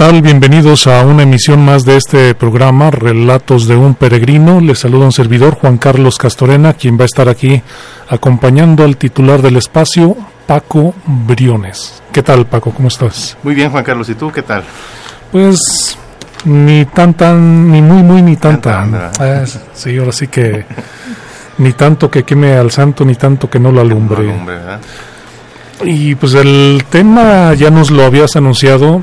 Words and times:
Tal? 0.00 0.22
Bienvenidos 0.22 0.86
a 0.86 1.04
una 1.04 1.24
emisión 1.24 1.62
más 1.62 1.84
de 1.84 1.98
este 1.98 2.34
programa, 2.34 2.90
Relatos 2.90 3.68
de 3.68 3.76
un 3.76 3.94
Peregrino. 3.94 4.58
Les 4.58 4.78
saluda 4.78 5.04
un 5.04 5.12
servidor, 5.12 5.56
Juan 5.56 5.76
Carlos 5.76 6.16
Castorena, 6.16 6.72
quien 6.72 6.96
va 6.98 7.02
a 7.02 7.04
estar 7.04 7.28
aquí 7.28 7.60
acompañando 8.08 8.82
al 8.82 8.96
titular 8.96 9.42
del 9.42 9.58
espacio, 9.58 10.16
Paco 10.46 10.94
Briones. 11.04 12.02
¿Qué 12.12 12.22
tal, 12.22 12.46
Paco? 12.46 12.70
¿Cómo 12.70 12.88
estás? 12.88 13.36
Muy 13.42 13.54
bien, 13.54 13.70
Juan 13.70 13.84
Carlos. 13.84 14.08
¿Y 14.08 14.14
tú 14.14 14.32
qué 14.32 14.40
tal? 14.40 14.64
Pues 15.30 15.98
ni 16.46 16.86
tan 16.86 17.12
tan, 17.12 17.70
ni 17.70 17.82
muy 17.82 18.02
muy, 18.02 18.22
ni 18.22 18.36
tan 18.36 18.58
tan. 18.58 19.10
Sí, 19.74 19.98
ahora 19.98 20.12
sí 20.12 20.28
que 20.28 20.64
ni 21.58 21.74
tanto 21.74 22.10
que 22.10 22.22
queme 22.22 22.54
al 22.54 22.70
santo, 22.70 23.04
ni 23.04 23.16
tanto 23.16 23.50
que 23.50 23.60
no 23.60 23.70
lo 23.70 23.82
alumbre. 23.82 24.22
No 24.24 24.32
alumbre 24.32 24.56
y 25.84 26.14
pues 26.14 26.34
el 26.34 26.84
tema 26.90 27.54
ya 27.54 27.70
nos 27.70 27.90
lo 27.90 28.04
habías 28.04 28.36
anunciado, 28.36 29.02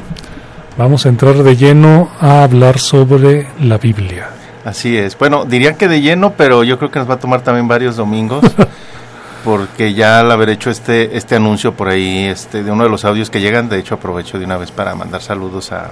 Vamos 0.78 1.08
a 1.08 1.10
entrar 1.10 1.36
de 1.42 1.56
lleno 1.56 2.08
a 2.22 2.44
hablar 2.44 2.78
sobre 2.78 3.48
la 3.60 3.80
Biblia. 3.80 4.30
Así 4.64 4.96
es. 4.96 5.18
Bueno, 5.18 5.44
diría 5.44 5.74
que 5.74 5.88
de 5.88 6.02
lleno, 6.02 6.34
pero 6.38 6.64
yo 6.64 6.78
creo 6.78 6.92
que 6.92 7.00
nos 7.00 7.10
va 7.10 7.16
a 7.16 7.20
tomar 7.20 7.42
también 7.42 7.68
varios 7.68 7.96
domingos. 7.96 8.46
porque 9.44 9.94
ya 9.94 10.20
al 10.20 10.32
haber 10.32 10.50
hecho 10.50 10.70
este 10.70 11.16
este 11.18 11.36
anuncio 11.36 11.74
por 11.74 11.88
ahí 11.88 12.26
este 12.26 12.64
de 12.64 12.72
uno 12.72 12.84
de 12.84 12.90
los 12.90 13.06
audios 13.06 13.30
que 13.30 13.40
llegan, 13.40 13.70
de 13.70 13.80
hecho 13.80 13.96
aprovecho 13.96 14.38
de 14.38 14.46
una 14.46 14.58
vez 14.58 14.72
para 14.72 14.94
mandar 14.94 15.22
saludos 15.22 15.72
a, 15.72 15.92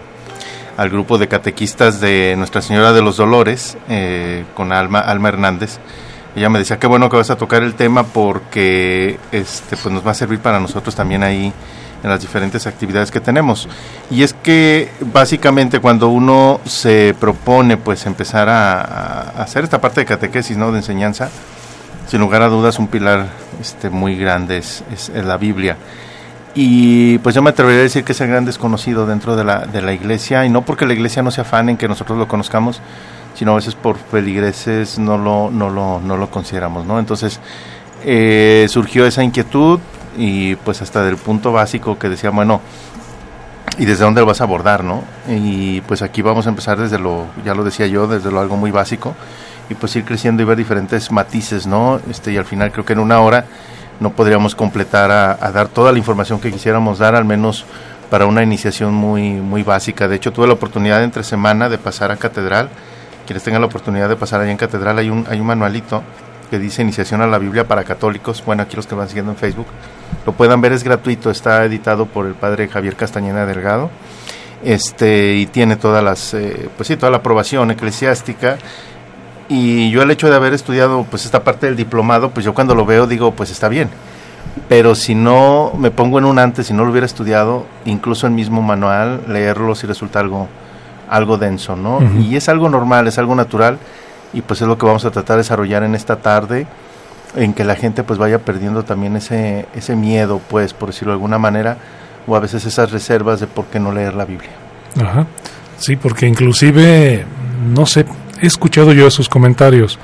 al 0.75 0.89
grupo 0.89 1.17
de 1.17 1.29
catequistas 1.29 2.01
de 2.01 2.35
Nuestra 2.37 2.61
Señora 2.61 2.91
de 2.91 3.01
los 3.01 3.17
Dolores 3.17 3.77
eh, 3.87 4.43
con 4.53 4.71
Alma 4.71 4.99
Alma 4.99 5.29
Hernández. 5.29 5.79
Ella 6.35 6.49
me 6.49 6.59
decía 6.59 6.77
qué 6.77 6.85
bueno 6.85 7.09
que 7.09 7.15
vas 7.15 7.29
a 7.29 7.37
tocar 7.37 7.63
el 7.63 7.75
tema 7.75 8.03
porque 8.03 9.17
este 9.31 9.77
pues 9.77 9.93
nos 9.93 10.05
va 10.05 10.11
a 10.11 10.15
servir 10.15 10.39
para 10.39 10.59
nosotros 10.59 10.93
también 10.93 11.23
ahí 11.23 11.53
en 12.05 12.11
las 12.11 12.21
diferentes 12.21 12.67
actividades 12.67 13.09
que 13.09 13.19
tenemos. 13.19 13.67
Y 14.11 14.21
es 14.21 14.33
que 14.33 14.91
básicamente 15.01 15.79
cuando 15.79 16.09
uno 16.09 16.61
se 16.63 17.15
propone 17.19 17.77
pues 17.77 18.05
empezar 18.05 18.47
a, 18.47 19.21
hacer 19.41 19.63
esta 19.63 19.81
parte 19.81 20.01
de 20.01 20.05
catequesis, 20.05 20.55
¿no? 20.55 20.71
de 20.71 20.77
enseñanza, 20.77 21.31
sin 22.07 22.19
lugar 22.19 22.43
a 22.43 22.47
dudas 22.47 22.77
un 22.77 22.87
pilar 22.87 23.25
este, 23.59 23.89
muy 23.89 24.15
grande 24.15 24.59
es, 24.59 24.83
la 25.15 25.37
Biblia. 25.37 25.77
Y 26.53 27.17
pues 27.17 27.33
yo 27.33 27.41
me 27.41 27.49
atrevería 27.49 27.79
a 27.79 27.83
decir 27.83 28.03
que 28.03 28.11
es 28.11 28.21
el 28.21 28.27
gran 28.27 28.45
desconocido 28.45 29.07
dentro 29.07 29.35
de 29.35 29.43
la, 29.43 29.65
de 29.65 29.81
la 29.81 29.91
iglesia, 29.91 30.45
y 30.45 30.49
no 30.49 30.61
porque 30.61 30.85
la 30.85 30.93
iglesia 30.93 31.23
no 31.23 31.31
se 31.31 31.41
afane 31.41 31.71
en 31.71 31.77
que 31.77 31.87
nosotros 31.87 32.19
lo 32.19 32.27
conozcamos, 32.27 32.81
sino 33.33 33.53
a 33.53 33.55
veces 33.55 33.73
por 33.73 33.97
peligreses 33.97 34.99
no 34.99 35.17
lo, 35.17 35.49
no 35.49 35.71
lo, 35.71 35.99
no 35.99 36.17
lo 36.17 36.29
consideramos, 36.29 36.85
¿no? 36.85 36.99
Entonces 36.99 37.39
eh, 38.05 38.67
surgió 38.69 39.07
esa 39.07 39.23
inquietud, 39.23 39.79
y 40.17 40.55
pues 40.57 40.81
hasta 40.81 41.03
del 41.03 41.17
punto 41.17 41.51
básico 41.51 41.97
que 41.99 42.09
decía, 42.09 42.29
bueno, 42.29 42.61
¿y 43.77 43.85
desde 43.85 44.03
dónde 44.03 44.21
lo 44.21 44.27
vas 44.27 44.41
a 44.41 44.45
abordar, 44.45 44.83
no? 44.83 45.03
Y 45.27 45.81
pues 45.81 46.01
aquí 46.01 46.21
vamos 46.21 46.45
a 46.47 46.49
empezar 46.49 46.79
desde 46.79 46.99
lo, 46.99 47.27
ya 47.43 47.53
lo 47.53 47.63
decía 47.63 47.87
yo, 47.87 48.07
desde 48.07 48.31
lo 48.31 48.39
algo 48.39 48.57
muy 48.57 48.71
básico 48.71 49.15
y 49.69 49.73
pues 49.75 49.95
ir 49.95 50.05
creciendo 50.05 50.43
y 50.43 50.45
ver 50.45 50.57
diferentes 50.57 51.11
matices, 51.11 51.67
¿no? 51.67 51.99
Este, 52.09 52.31
y 52.31 52.37
al 52.37 52.45
final 52.45 52.71
creo 52.71 52.85
que 52.85 52.93
en 52.93 52.99
una 52.99 53.19
hora 53.19 53.45
no 53.99 54.11
podríamos 54.11 54.55
completar 54.55 55.11
a, 55.11 55.51
dar 55.51 55.67
toda 55.67 55.91
la 55.91 55.97
información 55.97 56.39
que 56.39 56.51
quisiéramos 56.51 56.99
dar, 56.99 57.15
al 57.15 57.25
menos 57.25 57.65
para 58.09 58.25
una 58.25 58.43
iniciación 58.43 58.93
muy, 58.93 59.31
muy 59.33 59.63
básica. 59.63 60.07
De 60.07 60.15
hecho, 60.15 60.31
tuve 60.31 60.47
la 60.47 60.53
oportunidad 60.53 61.03
entre 61.03 61.23
semana 61.23 61.69
de 61.69 61.77
pasar 61.77 62.11
a 62.11 62.17
Catedral. 62.17 62.69
Quienes 63.25 63.43
tengan 63.43 63.61
la 63.61 63.67
oportunidad 63.67 64.07
de 64.09 64.15
pasar 64.15 64.41
allá 64.41 64.51
en 64.51 64.57
Catedral, 64.57 64.99
hay 64.99 65.09
un, 65.09 65.25
hay 65.29 65.39
un 65.39 65.47
manualito 65.47 66.03
que 66.51 66.59
dice 66.59 66.83
Iniciación 66.83 67.21
a 67.21 67.27
la 67.27 67.39
Biblia 67.39 67.67
para 67.67 67.83
Católicos. 67.83 68.43
Bueno, 68.45 68.63
aquí 68.63 68.75
los 68.75 68.85
que 68.85 68.93
van 68.93 69.07
siguiendo 69.07 69.31
en 69.31 69.37
Facebook 69.37 69.67
lo 70.25 70.33
puedan 70.33 70.61
ver, 70.61 70.73
es 70.73 70.83
gratuito, 70.83 71.29
está 71.29 71.63
editado 71.65 72.05
por 72.05 72.25
el 72.25 72.33
padre 72.33 72.67
Javier 72.67 72.95
Castañeda 72.95 73.45
Delgado. 73.45 73.89
Este, 74.63 75.35
y 75.35 75.45
tiene 75.45 75.75
todas 75.75 76.03
las, 76.03 76.33
eh, 76.33 76.69
pues 76.75 76.87
sí, 76.87 76.97
toda 76.97 77.11
la 77.11 77.17
aprobación 77.17 77.69
eclesiástica. 77.71 78.57
Y 79.47 79.91
yo 79.91 80.01
el 80.01 80.09
hecho 80.09 80.29
de 80.29 80.35
haber 80.35 80.53
estudiado 80.53 81.05
pues 81.09 81.25
esta 81.25 81.43
parte 81.43 81.67
del 81.67 81.75
diplomado, 81.75 82.31
pues 82.31 82.45
yo 82.45 82.53
cuando 82.53 82.73
lo 82.73 82.85
veo 82.85 83.05
digo, 83.05 83.31
pues 83.31 83.51
está 83.51 83.69
bien. 83.69 83.89
Pero 84.67 84.95
si 84.95 85.13
no 85.13 85.73
me 85.77 85.91
pongo 85.91 86.17
en 86.17 86.25
un 86.25 86.39
antes, 86.39 86.67
si 86.67 86.73
no 86.73 86.83
lo 86.83 86.91
hubiera 86.91 87.05
estudiado, 87.05 87.65
incluso 87.85 88.25
el 88.25 88.33
mismo 88.33 88.61
manual, 88.61 89.21
leerlo 89.27 89.75
si 89.75 89.85
resulta 89.85 90.19
algo, 90.19 90.47
algo 91.09 91.37
denso, 91.37 91.75
¿no? 91.75 91.99
Y 92.19 92.35
es 92.35 92.49
algo 92.49 92.69
normal, 92.69 93.07
es 93.07 93.19
algo 93.19 93.35
natural 93.35 93.77
y 94.33 94.41
pues 94.41 94.61
es 94.61 94.67
lo 94.67 94.77
que 94.77 94.85
vamos 94.85 95.05
a 95.05 95.11
tratar 95.11 95.35
de 95.35 95.43
desarrollar 95.43 95.83
en 95.83 95.93
esta 95.93 96.15
tarde 96.15 96.65
en 97.35 97.53
que 97.53 97.63
la 97.63 97.75
gente 97.75 98.03
pues 98.03 98.19
vaya 98.19 98.39
perdiendo 98.39 98.83
también 98.83 99.15
ese 99.15 99.65
ese 99.75 99.95
miedo 99.95 100.41
pues 100.49 100.73
por 100.73 100.89
decirlo 100.89 101.11
de 101.11 101.15
alguna 101.15 101.37
manera 101.37 101.77
o 102.27 102.35
a 102.35 102.39
veces 102.39 102.65
esas 102.65 102.91
reservas 102.91 103.39
de 103.39 103.47
por 103.47 103.65
qué 103.65 103.79
no 103.79 103.91
leer 103.91 104.13
la 104.13 104.25
Biblia. 104.25 104.51
Ajá. 104.99 105.27
Sí, 105.77 105.95
porque 105.95 106.27
inclusive 106.27 107.25
no 107.73 107.85
sé, 107.85 108.05
he 108.41 108.47
escuchado 108.47 108.93
yo 108.93 109.07
esos 109.07 109.29
comentarios. 109.29 109.99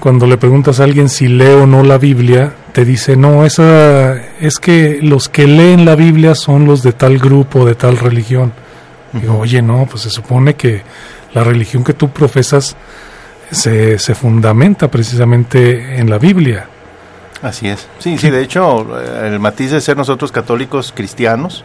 Cuando 0.00 0.26
le 0.26 0.36
preguntas 0.36 0.80
a 0.80 0.84
alguien 0.84 1.08
si 1.08 1.28
lee 1.28 1.54
o 1.60 1.66
no 1.66 1.84
la 1.84 1.96
Biblia, 1.96 2.52
te 2.72 2.84
dice, 2.84 3.16
"No, 3.16 3.44
esa 3.44 4.16
es 4.40 4.58
que 4.58 4.98
los 5.00 5.28
que 5.28 5.46
leen 5.46 5.84
la 5.84 5.94
Biblia 5.94 6.34
son 6.34 6.64
los 6.64 6.82
de 6.82 6.92
tal 6.92 7.18
grupo, 7.18 7.64
de 7.64 7.76
tal 7.76 7.98
religión." 7.98 8.52
Digo, 9.12 9.38
"Oye, 9.38 9.62
no, 9.62 9.86
pues 9.88 10.02
se 10.02 10.10
supone 10.10 10.54
que 10.54 10.82
la 11.34 11.44
religión 11.44 11.84
que 11.84 11.92
tú 11.92 12.10
profesas 12.10 12.76
se, 13.52 13.98
se 13.98 14.14
fundamenta 14.14 14.88
precisamente 14.88 15.98
en 15.98 16.10
la 16.10 16.18
Biblia. 16.18 16.66
Así 17.42 17.68
es. 17.68 17.88
Sí, 17.98 18.18
sí, 18.18 18.30
de 18.30 18.40
hecho, 18.40 18.86
el 19.24 19.38
matiz 19.40 19.72
de 19.72 19.80
ser 19.80 19.96
nosotros 19.96 20.30
católicos 20.30 20.92
cristianos 20.94 21.64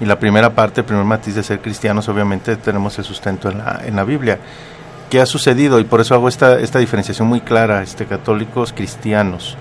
y 0.00 0.04
la 0.04 0.18
primera 0.18 0.54
parte, 0.54 0.80
el 0.82 0.86
primer 0.86 1.04
matiz 1.04 1.34
de 1.34 1.42
ser 1.42 1.60
cristianos, 1.60 2.08
obviamente 2.08 2.56
tenemos 2.56 2.98
el 2.98 3.04
sustento 3.04 3.50
en 3.50 3.58
la, 3.58 3.82
en 3.84 3.96
la 3.96 4.04
Biblia. 4.04 4.38
¿Qué 5.10 5.20
ha 5.20 5.26
sucedido? 5.26 5.80
Y 5.80 5.84
por 5.84 6.00
eso 6.00 6.14
hago 6.14 6.28
esta, 6.28 6.60
esta 6.60 6.78
diferenciación 6.78 7.28
muy 7.28 7.40
clara, 7.40 7.82
este, 7.82 8.04
católicos 8.04 8.74
cristianos. 8.74 9.56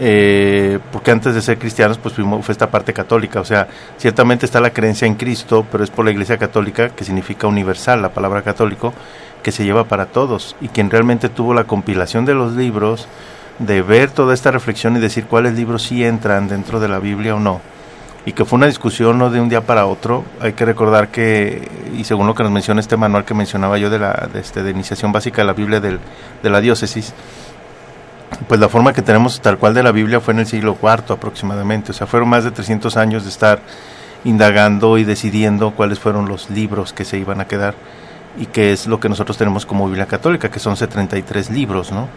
Eh, 0.00 0.78
porque 0.90 1.10
antes 1.10 1.34
de 1.34 1.42
ser 1.42 1.58
cristianos, 1.58 1.98
pues 1.98 2.14
fue 2.14 2.52
esta 2.52 2.70
parte 2.70 2.94
católica. 2.94 3.40
O 3.40 3.44
sea, 3.44 3.68
ciertamente 3.98 4.46
está 4.46 4.60
la 4.60 4.70
creencia 4.70 5.06
en 5.06 5.14
Cristo, 5.16 5.66
pero 5.70 5.84
es 5.84 5.90
por 5.90 6.04
la 6.06 6.12
Iglesia 6.12 6.38
Católica, 6.38 6.90
que 6.90 7.04
significa 7.04 7.46
universal, 7.46 8.00
la 8.00 8.08
palabra 8.10 8.40
católico, 8.42 8.94
que 9.42 9.52
se 9.52 9.64
lleva 9.64 9.84
para 9.84 10.06
todos 10.06 10.56
y 10.60 10.68
quien 10.68 10.90
realmente 10.90 11.28
tuvo 11.28 11.52
la 11.52 11.64
compilación 11.64 12.24
de 12.24 12.34
los 12.34 12.54
libros, 12.54 13.06
de 13.58 13.82
ver 13.82 14.10
toda 14.10 14.34
esta 14.34 14.50
reflexión 14.50 14.96
y 14.96 15.00
decir 15.00 15.26
cuáles 15.26 15.54
libros 15.54 15.82
sí 15.82 16.04
entran 16.04 16.48
dentro 16.48 16.80
de 16.80 16.88
la 16.88 16.98
Biblia 16.98 17.34
o 17.34 17.40
no. 17.40 17.60
Y 18.26 18.32
que 18.32 18.44
fue 18.44 18.58
una 18.58 18.66
discusión 18.66 19.18
no 19.18 19.30
de 19.30 19.40
un 19.40 19.48
día 19.48 19.62
para 19.62 19.86
otro. 19.86 20.24
Hay 20.40 20.52
que 20.52 20.64
recordar 20.64 21.08
que, 21.08 21.68
y 21.96 22.04
según 22.04 22.26
lo 22.26 22.34
que 22.34 22.42
nos 22.42 22.52
menciona 22.52 22.80
este 22.80 22.96
manual 22.96 23.24
que 23.24 23.32
mencionaba 23.32 23.78
yo 23.78 23.88
de 23.88 23.98
la 24.00 24.28
de, 24.32 24.40
este, 24.40 24.62
de 24.62 24.70
iniciación 24.72 25.12
básica 25.12 25.42
de 25.42 25.46
la 25.46 25.52
Biblia 25.54 25.80
del, 25.80 26.00
de 26.42 26.50
la 26.50 26.60
diócesis, 26.60 27.14
pues 28.48 28.60
la 28.60 28.68
forma 28.68 28.92
que 28.92 29.02
tenemos 29.02 29.40
tal 29.40 29.58
cual 29.58 29.74
de 29.74 29.82
la 29.82 29.92
Biblia 29.92 30.20
fue 30.20 30.34
en 30.34 30.40
el 30.40 30.46
siglo 30.46 30.76
IV 30.82 31.14
aproximadamente, 31.14 31.92
o 31.92 31.94
sea, 31.94 32.06
fueron 32.06 32.28
más 32.28 32.44
de 32.44 32.50
300 32.50 32.96
años 32.96 33.22
de 33.24 33.30
estar 33.30 33.60
indagando 34.24 34.98
y 34.98 35.04
decidiendo 35.04 35.70
cuáles 35.70 36.00
fueron 36.00 36.28
los 36.28 36.50
libros 36.50 36.92
que 36.92 37.04
se 37.04 37.18
iban 37.18 37.40
a 37.40 37.46
quedar 37.46 37.74
y 38.38 38.46
qué 38.46 38.72
es 38.72 38.86
lo 38.86 39.00
que 39.00 39.08
nosotros 39.08 39.38
tenemos 39.38 39.64
como 39.64 39.86
Biblia 39.86 40.06
católica, 40.06 40.50
que 40.50 40.58
son 40.58 40.76
73 40.76 41.50
libros, 41.50 41.92
¿no? 41.92 42.08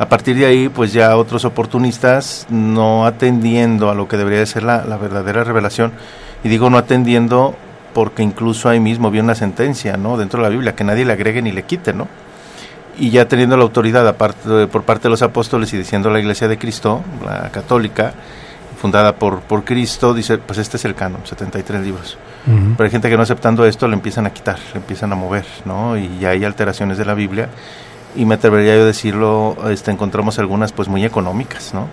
A 0.00 0.08
partir 0.08 0.34
de 0.34 0.46
ahí, 0.46 0.70
pues 0.70 0.94
ya 0.94 1.14
otros 1.14 1.44
oportunistas, 1.44 2.46
no 2.48 3.04
atendiendo 3.04 3.90
a 3.90 3.94
lo 3.94 4.08
que 4.08 4.16
debería 4.16 4.44
ser 4.46 4.62
la, 4.62 4.82
la 4.86 4.96
verdadera 4.96 5.44
revelación, 5.44 5.92
y 6.42 6.48
digo 6.48 6.70
no 6.70 6.78
atendiendo 6.78 7.54
porque 7.92 8.22
incluso 8.22 8.70
ahí 8.70 8.80
mismo 8.80 9.10
viene 9.10 9.26
una 9.26 9.34
sentencia, 9.34 9.98
¿no? 9.98 10.16
Dentro 10.16 10.38
de 10.38 10.44
la 10.44 10.48
Biblia, 10.48 10.74
que 10.74 10.84
nadie 10.84 11.04
le 11.04 11.12
agregue 11.12 11.42
ni 11.42 11.52
le 11.52 11.64
quite, 11.64 11.92
¿no? 11.92 12.08
Y 12.98 13.10
ya 13.10 13.28
teniendo 13.28 13.58
la 13.58 13.62
autoridad 13.62 14.08
aparte, 14.08 14.66
por 14.68 14.84
parte 14.84 15.02
de 15.02 15.10
los 15.10 15.20
apóstoles 15.20 15.70
y 15.74 15.76
diciendo 15.76 16.08
la 16.08 16.18
Iglesia 16.18 16.48
de 16.48 16.56
Cristo, 16.56 17.02
la 17.22 17.50
católica, 17.50 18.14
fundada 18.80 19.16
por, 19.16 19.40
por 19.40 19.64
Cristo, 19.64 20.14
dice, 20.14 20.38
pues 20.38 20.58
este 20.58 20.78
es 20.78 20.86
el 20.86 20.94
canon, 20.94 21.20
73 21.24 21.82
libros. 21.82 22.16
Pero 22.46 22.84
hay 22.84 22.90
gente 22.90 23.10
que 23.10 23.18
no 23.18 23.22
aceptando 23.22 23.66
esto 23.66 23.86
le 23.86 23.96
empiezan 23.96 24.24
a 24.24 24.30
quitar, 24.30 24.58
le 24.72 24.80
empiezan 24.80 25.12
a 25.12 25.14
mover, 25.14 25.44
¿no? 25.66 25.98
Y 25.98 26.20
ya 26.20 26.30
hay 26.30 26.42
alteraciones 26.42 26.96
de 26.96 27.04
la 27.04 27.12
Biblia. 27.12 27.50
Y 28.16 28.24
me 28.24 28.34
atrevería 28.34 28.76
yo 28.76 28.82
a 28.82 28.86
decirlo, 28.86 29.56
este, 29.70 29.90
encontramos 29.90 30.38
algunas 30.38 30.72
pues 30.72 30.88
muy 30.88 31.04
económicas, 31.04 31.72
¿no? 31.72 31.86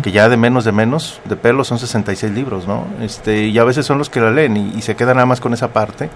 Que 0.00 0.12
ya 0.12 0.28
de 0.28 0.36
menos 0.36 0.64
de 0.64 0.72
menos, 0.72 1.20
de 1.24 1.36
pelo 1.36 1.64
son 1.64 1.78
66 1.78 2.32
libros, 2.32 2.68
¿no? 2.68 2.84
Este, 3.00 3.46
y 3.46 3.58
a 3.58 3.64
veces 3.64 3.84
son 3.84 3.98
los 3.98 4.08
que 4.08 4.20
la 4.20 4.30
leen 4.30 4.56
y, 4.56 4.74
y 4.76 4.82
se 4.82 4.94
quedan 4.94 5.16
nada 5.16 5.26
más 5.26 5.40
con 5.40 5.52
esa 5.54 5.72
parte 5.72 6.08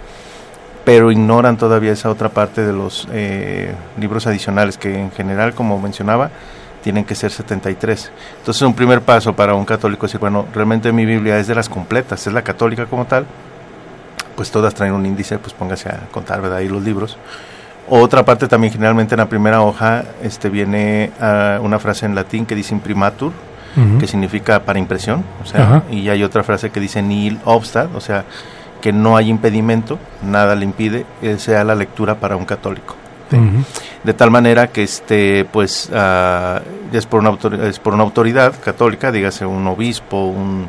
pero 0.85 1.13
ignoran 1.13 1.57
todavía 1.57 1.93
esa 1.93 2.11
otra 2.11 2.31
parte 2.31 2.65
de 2.65 2.73
los 2.73 3.07
eh, 3.13 3.75
libros 3.99 4.27
adicionales 4.27 4.79
que 4.79 4.99
en 4.99 5.11
general, 5.11 5.55
como 5.55 5.79
mencionaba, 5.79 6.31
tienen 6.83 7.05
que 7.05 7.15
ser 7.15 7.31
73. 7.31 8.11
Entonces, 8.39 8.63
un 8.63 8.75
primer 8.75 9.03
paso 9.03 9.35
para 9.35 9.55
un 9.55 9.65
católico 9.65 10.07
es 10.07 10.13
decir, 10.13 10.21
bueno, 10.21 10.47
realmente 10.53 10.91
mi 10.93 11.05
Biblia 11.05 11.39
es 11.39 11.47
de 11.47 11.55
las 11.55 11.69
completas, 11.69 12.27
es 12.27 12.33
la 12.33 12.43
católica 12.43 12.87
como 12.87 13.05
tal, 13.05 13.27
pues 14.35 14.51
todas 14.51 14.75
traen 14.75 14.95
un 14.95 15.05
índice, 15.05 15.39
pues 15.39 15.53
póngase 15.53 15.91
a 15.91 16.09
contar, 16.11 16.41
¿verdad? 16.41 16.59
Ahí 16.59 16.69
los 16.69 16.83
libros. 16.83 17.19
Otra 17.89 18.25
parte 18.25 18.47
también, 18.47 18.73
generalmente 18.73 19.15
en 19.15 19.19
la 19.19 19.29
primera 19.29 19.63
hoja, 19.63 20.05
este 20.23 20.49
viene 20.49 21.11
uh, 21.21 21.65
una 21.65 21.79
frase 21.79 22.07
en 22.07 22.15
latín 22.15 22.47
que 22.47 22.55
dice 22.55 22.75
imprimatur, 22.75 23.33
uh 23.77 23.81
-huh. 23.81 23.99
que 23.99 24.07
significa 24.07 24.61
para 24.61 24.79
impresión, 24.79 25.25
o 25.43 25.47
sea, 25.47 25.61
uh 25.61 25.91
-huh. 25.91 25.95
y 25.95 26.09
hay 26.09 26.23
otra 26.23 26.43
frase 26.45 26.71
que 26.71 26.79
dice 26.79 27.03
nil 27.03 27.41
obstat, 27.45 27.93
o 27.95 28.01
sea, 28.01 28.25
que 28.81 28.93
no 28.93 29.17
hay 29.17 29.29
impedimento, 29.29 29.99
nada 30.23 30.55
le 30.55 30.65
impide, 30.65 31.05
sea 31.39 31.65
la 31.65 31.75
lectura 31.75 32.15
para 32.15 32.37
un 32.37 32.45
católico. 32.45 32.95
Uh 33.33 33.37
-huh. 33.37 33.65
De 34.05 34.15
tal 34.15 34.31
manera 34.31 34.69
que 34.69 34.83
este, 34.83 35.45
pues, 35.45 35.91
uh, 35.93 36.61
es, 36.97 37.07
por 37.07 37.21
una 37.21 37.29
autoridad, 37.29 37.67
es 37.67 37.79
por 37.79 37.93
una 37.93 38.03
autoridad 38.03 38.55
católica, 38.65 39.13
dígase 39.13 39.45
un 39.45 39.67
obispo, 39.67 40.25
un, 40.25 40.69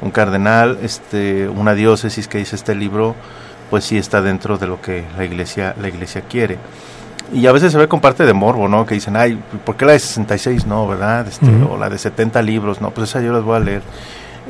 un, 0.00 0.10
cardenal, 0.10 0.78
este, 0.82 1.48
una 1.48 1.74
diócesis 1.74 2.26
que 2.26 2.38
dice 2.38 2.56
este 2.56 2.74
libro, 2.74 3.14
pues 3.70 3.84
sí 3.84 3.96
está 3.96 4.20
dentro 4.20 4.58
de 4.58 4.66
lo 4.66 4.80
que 4.80 5.04
la 5.16 5.24
iglesia, 5.24 5.74
la 5.80 5.88
iglesia 5.88 6.22
quiere. 6.22 6.58
Y 7.32 7.46
a 7.46 7.52
veces 7.52 7.70
se 7.70 7.78
ve 7.78 7.86
con 7.86 8.00
parte 8.00 8.26
de 8.26 8.32
morbo, 8.32 8.66
¿no? 8.66 8.84
Que 8.84 8.94
dicen, 8.94 9.16
ay, 9.16 9.40
¿por 9.64 9.76
qué 9.76 9.86
la 9.86 9.92
de 9.92 10.00
66 10.00 10.66
no, 10.66 10.88
verdad? 10.88 11.28
Este, 11.28 11.46
uh 11.46 11.48
-huh. 11.48 11.70
O 11.70 11.78
la 11.78 11.88
de 11.88 11.96
70 11.96 12.42
libros, 12.42 12.80
no, 12.80 12.90
pues 12.90 13.08
esa 13.08 13.20
yo 13.20 13.32
las 13.32 13.44
voy 13.44 13.56
a 13.56 13.60
leer 13.60 13.82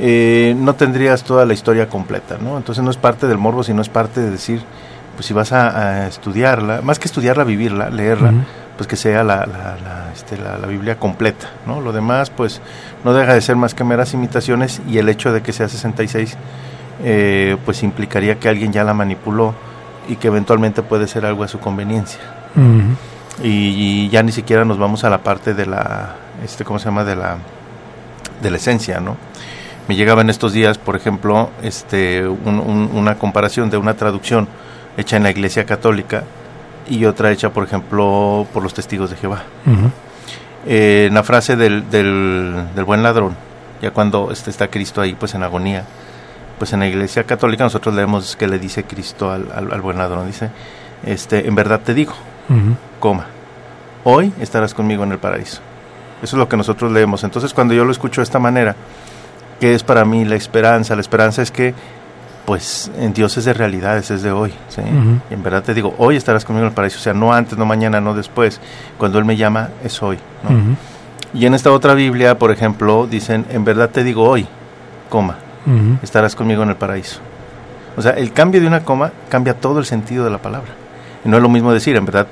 eh, 0.02 0.54
no 0.56 0.74
tendrías 0.74 1.22
toda 1.24 1.44
la 1.44 1.52
historia 1.52 1.86
completa, 1.88 2.38
¿no? 2.40 2.56
Entonces 2.56 2.82
no 2.82 2.90
es 2.90 2.96
parte 2.96 3.26
del 3.26 3.36
morbo, 3.36 3.62
sino 3.62 3.82
es 3.82 3.90
parte 3.90 4.20
de 4.20 4.30
decir, 4.30 4.62
pues 5.14 5.26
si 5.26 5.34
vas 5.34 5.52
a, 5.52 6.04
a 6.04 6.06
estudiarla, 6.06 6.80
más 6.80 6.98
que 6.98 7.04
estudiarla, 7.04 7.44
vivirla, 7.44 7.90
leerla, 7.90 8.30
uh 8.30 8.32
-huh. 8.32 8.44
pues 8.78 8.86
que 8.86 8.96
sea 8.96 9.22
la, 9.24 9.44
la, 9.44 9.76
la, 9.76 10.10
este, 10.14 10.38
la, 10.38 10.56
Biblia 10.66 10.96
completa, 10.96 11.48
¿no? 11.66 11.82
Lo 11.82 11.92
demás, 11.92 12.30
pues 12.30 12.62
no 13.04 13.12
deja 13.12 13.34
de 13.34 13.42
ser 13.42 13.56
más 13.56 13.74
que 13.74 13.84
meras 13.84 14.14
imitaciones 14.14 14.80
y 14.88 14.96
el 14.96 15.08
hecho 15.10 15.32
de 15.34 15.42
que 15.42 15.52
sea 15.52 15.68
66, 15.68 16.38
eh, 17.04 17.56
pues 17.64 17.82
implicaría 17.82 18.38
que 18.38 18.48
alguien 18.48 18.72
ya 18.72 18.84
la 18.84 18.94
manipuló 18.94 19.54
y 20.08 20.16
que 20.16 20.28
eventualmente 20.28 20.82
puede 20.82 21.06
ser 21.06 21.26
algo 21.26 21.44
a 21.44 21.48
su 21.48 21.58
conveniencia. 21.58 22.20
Uh 22.56 22.60
-huh. 22.60 22.96
y, 23.44 24.06
y, 24.06 24.08
ya 24.08 24.22
ni 24.22 24.32
siquiera 24.32 24.64
nos 24.64 24.78
vamos 24.78 25.04
a 25.04 25.10
la 25.10 25.18
parte 25.18 25.54
de 25.54 25.66
la, 25.66 26.16
este, 26.44 26.64
¿cómo 26.64 26.78
se 26.78 26.86
llama? 26.86 27.04
De 27.04 27.14
la, 27.14 27.38
de 28.42 28.50
la 28.50 28.56
esencia, 28.56 29.00
¿no? 29.00 29.16
me 29.90 29.96
llegaba 29.96 30.20
en 30.22 30.30
estos 30.30 30.52
días, 30.52 30.78
por 30.78 30.94
ejemplo, 30.94 31.50
este, 31.62 32.24
un, 32.24 32.60
un, 32.60 32.90
una 32.94 33.16
comparación 33.16 33.70
de 33.70 33.76
una 33.76 33.94
traducción 33.94 34.46
hecha 34.96 35.16
en 35.16 35.24
la 35.24 35.30
Iglesia 35.30 35.66
Católica 35.66 36.22
y 36.88 37.06
otra 37.06 37.32
hecha, 37.32 37.50
por 37.50 37.64
ejemplo, 37.64 38.46
por 38.52 38.62
los 38.62 38.72
testigos 38.72 39.10
de 39.10 39.16
Jehová. 39.16 39.42
Uh 39.66 39.70
-huh. 39.70 39.90
eh, 40.66 41.06
en 41.08 41.14
la 41.14 41.24
frase 41.24 41.56
del, 41.56 41.90
del, 41.90 42.66
del, 42.76 42.84
buen 42.84 43.02
ladrón, 43.02 43.34
ya 43.82 43.90
cuando 43.90 44.30
este, 44.30 44.50
está 44.50 44.68
Cristo 44.68 45.00
ahí, 45.00 45.14
pues 45.18 45.34
en 45.34 45.42
agonía, 45.42 45.82
pues 46.60 46.72
en 46.74 46.80
la 46.80 46.86
Iglesia 46.86 47.24
Católica 47.24 47.64
nosotros 47.64 47.92
leemos 47.94 48.36
que 48.36 48.46
le 48.46 48.60
dice 48.60 48.84
Cristo 48.84 49.32
al, 49.32 49.50
al, 49.52 49.72
al 49.72 49.80
buen 49.80 49.98
ladrón, 49.98 50.28
dice, 50.28 50.50
este, 51.04 51.48
en 51.48 51.54
verdad 51.56 51.80
te 51.80 51.94
digo, 51.94 52.12
uh 52.48 52.52
-huh. 52.52 52.76
coma, 53.00 53.26
hoy 54.04 54.32
estarás 54.40 54.74
conmigo 54.74 55.02
en 55.02 55.10
el 55.12 55.18
paraíso. 55.18 55.60
Eso 56.22 56.36
es 56.36 56.38
lo 56.38 56.48
que 56.48 56.56
nosotros 56.56 56.92
leemos. 56.92 57.24
Entonces, 57.24 57.52
cuando 57.52 57.74
yo 57.74 57.84
lo 57.84 57.90
escucho 57.90 58.20
de 58.20 58.24
esta 58.24 58.38
manera, 58.38 58.76
¿Qué 59.60 59.74
es 59.74 59.82
para 59.82 60.06
mí 60.06 60.24
la 60.24 60.36
esperanza? 60.36 60.94
La 60.94 61.02
esperanza 61.02 61.42
es 61.42 61.50
que, 61.50 61.74
pues, 62.46 62.90
en 62.98 63.12
Dios 63.12 63.36
es 63.36 63.44
de 63.44 63.52
realidades, 63.52 64.10
es 64.10 64.22
de 64.22 64.32
hoy. 64.32 64.54
¿sí? 64.68 64.80
Uh 64.80 64.84
-huh. 64.84 65.20
Y 65.30 65.34
en 65.34 65.42
verdad 65.42 65.62
te 65.62 65.74
digo, 65.74 65.94
hoy 65.98 66.16
estarás 66.16 66.46
conmigo 66.46 66.64
en 66.64 66.70
el 66.70 66.74
paraíso. 66.74 66.98
O 66.98 67.02
sea, 67.02 67.12
no 67.12 67.30
antes, 67.30 67.58
no 67.58 67.66
mañana, 67.66 68.00
no 68.00 68.14
después. 68.14 68.58
Cuando 68.96 69.18
Él 69.18 69.26
me 69.26 69.36
llama, 69.36 69.68
es 69.84 70.02
hoy. 70.02 70.18
¿no? 70.42 70.50
Uh 70.50 70.52
-huh. 70.54 70.76
Y 71.34 71.44
en 71.44 71.52
esta 71.52 71.70
otra 71.70 71.92
Biblia, 71.92 72.38
por 72.38 72.50
ejemplo, 72.50 73.06
dicen, 73.06 73.44
en 73.50 73.64
verdad 73.66 73.90
te 73.90 74.02
digo 74.02 74.24
hoy, 74.26 74.48
coma, 75.10 75.36
uh 75.66 75.70
-huh. 75.70 75.98
estarás 76.02 76.34
conmigo 76.34 76.62
en 76.62 76.70
el 76.70 76.76
paraíso. 76.76 77.20
O 77.96 78.02
sea, 78.02 78.12
el 78.12 78.32
cambio 78.32 78.60
de 78.60 78.66
una 78.66 78.80
coma 78.84 79.10
cambia 79.28 79.54
todo 79.54 79.78
el 79.78 79.84
sentido 79.84 80.24
de 80.24 80.30
la 80.30 80.38
palabra. 80.38 80.70
Y 81.24 81.28
no 81.28 81.36
es 81.36 81.42
lo 81.42 81.48
mismo 81.48 81.72
decir, 81.72 81.96
en 81.96 82.04
verdad, 82.06 82.26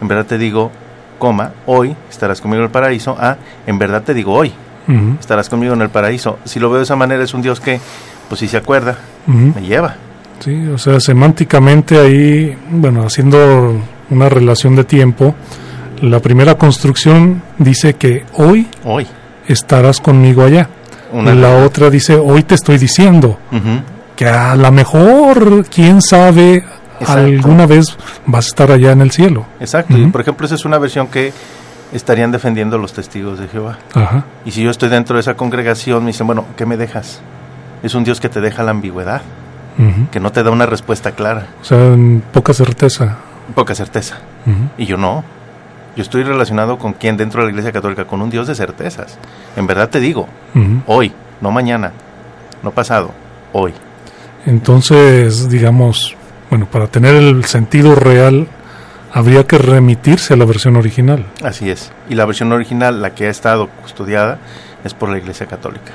en 0.00 0.08
verdad 0.08 0.26
te 0.26 0.38
digo, 0.38 0.70
coma, 1.18 1.52
hoy 1.66 1.94
estarás 2.10 2.40
conmigo 2.40 2.60
en 2.62 2.66
el 2.66 2.72
paraíso, 2.72 3.16
a, 3.20 3.36
en 3.66 3.78
verdad 3.78 4.02
te 4.02 4.14
digo 4.14 4.32
hoy, 4.34 4.52
Uh 4.86 4.92
-huh. 4.92 5.18
estarás 5.20 5.48
conmigo 5.48 5.72
en 5.72 5.80
el 5.80 5.88
paraíso. 5.88 6.38
Si 6.44 6.60
lo 6.60 6.68
veo 6.68 6.78
de 6.78 6.84
esa 6.84 6.94
manera, 6.96 7.22
es 7.24 7.32
un 7.32 7.40
Dios 7.40 7.58
que, 7.58 7.80
pues 8.28 8.38
si 8.40 8.48
se 8.48 8.58
acuerda, 8.58 8.98
uh 9.26 9.30
-huh. 9.32 9.54
me 9.54 9.62
lleva. 9.62 9.94
Sí, 10.40 10.66
o 10.66 10.76
sea, 10.76 11.00
semánticamente 11.00 11.98
ahí, 11.98 12.54
bueno, 12.70 13.02
haciendo 13.06 13.80
una 14.10 14.28
relación 14.28 14.76
de 14.76 14.84
tiempo, 14.84 15.34
la 16.02 16.20
primera 16.20 16.56
construcción 16.56 17.40
dice 17.58 17.94
que 17.94 18.24
hoy, 18.34 18.66
hoy. 18.84 19.06
estarás 19.48 20.00
conmigo 20.00 20.42
allá. 20.42 20.68
Una 21.14 21.34
la 21.34 21.64
otra 21.64 21.90
dice, 21.90 22.16
hoy 22.16 22.42
te 22.42 22.54
estoy 22.54 22.78
diciendo 22.78 23.38
uh 23.52 23.56
-huh. 23.56 23.82
que 24.16 24.26
a 24.28 24.54
lo 24.56 24.70
mejor, 24.72 25.64
quién 25.66 26.02
sabe, 26.02 26.64
Exacto. 27.00 27.24
alguna 27.24 27.66
vez 27.66 27.96
vas 28.26 28.46
a 28.46 28.48
estar 28.48 28.70
allá 28.72 28.92
en 28.92 29.00
el 29.00 29.10
cielo. 29.10 29.46
Exacto, 29.60 29.96
y 29.96 30.06
por 30.06 30.20
ejemplo, 30.20 30.46
esa 30.46 30.54
es 30.56 30.64
una 30.64 30.78
versión 30.78 31.06
que 31.08 31.32
estarían 31.92 32.32
defendiendo 32.32 32.76
los 32.78 32.92
testigos 32.92 33.38
de 33.38 33.46
Jehová. 33.48 33.78
Ajá. 33.94 34.24
Y 34.44 34.50
si 34.50 34.62
yo 34.62 34.70
estoy 34.70 34.88
dentro 34.88 35.14
de 35.16 35.20
esa 35.20 35.34
congregación, 35.34 36.02
me 36.04 36.08
dicen, 36.10 36.26
bueno, 36.26 36.44
¿qué 36.56 36.66
me 36.66 36.76
dejas? 36.76 37.20
Es 37.82 37.94
un 37.94 38.02
Dios 38.02 38.20
que 38.20 38.28
te 38.28 38.40
deja 38.40 38.62
la 38.64 38.72
ambigüedad, 38.72 39.22
uh 39.78 39.82
-huh. 39.82 40.08
que 40.10 40.18
no 40.18 40.32
te 40.32 40.42
da 40.42 40.50
una 40.50 40.66
respuesta 40.66 41.12
clara. 41.12 41.46
O 41.60 41.64
sea, 41.64 41.78
poca 42.32 42.52
certeza. 42.52 43.16
Poca 43.54 43.74
certeza. 43.74 44.16
Y 44.78 44.86
yo 44.86 44.96
no. 44.96 45.22
Yo 45.96 46.02
estoy 46.02 46.24
relacionado 46.24 46.78
con 46.78 46.92
quién 46.92 47.16
dentro 47.16 47.40
de 47.40 47.46
la 47.46 47.50
Iglesia 47.50 47.72
Católica, 47.72 48.04
con 48.04 48.20
un 48.20 48.30
Dios 48.30 48.46
de 48.46 48.54
certezas. 48.54 49.18
En 49.56 49.66
verdad 49.66 49.88
te 49.88 50.00
digo, 50.00 50.28
uh 50.54 50.58
-huh. 50.58 50.82
hoy, 50.86 51.12
no 51.40 51.50
mañana, 51.50 51.92
no 52.62 52.72
pasado, 52.72 53.12
hoy. 53.52 53.72
Entonces, 54.46 55.48
digamos, 55.48 56.16
bueno, 56.50 56.66
para 56.66 56.88
tener 56.88 57.14
el 57.14 57.44
sentido 57.44 57.94
real 57.94 58.48
habría 59.12 59.46
que 59.46 59.58
remitirse 59.58 60.34
a 60.34 60.36
la 60.36 60.44
versión 60.44 60.76
original. 60.76 61.26
Así 61.42 61.70
es. 61.70 61.92
Y 62.08 62.16
la 62.16 62.26
versión 62.26 62.52
original, 62.52 63.00
la 63.00 63.14
que 63.14 63.26
ha 63.26 63.30
estado 63.30 63.68
custodiada, 63.82 64.38
es 64.82 64.92
por 64.92 65.08
la 65.08 65.18
Iglesia 65.18 65.46
Católica. 65.46 65.92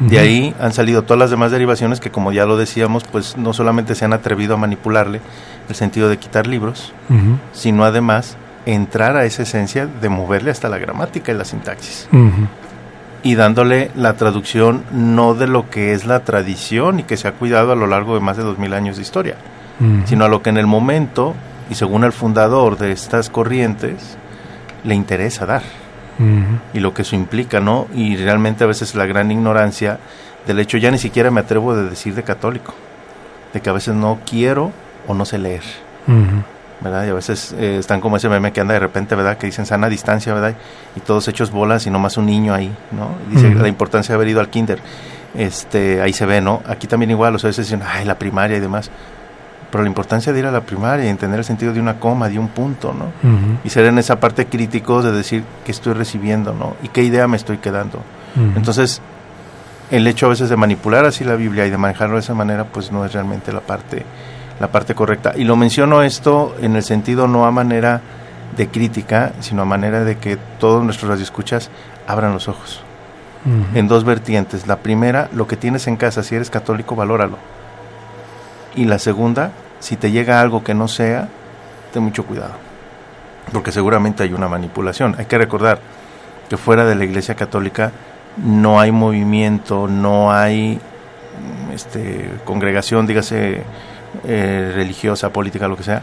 Uh 0.00 0.04
-huh. 0.04 0.08
De 0.08 0.18
ahí 0.18 0.54
han 0.58 0.72
salido 0.72 1.02
todas 1.02 1.20
las 1.20 1.30
demás 1.30 1.52
derivaciones 1.52 2.00
que, 2.00 2.10
como 2.10 2.32
ya 2.32 2.46
lo 2.46 2.56
decíamos, 2.56 3.04
pues 3.04 3.36
no 3.36 3.52
solamente 3.52 3.94
se 3.94 4.04
han 4.04 4.12
atrevido 4.12 4.54
a 4.54 4.56
manipularle 4.56 5.20
el 5.68 5.74
sentido 5.76 6.08
de 6.08 6.16
quitar 6.18 6.48
libros, 6.48 6.92
uh 7.08 7.14
-huh. 7.14 7.38
sino 7.52 7.84
además 7.84 8.36
entrar 8.66 9.16
a 9.16 9.24
esa 9.24 9.42
esencia 9.42 9.86
de 9.86 10.08
moverle 10.08 10.50
hasta 10.50 10.68
la 10.68 10.78
gramática 10.78 11.32
y 11.32 11.34
la 11.34 11.44
sintaxis. 11.44 12.08
Uh 12.12 12.16
-huh. 12.16 12.48
Y 13.22 13.34
dándole 13.34 13.90
la 13.96 14.14
traducción 14.14 14.84
no 14.92 15.34
de 15.34 15.46
lo 15.46 15.68
que 15.68 15.92
es 15.92 16.06
la 16.06 16.20
tradición 16.20 17.00
y 17.00 17.02
que 17.02 17.16
se 17.16 17.28
ha 17.28 17.32
cuidado 17.32 17.72
a 17.72 17.76
lo 17.76 17.86
largo 17.86 18.14
de 18.14 18.20
más 18.20 18.36
de 18.36 18.42
dos 18.42 18.58
mil 18.58 18.72
años 18.72 18.96
de 18.96 19.02
historia, 19.02 19.36
sino 20.06 20.24
a 20.24 20.28
lo 20.28 20.42
que 20.42 20.50
en 20.50 20.56
el 20.58 20.66
momento 20.66 21.34
y 21.70 21.74
según 21.74 22.04
el 22.04 22.12
fundador 22.12 22.78
de 22.78 22.92
estas 22.92 23.30
corrientes, 23.30 24.16
le 24.84 24.94
interesa 24.94 25.46
dar. 25.46 25.62
Uh 26.18 26.22
-huh. 26.22 26.60
Y 26.74 26.80
lo 26.80 26.92
que 26.94 27.02
eso 27.02 27.14
implica, 27.14 27.60
¿no? 27.60 27.86
Y 27.94 28.16
realmente 28.16 28.64
a 28.64 28.66
veces 28.66 28.94
la 28.94 29.06
gran 29.06 29.30
ignorancia 29.30 29.98
del 30.46 30.58
hecho, 30.58 30.78
ya 30.78 30.90
ni 30.90 30.98
siquiera 30.98 31.30
me 31.30 31.40
atrevo 31.40 31.76
de 31.76 31.88
decir 31.88 32.14
de 32.14 32.22
católico, 32.22 32.74
de 33.52 33.60
que 33.60 33.70
a 33.70 33.72
veces 33.74 33.94
no 33.94 34.18
quiero 34.28 34.72
o 35.06 35.14
no 35.14 35.24
sé 35.24 35.38
leer. 35.38 35.62
¿Verdad? 36.80 37.06
Y 37.06 37.10
a 37.10 37.14
veces 37.14 37.54
eh, 37.58 37.76
están 37.78 38.00
como 38.00 38.16
ese 38.16 38.28
meme 38.28 38.52
que 38.52 38.60
anda 38.60 38.74
de 38.74 38.80
repente, 38.80 39.14
¿verdad? 39.14 39.36
Que 39.36 39.46
dicen 39.46 39.66
sana 39.66 39.88
distancia, 39.88 40.32
¿verdad? 40.32 40.54
Y 40.96 41.00
todos 41.00 41.28
hechos 41.28 41.50
bolas 41.50 41.86
y 41.86 41.90
nomás 41.90 42.16
un 42.16 42.26
niño 42.26 42.54
ahí, 42.54 42.74
¿no? 42.92 43.10
Dice 43.30 43.54
la 43.54 43.68
importancia 43.68 44.12
de 44.12 44.16
haber 44.16 44.28
ido 44.28 44.40
al 44.40 44.48
kinder. 44.48 44.80
Este, 45.34 46.00
ahí 46.00 46.12
se 46.12 46.26
ve, 46.26 46.40
¿no? 46.40 46.62
Aquí 46.66 46.86
también 46.86 47.10
igual, 47.10 47.34
o 47.34 47.38
sea, 47.38 47.48
a 47.48 47.50
veces 47.50 47.66
dicen, 47.66 47.82
ay, 47.86 48.04
la 48.04 48.18
primaria 48.18 48.56
y 48.56 48.60
demás. 48.60 48.90
Pero 49.70 49.84
la 49.84 49.88
importancia 49.88 50.32
de 50.32 50.38
ir 50.40 50.46
a 50.46 50.50
la 50.50 50.62
primaria 50.62 51.04
y 51.04 51.08
entender 51.08 51.38
el 51.38 51.44
sentido 51.44 51.72
de 51.72 51.80
una 51.80 52.00
coma, 52.00 52.28
de 52.28 52.38
un 52.38 52.48
punto, 52.48 52.92
¿no? 52.92 53.12
Y 53.62 53.70
ser 53.70 53.84
en 53.84 53.98
esa 53.98 54.18
parte 54.18 54.46
crítico 54.46 55.02
de 55.02 55.12
decir 55.12 55.44
qué 55.64 55.70
estoy 55.70 55.92
recibiendo, 55.92 56.54
¿no? 56.54 56.74
Y 56.82 56.88
qué 56.88 57.02
idea 57.02 57.28
me 57.28 57.36
estoy 57.36 57.58
quedando. 57.58 58.02
Entonces, 58.56 59.00
el 59.90 60.06
hecho 60.06 60.26
a 60.26 60.28
veces 60.30 60.48
de 60.48 60.56
manipular 60.56 61.04
así 61.04 61.24
la 61.24 61.36
Biblia 61.36 61.66
y 61.66 61.70
de 61.70 61.76
manejarlo 61.76 62.16
de 62.16 62.20
esa 62.20 62.34
manera, 62.34 62.64
pues 62.64 62.90
no 62.90 63.04
es 63.04 63.12
realmente 63.12 63.52
la 63.52 63.60
parte 63.60 64.04
la 64.60 64.68
parte 64.68 64.94
correcta. 64.94 65.32
Y 65.34 65.44
lo 65.44 65.56
menciono 65.56 66.02
esto 66.02 66.54
en 66.60 66.76
el 66.76 66.82
sentido 66.82 67.26
no 67.26 67.46
a 67.46 67.50
manera 67.50 68.02
de 68.56 68.68
crítica, 68.68 69.32
sino 69.40 69.62
a 69.62 69.64
manera 69.64 70.04
de 70.04 70.18
que 70.18 70.36
todos 70.58 70.84
nuestros 70.84 71.10
radioescuchas 71.10 71.70
abran 72.06 72.32
los 72.32 72.46
ojos. 72.46 72.82
En 73.74 73.88
dos 73.88 74.04
vertientes. 74.04 74.66
La 74.66 74.80
primera, 74.80 75.30
lo 75.32 75.46
que 75.46 75.56
tienes 75.56 75.86
en 75.86 75.96
casa, 75.96 76.22
si 76.22 76.34
eres 76.34 76.50
católico, 76.50 76.94
valóralo. 76.94 77.38
Y 78.76 78.84
la 78.84 78.98
segunda, 78.98 79.52
si 79.78 79.96
te 79.96 80.10
llega 80.10 80.42
algo 80.42 80.62
que 80.62 80.74
no 80.74 80.88
sea, 80.88 81.28
ten 81.90 82.02
mucho 82.02 82.26
cuidado. 82.26 82.52
Porque 83.50 83.72
seguramente 83.72 84.24
hay 84.24 84.34
una 84.34 84.46
manipulación. 84.46 85.14
Hay 85.18 85.24
que 85.24 85.38
recordar 85.38 85.80
que 86.50 86.58
fuera 86.58 86.84
de 86.84 86.96
la 86.96 87.04
Iglesia 87.04 87.34
Católica 87.34 87.92
no 88.36 88.78
hay 88.78 88.92
movimiento, 88.92 89.88
no 89.88 90.30
hay 90.30 90.78
este, 91.72 92.30
congregación, 92.44 93.06
dígase 93.06 93.62
eh, 94.24 94.72
religiosa, 94.74 95.32
política, 95.32 95.68
lo 95.68 95.76
que 95.76 95.82
sea, 95.82 96.02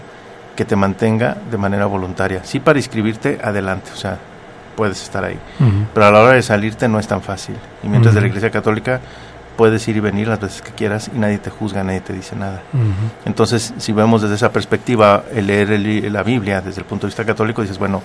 que 0.55 0.65
te 0.65 0.75
mantenga 0.75 1.37
de 1.49 1.57
manera 1.57 1.85
voluntaria. 1.85 2.43
Sí 2.43 2.59
para 2.59 2.79
inscribirte, 2.79 3.39
adelante, 3.43 3.91
o 3.93 3.97
sea, 3.97 4.17
puedes 4.75 5.01
estar 5.01 5.23
ahí. 5.23 5.39
Pero 5.93 6.05
a 6.05 6.11
la 6.11 6.21
hora 6.21 6.33
de 6.33 6.41
salirte 6.41 6.87
no 6.87 6.99
es 6.99 7.07
tan 7.07 7.21
fácil. 7.21 7.55
Y 7.83 7.87
mientras 7.87 8.15
de 8.15 8.21
la 8.21 8.27
Iglesia 8.27 8.49
Católica 8.49 8.99
puedes 9.55 9.87
ir 9.87 9.97
y 9.97 9.99
venir 9.99 10.27
las 10.27 10.39
veces 10.39 10.61
que 10.61 10.71
quieras 10.71 11.09
y 11.13 11.17
nadie 11.17 11.39
te 11.39 11.49
juzga, 11.49 11.83
nadie 11.83 12.01
te 12.01 12.13
dice 12.13 12.35
nada. 12.35 12.61
Entonces, 13.25 13.73
si 13.77 13.91
vemos 13.91 14.21
desde 14.21 14.35
esa 14.35 14.51
perspectiva 14.51 15.23
el 15.33 15.47
leer 15.47 15.69
la 16.11 16.23
Biblia 16.23 16.61
desde 16.61 16.81
el 16.81 16.85
punto 16.85 17.07
de 17.07 17.09
vista 17.09 17.25
católico, 17.25 17.61
dices, 17.61 17.79
bueno, 17.79 18.01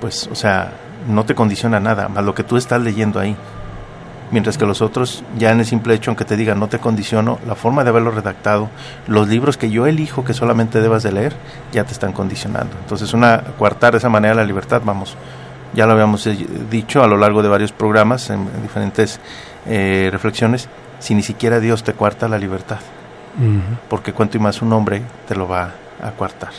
pues, 0.00 0.28
o 0.30 0.34
sea, 0.34 0.72
no 1.08 1.24
te 1.24 1.34
condiciona 1.34 1.80
nada, 1.80 2.08
más 2.08 2.24
lo 2.24 2.34
que 2.34 2.42
tú 2.42 2.56
estás 2.56 2.80
leyendo 2.80 3.20
ahí 3.20 3.36
mientras 4.30 4.58
que 4.58 4.66
los 4.66 4.82
otros, 4.82 5.22
ya 5.38 5.50
en 5.50 5.60
el 5.60 5.66
simple 5.66 5.94
hecho, 5.94 6.10
aunque 6.10 6.24
te 6.24 6.36
digan 6.36 6.58
no 6.58 6.68
te 6.68 6.78
condiciono, 6.78 7.38
la 7.46 7.54
forma 7.54 7.84
de 7.84 7.90
haberlo 7.90 8.10
redactado, 8.10 8.70
los 9.06 9.28
libros 9.28 9.56
que 9.56 9.70
yo 9.70 9.86
elijo 9.86 10.24
que 10.24 10.34
solamente 10.34 10.80
debas 10.80 11.02
de 11.02 11.12
leer, 11.12 11.34
ya 11.72 11.84
te 11.84 11.92
están 11.92 12.12
condicionando. 12.12 12.76
Entonces, 12.80 13.12
una 13.14 13.42
coartar 13.58 13.92
de 13.92 13.98
esa 13.98 14.08
manera 14.08 14.34
la 14.34 14.44
libertad, 14.44 14.82
vamos, 14.84 15.16
ya 15.74 15.86
lo 15.86 15.92
habíamos 15.92 16.28
dicho 16.70 17.02
a 17.02 17.06
lo 17.06 17.16
largo 17.16 17.42
de 17.42 17.48
varios 17.48 17.72
programas, 17.72 18.30
en, 18.30 18.46
diferentes 18.62 19.20
eh, 19.66 20.08
reflexiones, 20.10 20.68
si 20.98 21.14
ni 21.14 21.22
siquiera 21.22 21.60
Dios 21.60 21.84
te 21.84 21.92
cuarta 21.92 22.28
la 22.28 22.38
libertad, 22.38 22.78
porque 23.88 24.12
cuanto 24.12 24.36
y 24.36 24.40
más 24.40 24.62
un 24.62 24.72
hombre 24.72 25.02
te 25.26 25.34
lo 25.34 25.48
va 25.48 25.70
a 26.02 26.10
cuartar. 26.12 26.50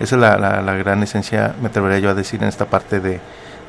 Esa 0.00 0.16
es 0.16 0.20
la, 0.20 0.36
la, 0.36 0.74
gran 0.74 1.02
esencia, 1.02 1.54
me 1.60 1.68
atrevería 1.68 1.98
yo 2.00 2.10
a 2.10 2.14
decir 2.14 2.42
en 2.42 2.48
esta 2.48 2.66
parte 2.66 2.98
de, 2.98 3.20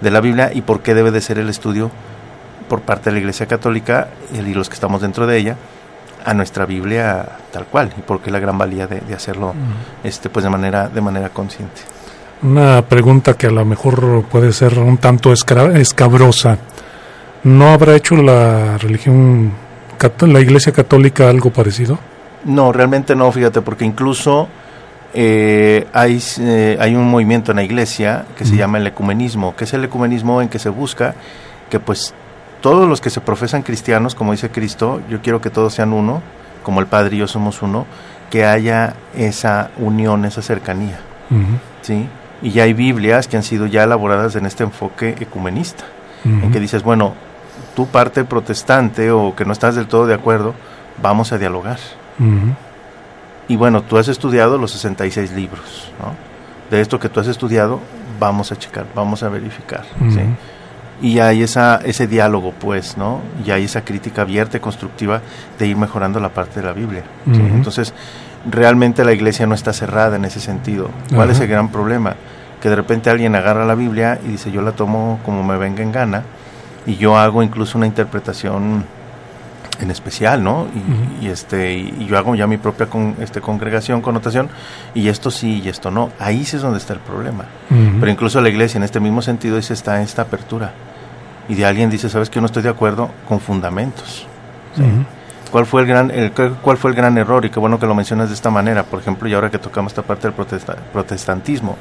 de 0.02 0.12
la 0.12 0.22
Biblia 0.22 0.52
y 0.54 0.62
por 0.62 0.82
qué 0.82 0.96
debe 0.96 1.12
de 1.12 1.22
ser 1.22 1.38
el 1.38 1.50
estudio 1.50 1.92
por 2.68 2.82
parte 2.82 3.10
de 3.10 3.14
la 3.14 3.20
Iglesia 3.20 3.46
Católica 3.46 4.10
y 4.34 4.54
los 4.54 4.70
que 4.70 4.76
estamos 4.76 5.02
dentro 5.02 5.28
de 5.28 5.38
ella 5.38 5.56
a 6.24 6.34
nuestra 6.34 6.66
Biblia 6.66 7.26
tal 7.52 7.66
cual 7.66 7.94
y 7.98 8.02
porque 8.02 8.32
la 8.32 8.40
gran 8.40 8.58
valía 8.58 8.88
de, 8.88 9.14
hacerlo 9.14 9.54
este 10.04 10.30
pues 10.30 10.44
de 10.44 10.50
manera 10.50 10.90
de 10.90 11.02
manera 11.02 11.30
consciente. 11.30 11.82
Una 12.42 12.82
pregunta 12.82 13.36
que 13.36 13.48
a 13.48 13.52
lo 13.52 13.64
mejor 13.66 14.24
puede 14.26 14.52
ser 14.52 14.78
un 14.80 14.98
tanto 14.98 15.32
escabrosa. 15.32 16.58
No 17.44 17.70
habrá 17.70 17.96
hecho 17.96 18.16
la 18.16 18.78
religión 18.78 19.54
la 20.22 20.40
Iglesia 20.40 20.72
Católica 20.72 21.30
algo 21.30 21.52
parecido 21.52 21.98
no 22.46 22.72
realmente 22.72 23.16
no 23.16 23.32
fíjate 23.32 23.62
porque 23.62 23.86
incluso 23.86 24.48
eh, 25.14 25.88
hay, 25.94 26.22
eh, 26.40 26.78
hay 26.80 26.96
un 26.96 27.10
movimiento 27.10 27.52
en 27.52 27.58
la 27.58 27.64
iglesia 27.64 28.26
que 28.38 28.46
se 28.46 28.56
llama 28.56 28.78
el 28.78 28.88
ecumenismo, 28.88 29.56
que 29.56 29.64
es 29.64 29.74
el 29.74 29.84
ecumenismo 29.84 30.42
en 30.42 30.50
que 30.50 30.60
se 30.60 30.70
busca 30.70 31.16
que 31.70 31.80
pues 31.80 32.14
todos 32.66 32.90
los 32.90 33.00
que 33.00 33.12
se 33.12 33.22
profesan 33.22 33.62
cristianos, 33.62 34.16
como 34.16 34.32
dice 34.32 34.50
Cristo, 34.50 35.00
yo 35.08 35.22
quiero 35.22 35.40
que 35.40 35.52
todos 35.52 35.76
sean 35.76 35.94
uno, 35.94 36.24
como 36.64 36.80
el 36.80 36.88
Padre 36.88 37.16
y 37.16 37.20
yo 37.20 37.28
somos 37.28 37.62
uno, 37.62 37.86
que 38.32 38.44
haya 38.44 38.96
esa 39.16 39.70
unión, 39.78 40.26
esa 40.26 40.42
cercanía. 40.42 40.98
¿sí? 41.84 42.10
Y 42.42 42.50
ya 42.50 42.64
hay 42.64 42.74
Biblias 42.74 43.28
que 43.28 43.38
han 43.38 43.44
sido 43.44 43.68
ya 43.68 43.84
elaboradas 43.84 44.36
en 44.36 44.48
este 44.48 44.64
enfoque 44.64 45.10
ecumenista, 45.20 45.84
en 46.24 46.52
que 46.52 46.60
dices, 46.60 46.82
bueno, 46.82 47.14
tu 47.76 47.86
parte 47.86 48.24
protestante 48.24 49.12
o 49.12 49.36
que 49.36 49.46
no 49.46 49.54
estás 49.54 49.76
del 49.76 49.86
todo 49.86 50.08
de 50.08 50.16
acuerdo, 50.16 50.56
vamos 51.00 51.34
a 51.34 51.38
dialogar. 51.38 51.78
Y 53.48 53.58
bueno, 53.58 53.84
tú 53.84 54.00
has 54.00 54.08
estudiado 54.08 54.58
los 54.58 54.72
66 54.72 55.34
libros, 55.34 55.92
¿no? 56.00 56.16
De 56.72 56.82
esto 56.82 56.98
que 56.98 57.10
tú 57.10 57.20
has 57.20 57.28
estudiado, 57.28 57.80
vamos 58.20 58.52
a 58.52 58.56
checar, 58.56 58.88
vamos 58.96 59.22
a 59.22 59.30
verificar, 59.30 59.86
¿sí? 60.10 60.22
Y 61.02 61.20
hay 61.20 61.44
esa, 61.44 61.80
ese 61.84 62.08
diálogo, 62.08 62.54
pues, 62.60 62.98
¿no? 62.98 63.22
Y 63.46 63.52
hay 63.52 63.66
esa 63.66 63.82
crítica 63.82 64.22
abierta 64.22 64.58
y 64.58 64.60
constructiva 64.60 65.22
de 65.60 65.68
ir 65.68 65.78
mejorando 65.78 66.20
la 66.20 66.30
parte 66.30 66.62
de 66.62 66.66
la 66.66 66.74
Biblia. 66.74 67.04
Entonces, 67.26 67.94
realmente 68.50 69.04
la 69.04 69.14
iglesia 69.14 69.46
no 69.46 69.56
está 69.56 69.74
cerrada 69.74 70.16
en 70.16 70.26
ese 70.26 70.40
sentido. 70.40 70.90
¿Cuál 71.14 71.32
es 71.32 71.40
el 71.40 71.48
gran 71.48 71.70
problema? 71.70 72.16
Que 72.62 72.70
de 72.70 72.76
repente 72.76 73.10
alguien 73.10 73.36
agarra 73.36 73.66
la 73.66 73.76
Biblia 73.76 74.20
y 74.26 74.30
dice, 74.30 74.52
yo 74.52 74.62
la 74.62 74.72
tomo 74.72 75.20
como 75.26 75.44
me 75.44 75.58
venga 75.58 75.84
en 75.84 75.92
gana, 75.92 76.24
y 76.86 76.96
yo 76.96 77.18
hago 77.18 77.44
incluso 77.44 77.78
una 77.78 77.88
interpretación 77.88 78.86
en 79.80 79.92
especial, 79.92 80.44
¿no? 80.44 80.68
Y, 81.22 81.28
este 81.28 81.74
y 81.74 82.06
yo 82.08 82.18
hago 82.18 82.36
ya 82.36 82.48
mi 82.48 82.58
propia 82.58 82.88
con, 82.88 83.16
este 83.20 83.42
congregación, 83.42 84.02
connotación, 84.02 84.50
y 84.94 85.08
esto 85.08 85.32
sí 85.32 85.62
y 85.64 85.70
esto 85.70 85.92
no. 85.92 86.12
Ahí 86.20 86.46
sí 86.46 86.56
es 86.56 86.62
donde 86.62 86.80
está 86.80 86.94
el 86.94 87.00
problema. 87.00 87.46
Pero 87.70 88.12
incluso 88.12 88.42
la 88.42 88.50
iglesia 88.50 88.78
en 88.78 88.84
este 88.84 89.00
mismo 89.00 89.22
sentido 89.22 89.58
dice 89.58 89.74
está 89.74 90.02
esta 90.02 90.24
apertura. 90.24 90.74
Y 91.48 91.56
de 91.56 91.66
alguien 91.66 91.90
dice, 91.90 92.10
"¿Sabes 92.10 92.30
que 92.30 92.36
yo 92.36 92.42
no 92.42 92.48
estoy 92.48 92.64
de 92.64 92.70
acuerdo 92.70 93.10
con 93.28 93.40
fundamentos?" 93.40 94.28
¿Cuál 95.52 95.66
fue 95.66 95.82
el 95.82 95.88
gran 95.88 96.12
el, 96.12 96.32
cuál 96.32 96.78
fue 96.78 96.92
el 96.92 96.98
gran 96.98 97.18
error 97.18 97.46
y 97.46 97.50
qué 97.50 97.60
bueno 97.60 97.80
que 97.80 97.86
lo 97.86 97.96
mencionas 97.96 98.30
de 98.30 98.36
esta 98.36 98.50
manera, 98.50 98.84
por 98.84 99.00
ejemplo, 99.00 99.30
y 99.30 99.34
ahora 99.34 99.50
que 99.50 99.60
tocamos 99.60 99.92
esta 99.92 100.02
parte 100.02 100.28
del 100.28 100.36
protestantismo, 100.92 101.78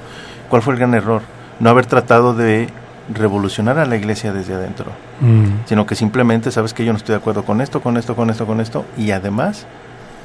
¿cuál 0.48 0.62
fue 0.62 0.74
el 0.74 0.78
gran 0.78 0.94
error? 0.94 1.22
No 1.58 1.70
haber 1.70 1.86
tratado 1.86 2.34
de 2.34 2.68
revolucionar 3.12 3.78
a 3.78 3.86
la 3.86 3.96
iglesia 3.96 4.32
desde 4.32 4.54
adentro, 4.54 4.86
mm. 5.20 5.66
sino 5.66 5.86
que 5.86 5.94
simplemente 5.94 6.50
sabes 6.50 6.72
que 6.72 6.84
yo 6.84 6.92
no 6.92 6.96
estoy 6.96 7.14
de 7.14 7.18
acuerdo 7.18 7.44
con 7.44 7.60
esto, 7.60 7.80
con 7.80 7.96
esto, 7.96 8.16
con 8.16 8.30
esto, 8.30 8.46
con 8.46 8.60
esto, 8.60 8.84
y 8.96 9.10
además 9.10 9.66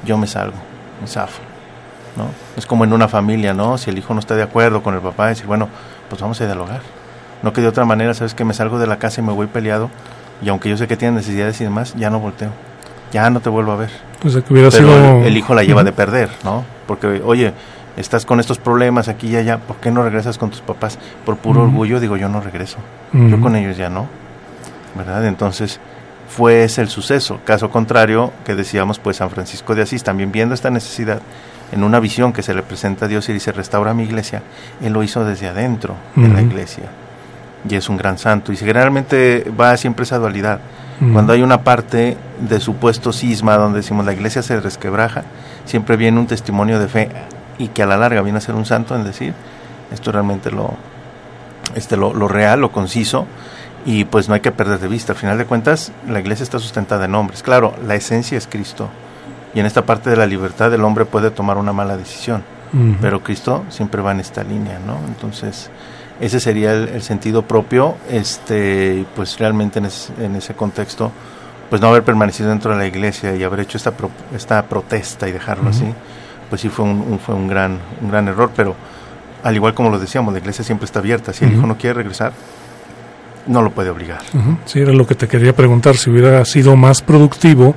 yo 0.06 0.18
me 0.18 0.28
salgo, 0.28 0.58
me 1.02 1.08
zafo. 1.08 1.42
¿no? 2.16 2.30
Es 2.58 2.66
como 2.66 2.84
en 2.84 2.94
una 2.94 3.08
familia, 3.08 3.54
¿no? 3.54 3.78
Si 3.78 3.90
el 3.90 3.98
hijo 3.98 4.14
no 4.14 4.20
está 4.20 4.36
de 4.36 4.44
acuerdo 4.44 4.82
con 4.82 4.94
el 4.96 5.02
papá, 5.02 5.28
decir, 5.28 5.46
bueno, 5.46 5.70
pues 6.10 6.22
vamos 6.22 6.40
a 6.42 6.46
dialogar. 6.46 6.82
No 7.44 7.54
que 7.54 7.62
de 7.62 7.68
otra 7.68 7.86
manera, 7.86 8.14
sabes 8.14 8.34
que 8.34 8.44
me 8.44 8.54
salgo 8.54 8.80
de 8.80 8.88
la 8.88 8.98
casa 8.98 9.22
y 9.22 9.24
me 9.24 9.32
voy 9.32 9.48
peleado, 9.48 9.90
y 10.42 10.50
aunque 10.50 10.70
yo 10.70 10.78
sé 10.78 10.88
que 10.88 10.98
tiene 10.98 11.18
necesidades 11.18 11.60
y 11.62 11.64
demás, 11.64 11.94
ya 11.96 12.10
no 12.10 12.20
volteo, 12.20 12.52
ya 13.12 13.30
no 13.30 13.40
te 13.40 13.50
vuelvo 13.50 13.74
a 13.74 13.76
ver. 13.76 13.90
Pues 14.22 14.36
que 14.36 14.54
hubiera 14.54 14.70
Pero 14.70 14.88
sido... 14.88 15.24
el, 15.24 15.38
hijo 15.38 15.54
la 15.54 15.64
lleva 15.64 15.84
de 15.84 15.92
perder, 15.92 16.30
¿no? 16.44 16.66
Porque, 16.88 17.22
oye, 17.24 17.54
estás 17.98 18.26
con 18.26 18.40
estos 18.40 18.58
problemas 18.58 19.08
aquí 19.08 19.28
y 19.28 19.36
allá, 19.36 19.58
¿por 19.58 19.78
qué 19.78 19.92
no 19.92 20.04
regresas 20.04 20.38
con 20.38 20.50
tus 20.50 20.62
papás? 20.62 21.00
Por 21.26 21.38
puro 21.38 21.64
orgullo 21.64 22.00
digo, 22.00 22.18
yo 22.18 22.30
no 22.30 22.42
regreso, 22.42 22.78
yo 23.14 23.40
con 23.42 23.56
ellos 23.56 23.78
ya 23.78 23.90
no, 23.90 24.08
¿verdad? 24.96 25.26
Entonces 25.26 25.80
fue 26.30 26.64
ese 26.64 26.82
el 26.82 26.90
suceso. 26.90 27.40
Caso 27.44 27.70
contrario, 27.70 28.32
que 28.46 28.56
decíamos, 28.56 29.00
pues 29.00 29.18
San 29.18 29.30
Francisco 29.30 29.76
de 29.76 29.82
Asís, 29.82 30.04
también 30.04 30.32
viendo 30.32 30.54
esta 30.54 30.70
necesidad, 30.70 31.22
en 31.72 31.84
una 31.84 32.00
visión 32.00 32.34
que 32.34 32.42
se 32.42 32.54
le 32.54 32.64
presenta 32.64 33.06
a 33.06 33.08
Dios 33.08 33.28
y 33.30 33.34
dice, 33.34 33.52
restaura 33.52 33.94
mi 33.94 34.04
iglesia, 34.04 34.42
él 34.82 34.94
lo 34.94 35.04
hizo 35.04 35.26
desde 35.26 35.48
adentro 35.48 35.96
de 36.16 36.28
la 36.30 36.42
iglesia. 36.42 36.86
Y 37.68 37.76
es 37.76 37.90
un 37.90 37.98
gran 37.98 38.18
santo. 38.18 38.54
Y 38.54 38.58
generalmente 38.58 39.52
va 39.60 39.76
siempre 39.76 40.04
esa 40.04 40.18
dualidad. 40.18 40.62
Cuando 41.14 41.32
hay 41.32 41.42
una 41.42 41.64
parte 41.64 42.18
de 42.40 42.60
supuesto 42.60 43.14
cisma 43.14 43.56
donde 43.56 43.78
decimos 43.78 44.06
la 44.06 44.14
iglesia 44.14 44.42
se 44.42 44.60
resquebraja, 44.60 45.24
siempre 45.66 45.96
viene 45.96 46.20
un 46.20 46.28
testimonio 46.28 46.80
de 46.80 46.88
fe 46.90 47.10
y 47.60 47.68
que 47.68 47.84
a 47.84 47.86
la 47.86 47.98
larga 47.98 48.24
viene 48.24 48.40
a 48.40 48.42
ser 48.42 48.56
un 48.56 48.66
santo 48.66 48.96
en 48.96 49.04
decir 49.04 49.36
esto 49.92 50.12
realmente 50.12 50.50
lo 50.50 50.74
este 51.76 51.98
lo, 51.98 52.28
real, 52.28 52.62
lo 52.62 52.72
conciso 52.72 53.28
y 53.86 54.06
pues 54.06 54.28
no 54.28 54.36
hay 54.36 54.42
que 54.42 54.52
perder 54.52 54.80
de 54.80 54.88
vista. 54.88 55.14
Al 55.14 55.20
final 55.20 55.38
de 55.38 55.46
cuentas, 55.46 55.92
la 56.08 56.20
iglesia 56.20 56.44
está 56.44 56.60
sustentada 56.60 57.06
en 57.06 57.16
hombres. 57.16 57.44
Claro, 57.44 57.74
la 57.86 57.96
esencia 57.96 58.38
es 58.38 58.48
Cristo. 58.48 58.90
Y 59.54 59.60
en 59.60 59.66
esta 59.66 59.86
parte 59.86 60.10
de 60.10 60.16
la 60.16 60.26
libertad 60.26 60.74
el 60.74 60.84
hombre 60.84 61.06
puede 61.06 61.32
tomar 61.32 61.58
una 61.58 61.74
mala 61.74 61.98
decisión. 61.98 62.44
Pero 63.02 63.24
Cristo 63.24 63.66
siempre 63.70 64.00
va 64.04 64.12
en 64.12 64.20
esta 64.20 64.44
línea, 64.44 64.78
¿no? 64.78 65.00
Entonces, 65.08 65.72
ese 66.20 66.40
sería 66.40 66.74
el, 66.74 67.02
sentido 67.02 67.42
propio. 67.42 67.96
Este, 68.12 69.08
pues 69.16 69.40
realmente 69.40 69.80
en, 69.80 69.88
en, 70.24 70.36
ese 70.36 70.54
contexto, 70.54 71.12
pues 71.68 71.82
no 71.82 71.88
haber 71.88 72.04
permanecido 72.04 72.50
dentro 72.50 72.72
de 72.72 72.78
la 72.78 72.86
iglesia 72.86 73.36
y 73.36 73.44
haber 73.44 73.62
hecho 73.62 73.78
esta, 73.78 73.92
esta 74.36 74.62
protesta 74.68 75.28
y 75.28 75.32
dejarlo 75.32 75.72
así, 75.72 75.92
pues 76.50 76.62
sí 76.62 76.70
fue 76.70 76.86
un, 76.86 77.20
fue 77.24 77.36
un 77.36 77.48
gran, 77.48 77.80
un 78.02 78.10
gran 78.10 78.28
error, 78.28 78.52
pero 78.56 78.76
al 79.44 79.56
igual 79.56 79.74
como 79.74 79.90
lo 79.90 80.00
decíamos, 80.00 80.34
la 80.34 80.40
iglesia 80.40 80.64
siempre 80.64 80.86
está 80.86 81.00
abierta. 81.00 81.34
Si 81.34 81.46
el 81.46 81.54
hijo 81.54 81.66
no 81.66 81.78
quiere 81.78 81.96
regresar, 81.96 82.34
no 83.48 83.62
lo 83.62 83.72
puede 83.72 83.90
obligar. 83.90 84.22
Sí, 84.66 84.80
era 84.80 84.94
lo 84.94 85.06
que 85.06 85.16
te 85.16 85.28
quería 85.28 85.56
preguntar, 85.56 85.96
si 85.98 86.10
hubiera 86.10 86.44
sido 86.46 86.76
más 86.76 87.02
productivo 87.02 87.76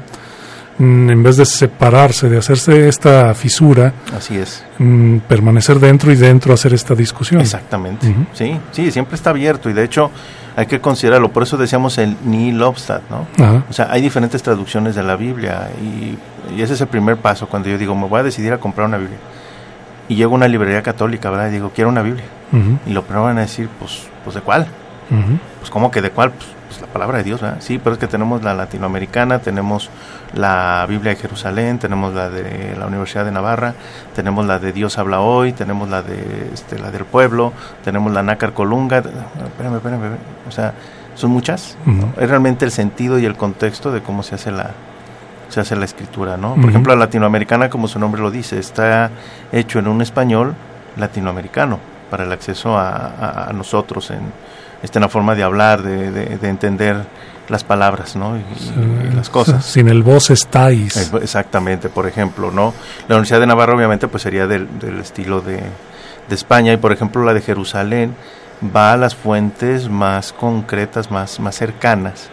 mm, 0.79 1.11
en 1.11 1.23
vez 1.23 1.37
de 1.37 1.47
separarse, 1.47 2.29
de 2.29 2.39
hacerse 2.39 2.89
esta 2.89 3.35
fisura, 3.35 3.93
así 4.17 4.37
es, 4.37 4.65
mm, 4.79 5.19
permanecer 5.19 5.79
dentro 5.79 6.13
y 6.13 6.17
dentro 6.17 6.53
hacer 6.53 6.75
esta 6.75 6.95
discusión. 6.95 7.41
Exactamente, 7.41 8.15
sí, 8.33 8.59
sí, 8.71 8.91
siempre 8.91 9.17
está 9.17 9.31
abierto 9.31 9.71
y 9.71 9.73
de 9.73 9.85
hecho 9.85 10.11
hay 10.57 10.67
que 10.67 10.81
considerarlo, 10.81 11.31
por 11.31 11.43
eso 11.43 11.57
decíamos 11.57 11.99
el 11.99 12.17
Ni 12.25 12.53
Lobstad, 12.53 13.01
¿no? 13.11 13.27
O 13.69 13.73
sea, 13.73 13.89
hay 13.91 14.03
diferentes 14.03 14.43
traducciones 14.43 14.95
de 14.95 15.03
la 15.03 15.17
Biblia 15.17 15.71
y, 15.81 16.19
ese 16.61 16.75
es 16.75 16.81
el 16.81 16.89
primer 16.89 17.17
paso 17.17 17.49
cuando 17.49 17.69
yo 17.69 17.79
digo, 17.79 17.95
me 17.95 18.07
voy 18.07 18.21
a 18.21 18.23
decidir 18.23 18.53
a 18.53 18.59
comprar 18.59 18.87
una 18.87 18.99
Biblia. 18.99 19.17
Y 20.09 20.17
llego 20.17 20.33
a 20.33 20.35
una 20.35 20.49
librería 20.49 20.83
católica, 20.83 21.31
¿verdad? 21.31 21.49
Y 21.49 21.53
digo, 21.53 21.71
quiero 21.75 21.89
una 21.89 22.03
Biblia. 22.03 22.25
Y 22.87 22.91
lo 22.91 23.03
primero 23.03 23.25
van 23.25 23.39
a 23.39 23.43
decir, 23.43 23.69
pues, 23.79 24.09
pues 24.25 24.35
¿de 24.35 24.43
cuál? 24.43 24.67
Pues 25.61 25.71
¿cómo 25.71 25.91
que 25.91 26.03
de 26.03 26.11
cuál? 26.11 26.33
Pues, 26.33 26.49
la 26.83 26.89
palabra 26.89 27.19
de 27.19 27.25
Dios, 27.25 27.41
¿verdad? 27.41 27.59
Sí, 27.61 27.79
pero 27.79 27.95
es 27.95 27.99
que 27.99 28.09
tenemos 28.09 28.43
la 28.43 28.55
latinoamericana, 28.55 29.39
tenemos 29.39 29.89
la 30.35 30.85
Biblia 30.89 31.13
de 31.13 31.17
Jerusalén, 31.17 31.79
tenemos 31.79 32.13
la 32.13 32.29
de 32.29 32.77
la 32.77 32.87
Universidad 32.87 33.25
de 33.25 33.31
Navarra, 33.31 33.75
tenemos 34.15 34.45
la 34.47 34.59
de 34.59 34.73
Dios 34.73 34.99
habla 34.99 35.21
hoy, 35.21 35.53
tenemos 35.53 35.89
la 35.89 36.03
de 36.03 36.51
este, 36.53 36.79
la 36.79 36.91
del 36.91 37.05
pueblo, 37.05 37.53
tenemos 37.85 38.13
la 38.13 38.23
Nácar 38.23 38.53
Colunga, 38.53 38.99
espérame, 38.99 39.77
espérame, 39.77 40.17
o 40.49 40.51
sea, 40.51 40.75
son 41.15 41.31
muchas. 41.31 41.77
Es 42.19 42.29
realmente 42.29 42.65
el 42.65 42.73
sentido 42.73 43.19
y 43.19 43.25
el 43.25 43.37
contexto 43.37 43.93
de 43.93 44.03
cómo 44.03 44.23
se 44.23 44.35
hace 44.35 44.51
la 44.51 44.71
se 45.49 45.61
hace 45.61 45.77
la 45.77 45.85
escritura, 45.85 46.39
¿no? 46.39 46.55
Por 46.55 46.71
ejemplo, 46.71 46.95
la 46.95 47.01
latinoamericana, 47.01 47.69
como 47.69 47.87
su 47.87 47.99
nombre 47.99 48.23
lo 48.23 48.31
dice, 48.31 48.59
está 48.59 49.11
hecho 49.53 49.79
en 49.79 49.87
un 49.87 50.01
español 50.01 50.55
latinoamericano 50.97 51.79
para 52.11 52.25
el 52.25 52.33
acceso 52.33 52.77
a 52.79 53.51
nosotros 53.55 54.11
en 54.11 54.33
está 54.83 54.99
en 54.99 55.03
la 55.03 55.09
forma 55.09 55.35
de 55.35 55.43
hablar, 55.43 55.83
de, 55.83 56.11
de, 56.11 56.49
entender 56.49 57.05
las 57.49 57.65
palabras, 57.65 58.17
¿no? 58.17 58.37
Y, 58.37 59.15
las 59.15 59.31
cosas. 59.31 59.65
Sin 59.65 59.89
el 59.89 60.03
vos 60.03 60.31
estáis. 60.31 60.97
Exactamente, 61.15 61.89
por 61.89 62.07
ejemplo, 62.07 62.51
¿no? 62.51 62.75
La 63.09 63.17
Universidad 63.17 63.41
de 63.41 63.47
Navarra 63.47 63.75
obviamente 63.75 64.09
pues 64.09 64.23
sería 64.23 64.47
del, 64.47 64.69
estilo 65.01 65.41
de, 65.41 65.57
de, 65.57 66.35
España 66.35 66.73
y 66.73 66.77
por 66.77 66.93
ejemplo 66.93 67.25
la 67.25 67.35
de 67.35 67.41
Jerusalén 67.41 68.15
va 68.75 68.93
a 68.93 68.97
las 68.97 69.15
fuentes 69.15 69.89
más 69.89 70.33
concretas, 70.33 71.11
más, 71.11 71.41
más 71.41 71.57
cercanas 71.57 72.31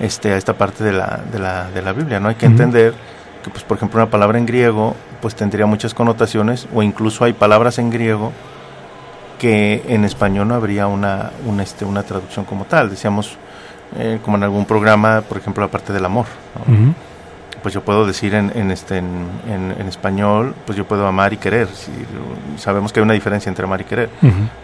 este, 0.00 0.32
a 0.32 0.36
esta 0.36 0.54
parte 0.54 0.84
de 0.84 0.92
la, 0.92 1.20
de 1.30 1.38
la, 1.38 1.70
de 1.70 1.82
la 1.82 1.92
Biblia, 1.92 2.20
¿no? 2.20 2.28
Hay 2.28 2.34
que 2.36 2.46
entender 2.46 2.94
que 3.42 3.50
pues 3.50 3.64
por 3.64 3.76
ejemplo 3.76 4.00
una 4.00 4.10
palabra 4.10 4.38
en 4.38 4.46
griego 4.46 4.94
pues 5.20 5.34
tendría 5.34 5.66
muchas 5.66 5.94
connotaciones 5.94 6.68
o 6.74 6.82
incluso 6.82 7.24
hay 7.24 7.32
palabras 7.32 7.78
en 7.78 7.90
griego 7.90 8.32
que 9.38 9.84
en 9.88 10.04
español 10.04 10.48
no 10.48 10.54
habría 10.54 10.86
una, 10.86 11.30
una, 11.46 11.62
este, 11.62 11.84
una 11.84 12.02
traducción 12.02 12.44
como 12.44 12.64
tal. 12.64 12.90
Decíamos, 12.90 13.36
eh, 13.96 14.18
como 14.22 14.36
en 14.36 14.42
algún 14.42 14.66
programa, 14.66 15.22
por 15.22 15.38
ejemplo, 15.38 15.64
la 15.64 15.70
parte 15.70 15.92
del 15.92 16.04
amor. 16.04 16.26
Pues 17.62 17.74
yo 17.74 17.82
puedo 17.82 18.06
decir 18.06 18.34
en, 18.34 18.52
en 18.54 18.70
este, 18.70 18.98
en, 18.98 19.26
en, 19.48 19.88
español, 19.88 20.54
pues 20.64 20.78
yo 20.78 20.86
puedo 20.86 21.06
amar 21.06 21.32
y 21.32 21.38
querer. 21.38 21.66
Si, 21.66 21.90
sabemos 22.56 22.92
que 22.92 23.00
hay 23.00 23.04
una 23.04 23.14
diferencia 23.14 23.50
entre 23.50 23.64
amar 23.64 23.80
y 23.80 23.84
querer. 23.84 24.10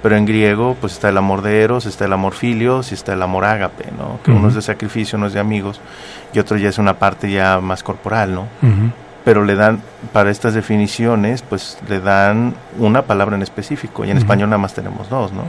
Pero 0.03 0.17
en 0.17 0.25
griego, 0.25 0.77
pues 0.81 0.93
está 0.93 1.09
el 1.09 1.19
amor 1.19 1.43
de 1.43 1.63
Eros, 1.63 1.87
está 1.87 2.05
el 2.05 2.13
amor 2.13 2.35
filios 2.35 2.93
y 2.93 2.95
está 2.95 3.15
el 3.15 3.23
amor 3.23 3.45
ágape, 3.47 3.87
¿no? 3.99 4.21
Que 4.23 4.31
uno 4.31 4.49
es 4.49 4.55
de 4.55 4.63
sacrificio, 4.63 5.19
uno 5.19 5.27
es 5.27 5.33
de 5.33 5.41
amigos, 5.41 5.81
y 6.33 6.39
otro 6.39 6.57
ya 6.57 6.69
es 6.69 6.79
una 6.79 6.95
parte 6.95 7.31
ya 7.31 7.61
más 7.61 7.83
corporal, 7.83 8.35
¿no? 8.35 8.47
Pero 9.25 9.45
le 9.45 9.55
dan, 9.55 9.81
para 10.13 10.31
estas 10.31 10.55
definiciones, 10.55 11.43
pues 11.43 11.79
le 11.89 12.01
dan 12.01 12.55
una 12.79 13.03
palabra 13.03 13.37
en 13.37 13.43
específico, 13.43 14.05
y 14.05 14.11
en 14.11 14.19
español 14.19 14.51
nada 14.51 14.59
más 14.59 14.75
tenemos 14.75 15.09
dos, 15.09 15.33
¿no? 15.33 15.45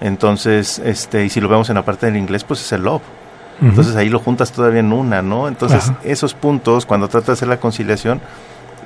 Entonces, 0.00 0.78
este, 0.78 1.24
y 1.24 1.28
si 1.28 1.40
lo 1.40 1.48
vemos 1.48 1.68
en 1.68 1.74
la 1.74 1.84
parte 1.84 2.06
del 2.06 2.16
inglés, 2.16 2.44
pues 2.44 2.60
es 2.60 2.72
el 2.72 2.82
love. 2.82 3.02
Entonces 3.60 3.94
ahí 3.96 4.08
lo 4.08 4.20
juntas 4.20 4.52
todavía 4.52 4.80
en 4.80 4.92
una, 4.92 5.20
¿no? 5.20 5.46
Entonces, 5.48 5.92
esos 6.02 6.32
puntos, 6.34 6.86
cuando 6.86 7.08
tratas 7.08 7.26
de 7.26 7.32
hacer 7.34 7.48
la 7.48 7.58
conciliación, 7.58 8.20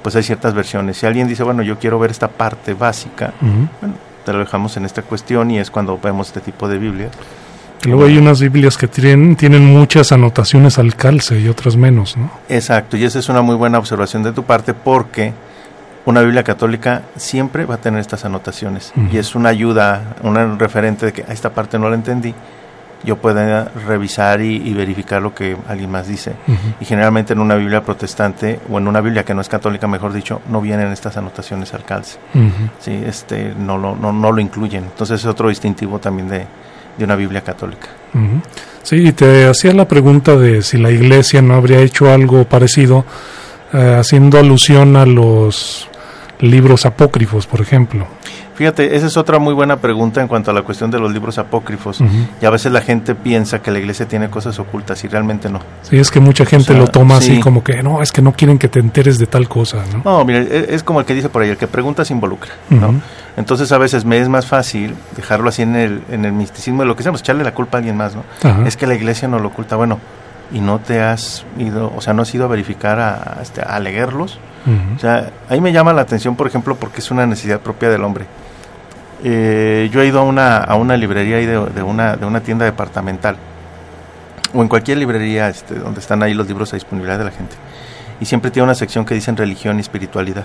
pues 0.02 0.16
hay 0.16 0.22
ciertas 0.22 0.52
versiones. 0.52 0.98
Si 0.98 1.06
alguien 1.06 1.28
dice, 1.28 1.44
bueno, 1.44 1.62
yo 1.62 1.78
quiero 1.78 1.98
ver 1.98 2.10
esta 2.10 2.28
parte 2.28 2.74
básica, 2.74 3.34
bueno, 3.40 3.94
te 4.24 4.32
lo 4.32 4.40
dejamos 4.40 4.76
en 4.76 4.84
esta 4.84 5.02
cuestión 5.02 5.50
y 5.50 5.58
es 5.58 5.70
cuando 5.70 5.98
vemos 5.98 6.28
este 6.28 6.40
tipo 6.40 6.66
de 6.66 6.78
Biblia. 6.78 7.10
Luego 7.84 8.06
hay 8.06 8.16
unas 8.16 8.40
Biblias 8.40 8.78
que 8.78 8.88
tienen, 8.88 9.36
tienen 9.36 9.66
muchas 9.66 10.10
anotaciones 10.12 10.78
al 10.78 10.96
calce 10.96 11.38
y 11.38 11.48
otras 11.48 11.76
menos, 11.76 12.16
¿no? 12.16 12.30
Exacto, 12.48 12.96
y 12.96 13.04
esa 13.04 13.18
es 13.18 13.28
una 13.28 13.42
muy 13.42 13.56
buena 13.56 13.78
observación 13.78 14.22
de 14.22 14.32
tu 14.32 14.44
parte 14.44 14.72
porque 14.72 15.32
una 16.06 16.22
Biblia 16.22 16.42
católica 16.44 17.02
siempre 17.16 17.64
va 17.66 17.76
a 17.76 17.78
tener 17.78 18.00
estas 18.00 18.24
anotaciones 18.24 18.92
y 19.10 19.16
es 19.16 19.34
una 19.34 19.50
ayuda, 19.50 20.16
un 20.22 20.58
referente 20.58 21.06
de 21.06 21.12
que 21.12 21.22
a 21.22 21.32
esta 21.32 21.50
parte 21.50 21.78
no 21.78 21.88
la 21.88 21.96
entendí, 21.96 22.34
yo 23.04 23.16
pueda 23.16 23.64
revisar 23.86 24.40
y, 24.40 24.72
verificar 24.72 25.20
lo 25.20 25.34
que 25.34 25.56
alguien 25.68 25.90
más 25.90 26.08
dice. 26.08 26.32
Y 26.80 26.84
generalmente 26.84 27.34
en 27.34 27.40
una 27.40 27.54
Biblia 27.54 27.82
protestante 27.82 28.60
o 28.70 28.78
en 28.78 28.88
una 28.88 29.00
Biblia 29.00 29.24
que 29.24 29.34
no 29.34 29.40
es 29.40 29.48
católica, 29.48 29.86
mejor 29.86 30.12
dicho, 30.12 30.40
no 30.48 30.60
vienen 30.60 30.90
estas 30.90 31.16
anotaciones 31.16 31.74
al 31.74 31.84
calce. 31.84 32.18
Sí, 32.80 33.02
este, 33.06 33.54
no, 33.54 33.76
lo, 33.76 33.94
no, 33.94 34.12
no 34.12 34.32
lo 34.32 34.40
incluyen. 34.40 34.84
Entonces 34.84 35.20
es 35.20 35.26
otro 35.26 35.50
distintivo 35.50 35.98
también 35.98 36.28
de, 36.28 36.46
de 36.96 37.04
una 37.04 37.16
Biblia 37.16 37.42
católica. 37.42 37.88
Sí, 38.82 39.12
te 39.12 39.46
hacía 39.46 39.72
la 39.72 39.88
pregunta 39.88 40.36
de 40.36 40.62
si 40.62 40.78
la 40.78 40.90
Iglesia 40.90 41.42
no 41.42 41.54
habría 41.54 41.80
hecho 41.80 42.12
algo 42.12 42.44
parecido, 42.44 43.04
eh, 43.72 43.96
haciendo 43.98 44.38
alusión 44.38 44.96
a 44.96 45.06
los 45.06 45.88
libros 46.40 46.86
apócrifos, 46.86 47.46
por 47.46 47.60
ejemplo. 47.60 48.06
Fíjate, 48.54 48.94
esa 48.94 49.08
es 49.08 49.16
otra 49.16 49.40
muy 49.40 49.52
buena 49.52 49.76
pregunta 49.78 50.20
en 50.20 50.28
cuanto 50.28 50.52
a 50.52 50.54
la 50.54 50.62
cuestión 50.62 50.90
de 50.90 51.00
los 51.00 51.12
libros 51.12 51.38
apócrifos. 51.38 51.98
Y 52.40 52.46
a 52.46 52.50
veces 52.50 52.70
la 52.70 52.80
gente 52.80 53.14
piensa 53.14 53.60
que 53.60 53.72
la 53.72 53.80
iglesia 53.80 54.06
tiene 54.06 54.30
cosas 54.30 54.58
ocultas 54.60 55.02
y 55.02 55.08
realmente 55.08 55.50
no. 55.50 55.60
Sí, 55.82 55.98
es 55.98 56.10
que 56.10 56.20
mucha 56.20 56.46
gente 56.46 56.72
lo 56.74 56.86
toma 56.86 57.16
así 57.16 57.40
como 57.40 57.64
que 57.64 57.82
no, 57.82 58.00
es 58.00 58.12
que 58.12 58.22
no 58.22 58.32
quieren 58.32 58.58
que 58.58 58.68
te 58.68 58.78
enteres 58.78 59.18
de 59.18 59.26
tal 59.26 59.48
cosa, 59.48 59.82
¿no? 59.92 60.02
No, 60.04 60.24
mira, 60.24 60.40
e, 60.40 60.66
es 60.70 60.84
como 60.84 61.00
el 61.00 61.06
que 61.06 61.14
dice 61.14 61.28
por 61.28 61.42
ahí, 61.42 61.50
el 61.50 61.56
que 61.56 61.66
pregunta 61.66 62.04
se 62.04 62.12
involucra, 62.12 62.52
¿no? 62.70 62.94
Entonces 63.36 63.72
a 63.72 63.78
veces 63.78 64.04
me 64.04 64.18
es 64.18 64.28
más 64.28 64.46
fácil 64.46 64.94
dejarlo 65.16 65.48
así 65.48 65.62
en 65.62 65.74
el, 65.74 66.02
en 66.10 66.24
el 66.24 66.32
misticismo 66.32 66.82
de 66.82 66.86
lo 66.86 66.94
que 66.94 67.02
seamos, 67.02 67.20
echarle 67.20 67.42
la 67.42 67.54
culpa 67.54 67.78
a 67.78 67.78
alguien 67.78 67.96
más, 67.96 68.14
¿no? 68.14 68.24
Es 68.66 68.76
que 68.76 68.86
la 68.86 68.94
iglesia 68.94 69.26
no 69.26 69.40
lo 69.40 69.48
oculta. 69.48 69.74
Bueno, 69.74 69.98
y 70.52 70.60
no 70.60 70.78
te 70.78 71.00
has 71.00 71.44
ido, 71.58 71.92
o 71.96 72.00
sea, 72.00 72.14
no 72.14 72.22
has 72.22 72.34
ido 72.34 72.44
a 72.44 72.48
verificar 72.48 73.00
a, 73.00 73.38
este, 73.42 73.62
a 73.62 73.78
leerlos. 73.80 74.38
O 74.96 74.98
sea, 74.98 75.30
ahí 75.50 75.60
me 75.60 75.72
llama 75.72 75.92
la 75.92 76.00
atención, 76.02 76.36
por 76.36 76.46
ejemplo, 76.46 76.74
porque 76.76 77.00
es 77.00 77.10
una 77.10 77.26
necesidad 77.26 77.60
propia 77.60 77.90
del 77.90 78.02
hombre. 78.02 78.24
Eh, 79.22 79.90
yo 79.92 80.00
he 80.00 80.06
ido 80.06 80.20
a 80.20 80.22
una, 80.22 80.56
a 80.56 80.74
una 80.76 80.96
librería 80.96 81.36
ahí 81.36 81.46
de, 81.46 81.82
una, 81.82 82.16
de 82.16 82.24
una 82.24 82.40
tienda 82.40 82.64
departamental 82.64 83.36
o 84.54 84.62
en 84.62 84.68
cualquier 84.68 84.98
librería 84.98 85.48
este, 85.48 85.74
donde 85.74 86.00
están 86.00 86.22
ahí 86.22 86.32
los 86.32 86.46
libros 86.46 86.72
a 86.72 86.76
disponibilidad 86.76 87.18
de 87.18 87.24
la 87.24 87.30
gente. 87.30 87.56
Y 88.20 88.26
siempre 88.26 88.50
tiene 88.50 88.64
una 88.64 88.74
sección 88.74 89.04
que 89.04 89.14
dicen 89.14 89.36
religión 89.36 89.78
y 89.78 89.80
espiritualidad. 89.80 90.44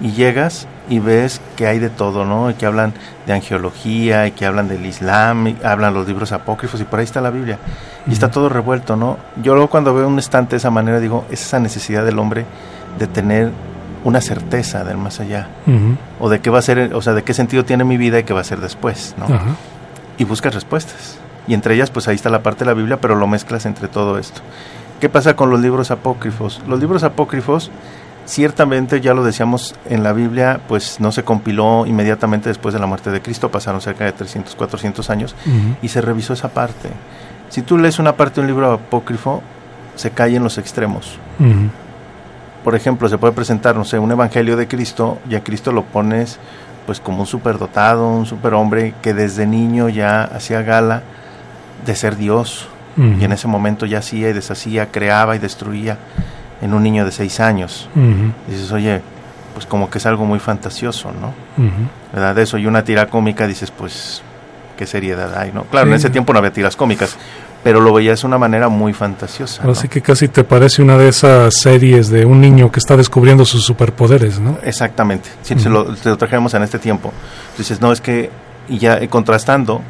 Y 0.00 0.12
llegas 0.12 0.66
y 0.88 1.00
ves 1.00 1.40
que 1.56 1.66
hay 1.66 1.78
de 1.78 1.90
todo, 1.90 2.24
¿no? 2.24 2.50
Y 2.50 2.54
que 2.54 2.66
hablan 2.66 2.94
de 3.26 3.32
angeología, 3.32 4.26
y 4.26 4.30
que 4.32 4.46
hablan 4.46 4.68
del 4.68 4.86
Islam, 4.86 5.48
y 5.48 5.56
hablan 5.64 5.94
los 5.94 6.06
libros 6.06 6.32
apócrifos, 6.32 6.80
y 6.80 6.84
por 6.84 7.00
ahí 7.00 7.04
está 7.04 7.20
la 7.20 7.30
Biblia. 7.30 7.58
Y 8.06 8.12
está 8.12 8.30
todo 8.30 8.48
revuelto, 8.48 8.96
¿no? 8.96 9.18
Yo 9.42 9.54
luego 9.54 9.68
cuando 9.70 9.94
veo 9.94 10.06
un 10.06 10.18
estante 10.18 10.50
de 10.50 10.58
esa 10.58 10.70
manera 10.70 11.00
digo, 11.00 11.24
es 11.30 11.42
esa 11.42 11.58
necesidad 11.58 12.04
del 12.04 12.18
hombre 12.18 12.44
de 12.98 13.06
tener 13.06 13.50
una 14.04 14.20
certeza 14.20 14.84
del 14.84 14.98
más 14.98 15.18
allá 15.18 15.48
o 16.20 16.28
de 16.28 16.40
qué 16.40 16.50
va 16.50 16.58
a 16.58 16.62
ser, 16.62 16.94
o 16.94 17.00
sea, 17.00 17.14
de 17.14 17.22
qué 17.22 17.32
sentido 17.32 17.64
tiene 17.64 17.84
mi 17.84 17.96
vida 17.96 18.18
y 18.18 18.24
qué 18.24 18.34
va 18.34 18.42
a 18.42 18.44
ser 18.44 18.60
después, 18.60 19.14
¿no? 19.18 19.26
Y 20.18 20.24
buscas 20.24 20.54
respuestas. 20.54 21.18
Y 21.46 21.54
entre 21.54 21.74
ellas, 21.74 21.90
pues 21.90 22.06
ahí 22.08 22.14
está 22.14 22.30
la 22.30 22.42
parte 22.42 22.60
de 22.60 22.70
la 22.70 22.74
Biblia, 22.74 22.98
pero 23.00 23.14
lo 23.16 23.26
mezclas 23.26 23.66
entre 23.66 23.88
todo 23.88 24.18
esto. 24.18 24.40
¿Qué 25.04 25.10
pasa 25.10 25.36
con 25.36 25.50
los 25.50 25.60
libros 25.60 25.90
apócrifos? 25.90 26.62
Los 26.66 26.80
libros 26.80 27.04
apócrifos, 27.04 27.70
ciertamente, 28.24 29.02
ya 29.02 29.12
lo 29.12 29.22
decíamos 29.22 29.74
en 29.84 30.02
la 30.02 30.14
Biblia, 30.14 30.62
pues 30.66 30.98
no 30.98 31.12
se 31.12 31.24
compiló 31.24 31.84
inmediatamente 31.84 32.48
después 32.48 32.72
de 32.72 32.80
la 32.80 32.86
muerte 32.86 33.10
de 33.10 33.20
Cristo, 33.20 33.50
pasaron 33.50 33.82
cerca 33.82 34.06
de 34.06 34.12
300, 34.12 34.54
400 34.54 35.10
años, 35.10 35.36
y 35.82 35.88
se 35.88 36.00
revisó 36.00 36.32
esa 36.32 36.48
parte. 36.48 36.88
Si 37.50 37.60
tú 37.60 37.76
lees 37.76 37.98
una 37.98 38.16
parte 38.16 38.36
de 38.36 38.40
un 38.40 38.46
libro 38.46 38.72
apócrifo, 38.72 39.42
se 39.94 40.12
cae 40.12 40.36
en 40.36 40.42
los 40.42 40.56
extremos 40.56 41.18
por 42.64 42.74
ejemplo, 42.74 43.06
se 43.10 43.18
puede 43.18 43.34
presentar, 43.34 43.76
no 43.76 43.84
sé, 43.84 43.98
un 43.98 44.10
evangelio 44.10 44.56
de 44.56 44.66
Cristo 44.66 45.18
y 45.28 45.34
a 45.34 45.44
Cristo 45.44 45.70
lo 45.70 45.84
pones 45.84 46.38
pues 46.86 46.98
como 46.98 47.20
un 47.20 47.26
superdotado, 47.26 48.08
un 48.08 48.24
superhombre 48.24 48.94
que 49.02 49.12
desde 49.12 49.46
niño 49.46 49.90
ya 49.90 50.22
hacía 50.22 50.62
gala 50.62 51.02
de 51.84 51.94
ser 51.94 52.16
Dios 52.16 52.70
y 52.96 53.24
en 53.24 53.32
ese 53.32 53.48
momento 53.48 53.86
ya 53.86 53.98
hacía 53.98 54.30
y 54.30 54.32
deshacía, 54.32 54.90
creaba 54.90 55.34
y 55.36 55.38
destruía 55.38 55.98
en 56.62 56.74
un 56.74 56.82
niño 56.82 57.04
de 57.04 57.12
seis 57.12 57.40
años. 57.40 57.88
Dices, 58.48 58.70
oye, 58.72 59.00
pues 59.54 59.66
como 59.66 59.88
que 59.88 59.98
es 59.98 60.06
algo 60.06 60.24
muy 60.24 60.38
fantasioso, 60.38 61.12
¿no? 61.12 61.32
¿Verdad? 62.12 62.38
Eso 62.38 62.58
y 62.58 62.66
una 62.66 62.84
tira 62.84 63.06
cómica 63.06 63.46
dices, 63.46 63.70
pues, 63.70 64.22
¿qué 64.76 64.86
seriedad 64.86 65.36
hay, 65.38 65.52
no? 65.52 65.64
Claro, 65.64 65.88
en 65.88 65.94
ese 65.94 66.10
tiempo 66.10 66.32
no 66.32 66.38
había 66.40 66.52
tiras 66.52 66.76
cómicas, 66.76 67.16
pero 67.62 67.80
lo 67.80 67.92
veías 67.94 68.20
de 68.20 68.26
una 68.26 68.38
manera 68.38 68.68
muy 68.68 68.92
fantasiosa. 68.92 69.62
Así 69.68 69.88
que 69.88 70.02
casi 70.02 70.28
te 70.28 70.44
parece 70.44 70.82
una 70.82 70.98
de 70.98 71.08
esas 71.08 71.54
series 71.54 72.10
de 72.10 72.26
un 72.26 72.40
niño 72.40 72.70
que 72.70 72.78
está 72.78 72.96
descubriendo 72.96 73.44
sus 73.44 73.64
superpoderes, 73.64 74.38
¿no? 74.38 74.58
Exactamente, 74.62 75.30
si 75.42 75.54
lo, 75.68 75.94
trajéramos 75.94 76.52
en 76.54 76.62
este 76.62 76.78
tiempo. 76.78 77.12
Dices, 77.56 77.80
no, 77.80 77.92
es 77.92 78.00
que, 78.00 78.30
y 78.68 78.78
ya 78.78 78.98
eh, 78.98 79.08
contrastando 79.08 79.80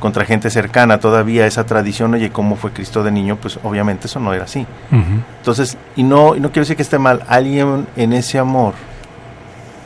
contra 0.00 0.24
gente 0.24 0.50
cercana 0.50 0.98
todavía 0.98 1.46
esa 1.46 1.64
tradición, 1.64 2.14
oye, 2.14 2.30
¿cómo 2.30 2.56
fue 2.56 2.72
Cristo 2.72 3.02
de 3.02 3.10
niño? 3.10 3.36
Pues 3.36 3.58
obviamente 3.62 4.06
eso 4.06 4.20
no 4.20 4.32
era 4.32 4.44
así. 4.44 4.66
Entonces, 4.90 5.76
y 5.96 6.02
no, 6.02 6.36
y 6.36 6.40
no 6.40 6.48
quiero 6.50 6.62
decir 6.62 6.76
que 6.76 6.82
esté 6.82 6.98
mal, 6.98 7.22
alguien 7.28 7.86
en 7.96 8.12
ese 8.12 8.38
amor 8.38 8.74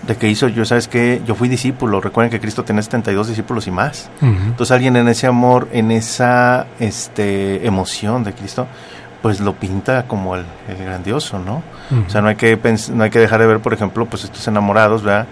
de 0.07 0.17
que 0.17 0.29
hizo, 0.29 0.49
yo 0.49 0.65
sabes 0.65 0.89
que 0.89 1.23
yo 1.27 1.35
fui 1.35 1.49
discípulo, 1.49 2.01
recuerden 2.01 2.31
que 2.31 2.41
Cristo 2.41 2.65
tenía 2.65 2.83
72 2.83 3.29
discípulos 3.29 3.67
y 3.67 3.71
más. 3.71 4.11
Entonces 4.21 4.73
alguien 4.73 4.97
en 4.97 5.09
ese 5.09 5.27
amor, 5.27 5.69
en 5.73 5.91
esa 5.91 6.67
este, 6.79 7.67
emoción 7.67 8.25
de 8.25 8.33
Cristo, 8.33 8.67
pues 9.23 9.41
lo 9.41 9.55
pinta 9.55 10.05
como 10.05 10.35
el, 10.35 10.45
grandioso, 10.79 11.39
¿no? 11.39 11.63
O 12.07 12.11
sea, 12.11 12.23
no 12.23 12.29
hay, 12.29 12.37
que 12.37 12.59
no 12.93 13.05
hay 13.05 13.11
que 13.11 13.19
dejar 13.19 13.41
de 13.41 13.47
ver, 13.47 13.61
por 13.61 13.75
ejemplo, 13.75 14.07
pues 14.07 14.25
estos 14.25 14.47
enamorados, 14.49 15.03
¿verdad? 15.03 15.27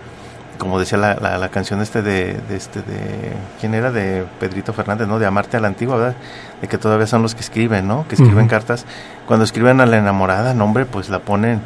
Como 0.59 0.79
decía 0.79 0.99
la, 0.99 1.15
la, 1.15 1.49
canción 1.49 1.81
este 1.81 2.03
de, 2.03 2.37
este 2.51 2.81
de, 2.83 3.33
¿quién 3.61 3.75
era? 3.75 3.91
De 3.91 4.25
Pedrito 4.41 4.73
Fernández, 4.73 5.07
¿no? 5.07 5.19
De 5.19 5.27
Amarte 5.27 5.57
a 5.57 5.61
la 5.61 5.69
Antigua, 5.69 5.97
¿verdad? 5.97 6.17
De 6.61 6.69
que 6.69 6.79
todavía 6.79 7.07
son 7.07 7.23
los 7.23 7.35
que 7.35 7.41
escriben, 7.41 7.87
¿no? 7.87 8.07
Que 8.09 8.17
escriben 8.17 8.49
cartas. 8.49 8.85
Cuando 9.27 9.45
escriben 9.45 9.81
a 9.81 9.87
la 9.87 9.99
enamorada, 9.99 10.55
no, 10.55 10.65
hombre, 10.65 10.85
pues 10.85 11.09
la 11.09 11.21
ponen 11.21 11.61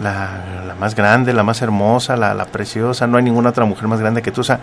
la, 0.00 0.64
la 0.66 0.74
más 0.76 0.94
grande, 0.94 1.32
la 1.32 1.42
más 1.42 1.60
hermosa, 1.62 2.16
la, 2.16 2.32
la, 2.34 2.44
preciosa, 2.46 3.06
no 3.06 3.16
hay 3.16 3.24
ninguna 3.24 3.50
otra 3.50 3.64
mujer 3.64 3.88
más 3.88 4.00
grande 4.00 4.22
que 4.22 4.30
tú, 4.30 4.42
o 4.42 4.44
sea, 4.44 4.60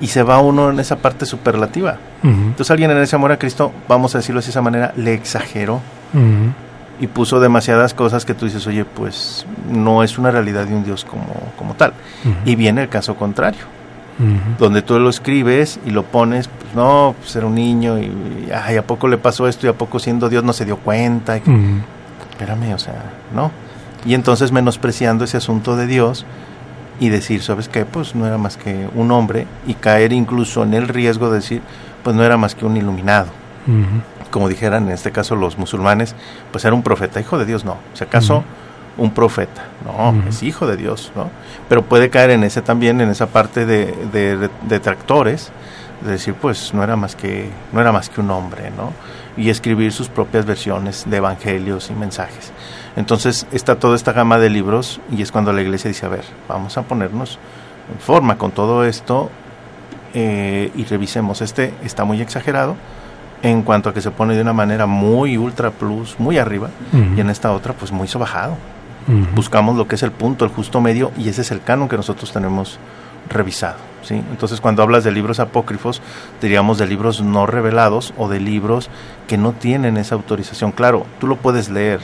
y 0.00 0.06
se 0.06 0.22
va 0.22 0.38
uno 0.40 0.70
en 0.70 0.80
esa 0.80 0.96
parte 0.96 1.26
superlativa. 1.26 1.98
Entonces 2.22 2.70
alguien 2.70 2.90
en 2.90 2.98
ese 2.98 3.16
amor 3.16 3.32
a 3.32 3.38
Cristo, 3.38 3.72
vamos 3.88 4.14
a 4.14 4.18
decirlo 4.18 4.40
de 4.40 4.48
esa 4.48 4.62
manera, 4.62 4.92
le 4.96 5.14
exageró 5.14 5.80
y 7.00 7.06
puso 7.06 7.40
demasiadas 7.40 7.94
cosas 7.94 8.24
que 8.24 8.34
tú 8.34 8.44
dices, 8.44 8.66
oye, 8.66 8.84
pues 8.84 9.46
no 9.70 10.02
es 10.02 10.18
una 10.18 10.30
realidad 10.30 10.66
de 10.66 10.74
un 10.74 10.84
Dios 10.84 11.04
como, 11.04 11.26
como 11.56 11.74
tal. 11.74 11.94
Y 12.44 12.56
viene 12.56 12.82
el 12.82 12.88
caso 12.88 13.16
contrario. 13.16 13.62
Donde 14.58 14.82
tú 14.82 14.98
lo 14.98 15.08
escribes 15.08 15.80
y 15.86 15.90
lo 15.90 16.04
pones, 16.04 16.46
pues 16.46 16.74
no, 16.74 17.14
pues 17.18 17.34
era 17.36 17.46
un 17.46 17.54
niño 17.54 17.98
y, 17.98 18.50
ay, 18.54 18.76
¿a 18.76 18.86
poco 18.86 19.08
le 19.08 19.16
pasó 19.16 19.48
esto 19.48 19.66
y 19.66 19.70
a 19.70 19.72
poco 19.72 19.98
siendo 19.98 20.28
Dios 20.28 20.44
no 20.44 20.52
se 20.52 20.66
dio 20.66 20.76
cuenta? 20.76 21.36
Espérame, 21.36 22.74
o 22.74 22.78
sea, 22.78 23.02
no 23.34 23.50
y 24.04 24.14
entonces 24.14 24.52
menospreciando 24.52 25.24
ese 25.24 25.36
asunto 25.36 25.76
de 25.76 25.86
Dios 25.86 26.24
y 26.98 27.08
decir, 27.08 27.42
¿sabes 27.42 27.68
qué? 27.68 27.84
Pues 27.84 28.14
no 28.14 28.26
era 28.26 28.38
más 28.38 28.56
que 28.56 28.88
un 28.94 29.10
hombre 29.10 29.46
y 29.66 29.74
caer 29.74 30.12
incluso 30.12 30.62
en 30.62 30.74
el 30.74 30.88
riesgo 30.88 31.30
de 31.30 31.36
decir, 31.36 31.62
pues 32.02 32.14
no 32.14 32.22
era 32.24 32.36
más 32.36 32.54
que 32.54 32.66
un 32.66 32.76
iluminado. 32.76 33.28
Como 34.30 34.48
dijeran 34.48 34.84
en 34.84 34.92
este 34.92 35.12
caso 35.12 35.36
los 35.36 35.58
musulmanes, 35.58 36.14
pues 36.52 36.64
era 36.64 36.74
un 36.74 36.82
profeta, 36.82 37.20
hijo 37.20 37.38
de 37.38 37.46
Dios, 37.46 37.64
no. 37.64 37.78
Si 37.94 38.04
acaso 38.04 38.44
un 38.96 39.12
profeta, 39.12 39.64
no, 39.84 40.28
es 40.28 40.42
hijo 40.42 40.66
de 40.66 40.76
Dios, 40.76 41.12
¿no? 41.16 41.30
Pero 41.68 41.82
puede 41.82 42.10
caer 42.10 42.30
en 42.30 42.44
ese 42.44 42.60
también, 42.60 43.00
en 43.00 43.08
esa 43.08 43.26
parte 43.26 43.64
de, 43.64 43.94
de 44.12 44.50
detractores, 44.68 45.52
de 46.00 46.12
decir, 46.12 46.34
pues 46.34 46.72
no 46.74 46.82
era 46.82 46.96
más 46.96 47.16
que, 47.16 47.50
no 47.72 47.80
era 47.80 47.92
más 47.92 48.08
que 48.08 48.20
un 48.20 48.30
hombre, 48.30 48.70
¿no? 48.70 48.92
Y 49.36 49.50
escribir 49.50 49.92
sus 49.92 50.08
propias 50.08 50.44
versiones 50.44 51.04
de 51.08 51.16
evangelios 51.18 51.90
y 51.90 51.94
mensajes. 51.94 52.52
Entonces 52.96 53.46
está 53.52 53.76
toda 53.76 53.96
esta 53.96 54.12
gama 54.12 54.38
de 54.38 54.50
libros 54.50 55.00
y 55.10 55.22
es 55.22 55.30
cuando 55.32 55.52
la 55.52 55.62
iglesia 55.62 55.88
dice, 55.88 56.06
a 56.06 56.08
ver, 56.08 56.24
vamos 56.48 56.76
a 56.76 56.82
ponernos 56.82 57.38
en 57.92 58.00
forma 58.00 58.38
con 58.38 58.50
todo 58.50 58.84
esto 58.84 59.30
eh, 60.14 60.70
y 60.74 60.84
revisemos. 60.84 61.40
Este 61.42 61.72
está 61.84 62.04
muy 62.04 62.20
exagerado 62.20 62.76
en 63.42 63.62
cuanto 63.62 63.88
a 63.88 63.94
que 63.94 64.00
se 64.00 64.10
pone 64.10 64.34
de 64.34 64.42
una 64.42 64.52
manera 64.52 64.86
muy 64.86 65.36
ultra 65.36 65.70
plus, 65.70 66.18
muy 66.18 66.38
arriba, 66.38 66.70
y 67.16 67.20
en 67.20 67.30
esta 67.30 67.52
otra 67.52 67.72
pues 67.72 67.92
muy 67.92 68.08
sobajado. 68.08 68.56
Buscamos 69.34 69.76
lo 69.76 69.88
que 69.88 69.96
es 69.96 70.02
el 70.02 70.12
punto, 70.12 70.44
el 70.44 70.50
justo 70.50 70.80
medio, 70.80 71.10
y 71.18 71.28
ese 71.28 71.40
es 71.40 71.50
el 71.50 71.62
canon 71.62 71.88
que 71.88 71.96
nosotros 71.96 72.32
tenemos 72.32 72.78
revisado. 73.28 73.76
¿sí? 74.02 74.22
Entonces 74.30 74.60
cuando 74.60 74.82
hablas 74.82 75.04
de 75.04 75.12
libros 75.12 75.40
apócrifos, 75.40 76.00
diríamos 76.40 76.78
de 76.78 76.86
libros 76.86 77.20
no 77.20 77.46
revelados 77.46 78.14
o 78.16 78.28
de 78.28 78.40
libros 78.40 78.90
que 79.26 79.36
no 79.36 79.52
tienen 79.52 79.96
esa 79.96 80.14
autorización. 80.14 80.72
Claro, 80.72 81.06
tú 81.18 81.26
lo 81.26 81.36
puedes 81.36 81.70
leer, 81.70 82.00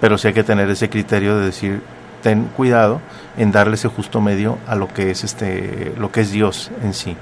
pero 0.00 0.18
sí 0.18 0.28
hay 0.28 0.34
que 0.34 0.44
tener 0.44 0.68
ese 0.70 0.88
criterio 0.88 1.38
de 1.38 1.46
decir, 1.46 1.82
ten 2.22 2.44
cuidado 2.56 3.00
en 3.36 3.52
darle 3.52 3.74
ese 3.74 3.88
justo 3.88 4.20
medio 4.20 4.58
a 4.66 4.74
lo 4.74 4.88
que 4.88 5.10
es 5.10 5.24
este 5.24 5.92
lo 5.98 6.10
que 6.10 6.20
es 6.22 6.32
Dios 6.32 6.70
en 6.82 6.94
sí. 6.94 7.16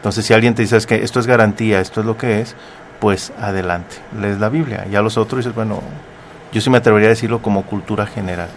Entonces, 0.00 0.24
si 0.24 0.32
alguien 0.32 0.54
te 0.54 0.62
dice 0.62 0.78
que 0.86 1.04
esto 1.04 1.20
es 1.20 1.26
garantía, 1.26 1.78
esto 1.80 2.00
es 2.00 2.06
lo 2.06 2.16
que 2.16 2.40
es, 2.40 2.56
pues 3.00 3.34
adelante, 3.38 3.96
lees 4.18 4.40
la 4.40 4.48
Biblia. 4.48 4.86
Ya 4.90 5.02
los 5.02 5.18
otros 5.18 5.44
dices, 5.44 5.54
bueno, 5.54 5.82
yo 6.52 6.60
sí 6.62 6.70
me 6.70 6.78
atrevería 6.78 7.08
a 7.08 7.10
decirlo 7.10 7.42
como 7.42 7.62
cultura 7.62 8.06
general. 8.06 8.48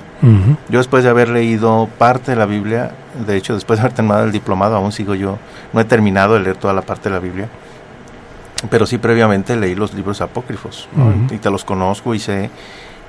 Yo 0.70 0.78
después 0.78 1.04
de 1.04 1.10
haber 1.10 1.28
leído 1.28 1.90
parte 1.98 2.32
de 2.32 2.38
la 2.38 2.46
Biblia, 2.46 2.92
de 3.28 3.36
hecho 3.36 3.56
después 3.56 3.78
de 3.78 3.82
haber 3.82 3.94
terminado 3.94 4.24
el 4.24 4.32
diplomado, 4.32 4.78
aún 4.78 4.94
sigo 4.94 5.16
yo, 5.16 5.38
no 5.74 5.82
he 5.82 5.84
terminado 5.84 6.36
de 6.36 6.40
leer 6.40 6.56
toda 6.56 6.74
la 6.74 6.82
parte 6.82 7.10
de 7.10 7.16
la 7.16 7.20
Biblia, 7.20 7.50
pero 8.70 8.86
sí 8.86 8.98
previamente 8.98 9.58
leí 9.58 9.76
los 9.76 9.94
libros 9.94 10.22
apócrifos 10.22 10.88
y 11.30 11.38
te 11.40 11.52
los 11.52 11.66
conozco 11.66 12.16
y 12.16 12.20
sé, 12.20 12.50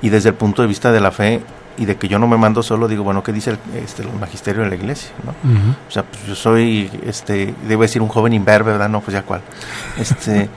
y 0.01 0.09
desde 0.09 0.29
el 0.29 0.35
punto 0.35 0.61
de 0.61 0.67
vista 0.67 0.91
de 0.91 0.99
la 0.99 1.11
fe 1.11 1.39
y 1.77 1.85
de 1.85 1.95
que 1.97 2.07
yo 2.07 2.19
no 2.19 2.27
me 2.27 2.37
mando 2.37 2.63
solo, 2.63 2.87
digo, 2.87 3.03
bueno, 3.03 3.23
¿qué 3.23 3.31
dice 3.31 3.51
el, 3.51 3.59
este, 3.75 4.03
el 4.03 4.13
magisterio 4.13 4.63
de 4.63 4.69
la 4.69 4.75
iglesia? 4.75 5.11
¿no? 5.23 5.31
O 5.87 5.91
sea, 5.91 6.03
pues 6.03 6.25
yo 6.25 6.35
soy, 6.35 6.89
este, 7.05 7.53
debo 7.67 7.81
decir, 7.81 8.01
un 8.01 8.07
joven 8.07 8.33
imberbe, 8.33 8.71
¿verdad? 8.71 8.89
No, 8.89 9.01
pues 9.01 9.13
ya 9.13 9.23
cuál. 9.23 9.41
Este, 9.97 10.49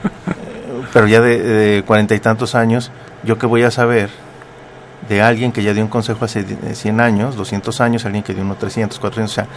pero 0.93 1.07
ya 1.07 1.21
de 1.21 1.83
cuarenta 1.85 2.15
y 2.15 2.19
tantos 2.19 2.55
años, 2.55 2.91
¿yo 3.23 3.37
qué 3.37 3.45
voy 3.45 3.63
a 3.63 3.71
saber 3.71 4.09
de 5.09 5.21
alguien 5.21 5.51
que 5.51 5.63
ya 5.63 5.73
dio 5.73 5.83
un 5.83 5.89
consejo 5.89 6.23
hace 6.25 6.45
100 6.73 7.01
años, 7.01 7.35
200 7.35 7.81
años, 7.81 8.05
alguien 8.05 8.23
que 8.23 8.33
dio 8.33 8.43
uno 8.43 8.55
300, 8.55 8.99
400, 8.99 9.31
o 9.31 9.33
sea, 9.33 9.47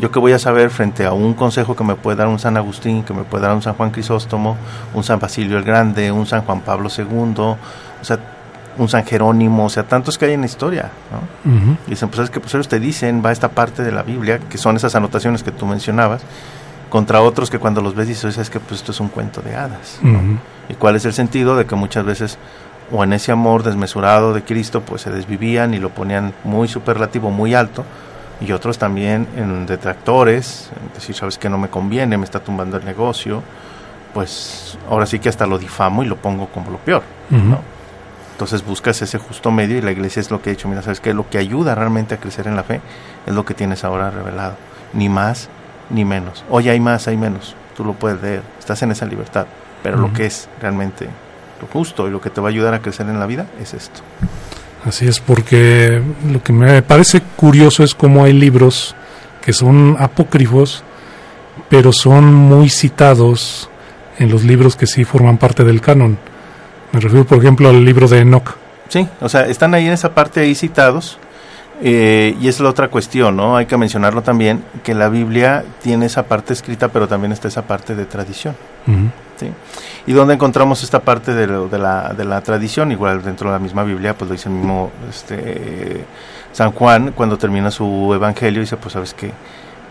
yo 0.00 0.10
qué 0.10 0.18
voy 0.18 0.32
a 0.32 0.38
saber 0.38 0.70
frente 0.70 1.04
a 1.04 1.12
un 1.12 1.34
consejo 1.34 1.74
que 1.74 1.84
me 1.84 1.96
puede 1.96 2.16
dar 2.16 2.28
un 2.28 2.38
San 2.38 2.56
Agustín, 2.56 3.02
que 3.02 3.12
me 3.12 3.24
puede 3.24 3.44
dar 3.44 3.54
un 3.54 3.62
San 3.62 3.74
Juan 3.74 3.90
Crisóstomo, 3.90 4.56
un 4.94 5.04
San 5.04 5.18
Basilio 5.18 5.58
el 5.58 5.64
Grande, 5.64 6.10
un 6.12 6.26
San 6.26 6.42
Juan 6.42 6.60
Pablo 6.60 6.88
II, 6.96 7.34
o 7.36 7.58
sea, 8.02 8.18
un 8.78 8.88
San 8.88 9.04
Jerónimo, 9.04 9.66
o 9.66 9.68
sea, 9.68 9.82
tantos 9.84 10.18
que 10.18 10.26
hay 10.26 10.32
en 10.32 10.40
la 10.40 10.46
historia, 10.46 10.90
¿no? 11.10 11.76
Y 11.86 11.90
dicen, 11.90 12.08
pues 12.08 12.20
es 12.20 12.30
que 12.30 12.40
pues 12.40 12.54
ellos 12.54 12.68
te 12.68 12.80
dicen, 12.80 13.22
va 13.24 13.32
esta 13.32 13.48
parte 13.48 13.82
de 13.82 13.92
la 13.92 14.02
Biblia, 14.02 14.38
que 14.38 14.58
son 14.58 14.76
esas 14.76 14.94
anotaciones 14.94 15.42
que 15.42 15.50
tú 15.50 15.66
mencionabas, 15.66 16.22
contra 16.88 17.22
otros 17.22 17.50
que 17.50 17.58
cuando 17.58 17.80
los 17.80 17.94
ves 17.94 18.08
dices, 18.08 18.36
es 18.38 18.50
que 18.50 18.60
pues 18.60 18.80
esto 18.80 18.92
es 18.92 19.00
un 19.00 19.08
cuento 19.08 19.40
de 19.40 19.56
hadas, 19.56 20.00
¿Y 20.68 20.74
cuál 20.74 20.96
es 20.96 21.04
el 21.04 21.12
sentido 21.12 21.56
de 21.56 21.66
que 21.66 21.74
muchas 21.74 22.04
veces 22.04 22.38
o 22.90 23.02
en 23.04 23.12
ese 23.12 23.32
amor 23.32 23.62
desmesurado 23.62 24.34
de 24.34 24.42
Cristo, 24.42 24.82
pues 24.82 25.02
se 25.02 25.10
desvivían 25.10 25.72
y 25.72 25.78
lo 25.78 25.90
ponían 25.90 26.34
muy 26.44 26.68
superlativo, 26.68 27.30
muy 27.30 27.54
alto, 27.54 27.84
y 28.40 28.52
otros 28.52 28.76
también 28.76 29.26
en 29.36 29.66
detractores, 29.66 30.70
en 30.76 30.92
decir, 30.94 31.14
sabes 31.14 31.38
que 31.38 31.48
no 31.48 31.58
me 31.58 31.68
conviene, 31.68 32.18
me 32.18 32.24
está 32.24 32.40
tumbando 32.40 32.76
el 32.76 32.84
negocio, 32.84 33.42
pues 34.12 34.76
ahora 34.90 35.06
sí 35.06 35.18
que 35.18 35.28
hasta 35.28 35.46
lo 35.46 35.58
difamo 35.58 36.02
y 36.02 36.06
lo 36.06 36.16
pongo 36.16 36.48
como 36.48 36.70
lo 36.70 36.78
peor, 36.78 37.02
¿no? 37.30 37.60
Entonces 38.32 38.64
buscas 38.64 39.00
ese 39.02 39.18
justo 39.18 39.50
medio 39.50 39.78
y 39.78 39.82
la 39.82 39.92
iglesia 39.92 40.20
es 40.20 40.30
lo 40.30 40.42
que 40.42 40.50
ha 40.50 40.52
hecho, 40.52 40.68
mira, 40.68 40.82
sabes 40.82 41.00
que 41.00 41.14
lo 41.14 41.28
que 41.28 41.38
ayuda 41.38 41.74
realmente 41.74 42.14
a 42.14 42.18
crecer 42.18 42.48
en 42.48 42.56
la 42.56 42.64
fe 42.64 42.80
es 43.26 43.34
lo 43.34 43.44
que 43.44 43.54
tienes 43.54 43.84
ahora 43.84 44.10
revelado, 44.10 44.56
ni 44.92 45.08
más 45.08 45.48
ni 45.90 46.04
menos. 46.04 46.44
Hoy 46.50 46.68
hay 46.68 46.80
más, 46.80 47.06
hay 47.08 47.16
menos, 47.16 47.54
tú 47.76 47.84
lo 47.84 47.92
puedes 47.92 48.20
leer, 48.22 48.42
estás 48.58 48.82
en 48.82 48.90
esa 48.90 49.06
libertad, 49.06 49.46
pero 49.82 49.98
lo 49.98 50.12
que 50.12 50.26
es 50.26 50.48
realmente 50.60 51.08
justo 51.66 52.08
y 52.08 52.10
lo 52.10 52.20
que 52.20 52.30
te 52.30 52.40
va 52.40 52.48
a 52.48 52.50
ayudar 52.50 52.74
a 52.74 52.80
crecer 52.80 53.08
en 53.08 53.18
la 53.18 53.26
vida 53.26 53.46
es 53.60 53.74
esto. 53.74 54.00
Así 54.84 55.06
es, 55.06 55.20
porque 55.20 56.02
lo 56.28 56.42
que 56.42 56.52
me 56.52 56.82
parece 56.82 57.20
curioso 57.36 57.84
es 57.84 57.94
cómo 57.94 58.24
hay 58.24 58.32
libros 58.32 58.96
que 59.40 59.52
son 59.52 59.96
apócrifos, 59.98 60.82
pero 61.68 61.92
son 61.92 62.34
muy 62.34 62.68
citados 62.68 63.70
en 64.18 64.30
los 64.30 64.44
libros 64.44 64.76
que 64.76 64.86
sí 64.86 65.04
forman 65.04 65.38
parte 65.38 65.64
del 65.64 65.80
canon. 65.80 66.18
Me 66.92 67.00
refiero, 67.00 67.24
por 67.24 67.38
ejemplo, 67.38 67.68
al 67.68 67.84
libro 67.84 68.06
de 68.06 68.20
Enoch. 68.20 68.56
Sí, 68.88 69.08
o 69.20 69.28
sea, 69.28 69.46
están 69.46 69.74
ahí 69.74 69.86
en 69.86 69.92
esa 69.92 70.14
parte 70.14 70.40
ahí 70.40 70.54
citados, 70.54 71.18
eh, 71.84 72.36
y 72.40 72.48
es 72.48 72.60
la 72.60 72.68
otra 72.68 72.88
cuestión, 72.88 73.36
¿no? 73.36 73.56
Hay 73.56 73.66
que 73.66 73.76
mencionarlo 73.76 74.22
también, 74.22 74.62
que 74.84 74.94
la 74.94 75.08
Biblia 75.08 75.64
tiene 75.82 76.06
esa 76.06 76.24
parte 76.24 76.52
escrita, 76.52 76.88
pero 76.88 77.08
también 77.08 77.32
está 77.32 77.48
esa 77.48 77.62
parte 77.62 77.96
de 77.96 78.04
tradición. 78.04 78.54
¿sí? 79.36 79.50
¿Y 80.06 80.12
dónde 80.12 80.34
encontramos 80.34 80.82
esta 80.82 81.00
parte 81.00 81.34
de, 81.34 81.46
de, 81.46 81.78
la, 81.78 82.14
de 82.16 82.24
la 82.24 82.40
tradición? 82.42 82.92
Igual 82.92 83.22
dentro 83.22 83.48
de 83.48 83.54
la 83.54 83.58
misma 83.58 83.82
Biblia, 83.82 84.14
pues 84.14 84.28
lo 84.28 84.34
dice 84.34 84.48
el 84.48 84.54
mismo 84.54 84.92
este, 85.10 86.04
San 86.52 86.70
Juan, 86.72 87.12
cuando 87.16 87.36
termina 87.36 87.70
su 87.70 88.12
evangelio, 88.14 88.60
dice, 88.60 88.76
pues 88.76 88.92
sabes 88.92 89.14
que 89.14 89.32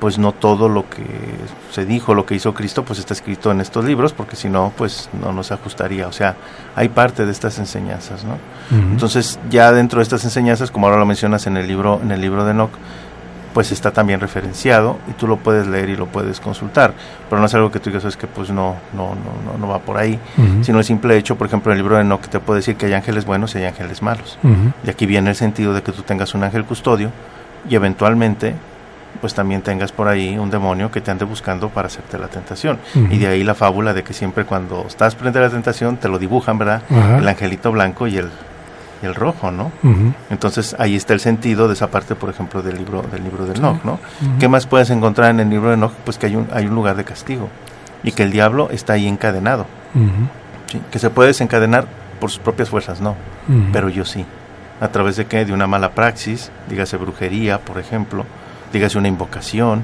pues 0.01 0.17
no 0.17 0.31
todo 0.31 0.67
lo 0.67 0.89
que 0.89 1.05
se 1.69 1.85
dijo, 1.85 2.15
lo 2.15 2.25
que 2.25 2.33
hizo 2.33 2.55
Cristo, 2.55 2.83
pues 2.83 2.97
está 2.97 3.13
escrito 3.13 3.51
en 3.51 3.61
estos 3.61 3.85
libros, 3.85 4.13
porque 4.13 4.35
si 4.35 4.49
no, 4.49 4.73
pues 4.75 5.11
no 5.21 5.31
nos 5.31 5.51
ajustaría. 5.51 6.07
O 6.07 6.11
sea, 6.11 6.35
hay 6.75 6.89
parte 6.89 7.23
de 7.23 7.31
estas 7.31 7.59
enseñanzas, 7.59 8.23
¿no? 8.23 8.35
Entonces, 8.71 9.39
ya 9.51 9.71
dentro 9.71 9.99
de 9.99 10.03
estas 10.03 10.23
enseñanzas, 10.23 10.71
como 10.71 10.87
ahora 10.87 10.97
lo 10.97 11.05
mencionas 11.05 11.45
en 11.45 11.55
el 11.55 11.67
libro, 11.67 11.99
en 12.01 12.09
el 12.09 12.19
libro 12.19 12.45
de 12.45 12.49
Enoch, 12.49 12.71
pues 13.53 13.71
está 13.71 13.91
también 13.91 14.19
referenciado 14.19 14.97
y 15.07 15.11
tú 15.11 15.27
lo 15.27 15.37
puedes 15.37 15.67
leer 15.67 15.89
y 15.89 15.95
lo 15.95 16.07
puedes 16.07 16.39
consultar. 16.39 16.95
Pero 17.29 17.39
no 17.39 17.45
es 17.45 17.53
algo 17.53 17.69
que 17.69 17.79
tú 17.79 17.91
digas, 17.91 18.03
es 18.05 18.17
que 18.17 18.25
pues 18.25 18.49
no, 18.49 18.77
no, 18.93 19.13
no, 19.13 19.55
no, 19.59 19.67
va 19.67 19.77
por 19.77 19.97
ahí, 19.97 20.19
sino 20.63 20.79
el 20.79 20.83
simple 20.83 21.15
hecho, 21.15 21.35
por 21.35 21.45
ejemplo, 21.45 21.71
en 21.71 21.77
el 21.77 21.83
libro 21.83 21.97
de 21.97 22.01
Enoch 22.01 22.25
te 22.27 22.39
puede 22.39 22.61
decir 22.61 22.75
que 22.75 22.87
hay 22.87 22.93
ángeles 22.93 23.25
buenos 23.25 23.53
y 23.53 23.59
hay 23.59 23.65
ángeles 23.65 24.01
malos. 24.01 24.39
Y 24.83 24.89
aquí 24.89 25.05
viene 25.05 25.29
el 25.29 25.35
sentido 25.35 25.75
de 25.75 25.83
que 25.83 25.91
tú 25.91 26.01
tengas 26.01 26.33
un 26.33 26.43
ángel 26.43 26.65
custodio 26.65 27.11
y 27.69 27.75
eventualmente 27.75 28.55
pues 29.19 29.33
también 29.33 29.61
tengas 29.61 29.91
por 29.91 30.07
ahí 30.07 30.37
un 30.37 30.49
demonio 30.49 30.89
que 30.91 31.01
te 31.01 31.11
ande 31.11 31.25
buscando 31.25 31.69
para 31.69 31.87
hacerte 31.87 32.17
la 32.17 32.27
tentación. 32.27 32.79
Y 33.09 33.17
de 33.17 33.27
ahí 33.27 33.43
la 33.43 33.55
fábula 33.55 33.93
de 33.93 34.03
que 34.03 34.13
siempre 34.13 34.45
cuando 34.45 34.85
estás 34.87 35.15
frente 35.15 35.39
a 35.39 35.41
la 35.43 35.49
tentación 35.49 35.97
te 35.97 36.07
lo 36.09 36.17
dibujan, 36.17 36.57
¿verdad? 36.57 36.81
El 37.19 37.27
angelito 37.27 37.71
blanco 37.71 38.07
y 38.07 38.17
el 38.17 38.29
el 39.03 39.15
rojo, 39.15 39.49
¿no? 39.49 39.71
Entonces 40.29 40.75
ahí 40.77 40.95
está 40.95 41.13
el 41.13 41.19
sentido 41.19 41.67
de 41.67 41.73
esa 41.73 41.87
parte, 41.89 42.13
por 42.13 42.29
ejemplo, 42.29 42.61
del 42.61 42.77
libro 42.77 43.01
del 43.11 43.23
libro 43.23 43.45
de 43.47 43.55
Enoch, 43.57 43.83
¿no? 43.83 43.99
¿Qué 44.39 44.47
más 44.47 44.67
puedes 44.67 44.91
encontrar 44.91 45.31
en 45.31 45.39
el 45.39 45.49
libro 45.49 45.69
de 45.69 45.73
Enoch? 45.73 45.91
Pues 46.05 46.19
que 46.19 46.27
hay 46.27 46.35
un, 46.35 46.47
hay 46.53 46.67
un 46.67 46.75
lugar 46.75 46.95
de 46.95 47.03
castigo 47.03 47.49
y 48.03 48.11
que 48.11 48.21
el 48.23 48.31
diablo 48.31 48.69
está 48.71 48.93
ahí 48.93 49.07
encadenado. 49.07 49.65
Que 50.91 50.99
se 50.99 51.09
puede 51.09 51.29
desencadenar 51.29 51.85
por 52.19 52.29
sus 52.29 52.39
propias 52.39 52.69
fuerzas, 52.69 53.01
no, 53.01 53.15
pero 53.73 53.89
yo 53.89 54.05
sí. 54.05 54.23
¿A 54.79 54.87
través 54.89 55.15
de 55.15 55.25
qué? 55.25 55.45
De 55.45 55.53
una 55.53 55.65
mala 55.67 55.91
praxis, 55.91 56.51
dígase 56.69 56.97
brujería, 56.97 57.59
por 57.59 57.79
ejemplo, 57.79 58.25
dígase 58.71 58.97
una 58.97 59.07
invocación, 59.07 59.83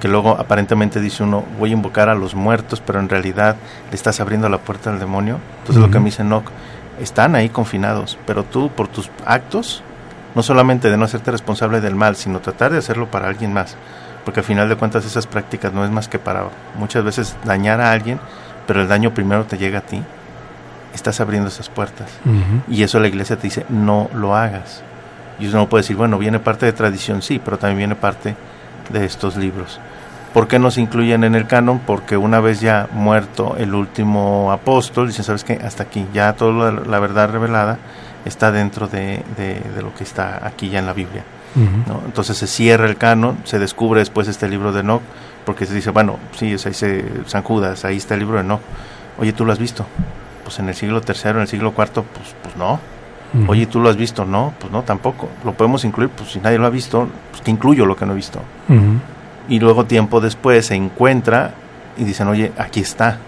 que 0.00 0.08
luego 0.08 0.30
aparentemente 0.38 1.00
dice 1.00 1.22
uno, 1.22 1.44
voy 1.58 1.70
a 1.70 1.72
invocar 1.72 2.08
a 2.08 2.14
los 2.14 2.34
muertos, 2.34 2.80
pero 2.80 3.00
en 3.00 3.08
realidad 3.08 3.56
le 3.90 3.94
estás 3.94 4.20
abriendo 4.20 4.48
la 4.48 4.58
puerta 4.58 4.90
al 4.90 4.98
demonio. 4.98 5.38
Entonces 5.60 5.82
lo 5.82 5.90
que 5.90 5.98
me 5.98 6.06
dice 6.06 6.22
Enoch, 6.22 6.50
están 7.00 7.34
ahí 7.34 7.48
confinados, 7.48 8.18
pero 8.26 8.44
tú 8.44 8.70
por 8.70 8.88
tus 8.88 9.10
actos, 9.26 9.82
no 10.34 10.42
solamente 10.42 10.90
de 10.90 10.96
no 10.96 11.04
hacerte 11.04 11.30
responsable 11.30 11.80
del 11.80 11.94
mal, 11.94 12.16
sino 12.16 12.40
tratar 12.40 12.72
de 12.72 12.78
hacerlo 12.78 13.10
para 13.10 13.28
alguien 13.28 13.52
más, 13.52 13.76
porque 14.24 14.40
al 14.40 14.46
final 14.46 14.68
de 14.68 14.76
cuentas 14.76 15.04
esas 15.04 15.26
prácticas 15.26 15.72
no 15.72 15.84
es 15.84 15.90
más 15.90 16.08
que 16.08 16.18
para 16.18 16.44
muchas 16.76 17.04
veces 17.04 17.36
dañar 17.44 17.80
a 17.80 17.92
alguien, 17.92 18.20
pero 18.66 18.82
el 18.82 18.88
daño 18.88 19.14
primero 19.14 19.44
te 19.44 19.58
llega 19.58 19.78
a 19.80 19.82
ti, 19.82 20.02
estás 20.94 21.20
abriendo 21.20 21.48
esas 21.48 21.68
puertas. 21.68 22.10
Y 22.68 22.82
eso 22.82 23.00
la 23.00 23.08
iglesia 23.08 23.36
te 23.36 23.42
dice, 23.42 23.64
no 23.68 24.10
lo 24.14 24.36
hagas. 24.36 24.82
Y 25.38 25.46
uno 25.46 25.68
puede 25.68 25.82
decir, 25.82 25.96
bueno, 25.96 26.18
viene 26.18 26.38
parte 26.38 26.66
de 26.66 26.72
tradición, 26.72 27.22
sí, 27.22 27.40
pero 27.42 27.58
también 27.58 27.78
viene 27.78 27.94
parte 27.94 28.34
de 28.90 29.04
estos 29.04 29.36
libros. 29.36 29.80
¿Por 30.32 30.46
qué 30.46 30.58
no 30.58 30.70
se 30.70 30.80
incluyen 30.80 31.24
en 31.24 31.34
el 31.34 31.46
canon? 31.46 31.80
Porque 31.80 32.16
una 32.16 32.40
vez 32.40 32.60
ya 32.60 32.88
muerto 32.92 33.56
el 33.56 33.74
último 33.74 34.52
apóstol, 34.52 35.08
dicen, 35.08 35.24
¿sabes 35.24 35.42
qué? 35.42 35.54
Hasta 35.54 35.84
aquí, 35.84 36.06
ya 36.12 36.34
toda 36.34 36.70
la, 36.70 36.98
verdad 36.98 37.30
revelada 37.30 37.78
está 38.24 38.52
dentro 38.52 38.88
de, 38.88 39.22
lo 39.80 39.94
que 39.94 40.04
está 40.04 40.46
aquí 40.46 40.68
ya 40.68 40.80
en 40.80 40.86
la 40.86 40.92
Biblia. 40.92 41.24
Entonces 42.04 42.36
se 42.36 42.46
cierra 42.46 42.86
el 42.86 42.96
canon, 42.96 43.38
se 43.44 43.58
descubre 43.58 44.00
después 44.00 44.28
este 44.28 44.48
libro 44.48 44.70
de 44.70 44.80
Enoch, 44.80 45.02
porque 45.44 45.66
se 45.66 45.74
dice, 45.74 45.90
bueno, 45.90 46.18
sí, 46.36 46.54
o 46.54 46.58
sea, 46.58 46.70
dice 46.70 47.04
San 47.26 47.42
Judas, 47.42 47.84
ahí 47.84 47.96
está 47.96 48.14
el 48.14 48.20
libro 48.20 48.36
de 48.36 48.42
Enoch. 48.42 48.60
Oye, 49.18 49.32
¿tú 49.32 49.44
lo 49.44 49.52
has 49.52 49.58
visto? 49.58 49.86
Pues 50.44 50.58
en 50.58 50.68
el 50.68 50.74
siglo 50.74 51.00
III, 51.04 51.30
en 51.30 51.38
el 51.40 51.48
siglo 51.48 51.72
IV, 51.76 51.90
pues, 51.90 52.36
pues 52.42 52.56
no. 52.56 52.78
Oye, 53.46 53.66
¿tú 53.66 53.80
lo 53.80 53.90
has 53.90 53.96
visto? 53.96 54.24
No, 54.24 54.54
pues 54.58 54.72
no, 54.72 54.82
tampoco. 54.82 55.28
Lo 55.44 55.52
podemos 55.52 55.84
incluir, 55.84 56.08
pues 56.10 56.30
si 56.30 56.40
nadie 56.40 56.58
lo 56.58 56.66
ha 56.66 56.70
visto, 56.70 57.08
pues 57.30 57.42
que 57.42 57.50
incluyo 57.50 57.84
lo 57.84 57.94
que 57.94 58.06
no 58.06 58.12
he 58.12 58.16
visto 58.16 58.40
y 59.48 59.58
luego 59.58 59.86
tiempo 59.86 60.20
después 60.20 60.66
se 60.66 60.74
encuentra 60.74 61.54
y 61.96 62.04
dicen, 62.04 62.28
oye, 62.28 62.52
aquí 62.58 62.80
está. 62.80 63.18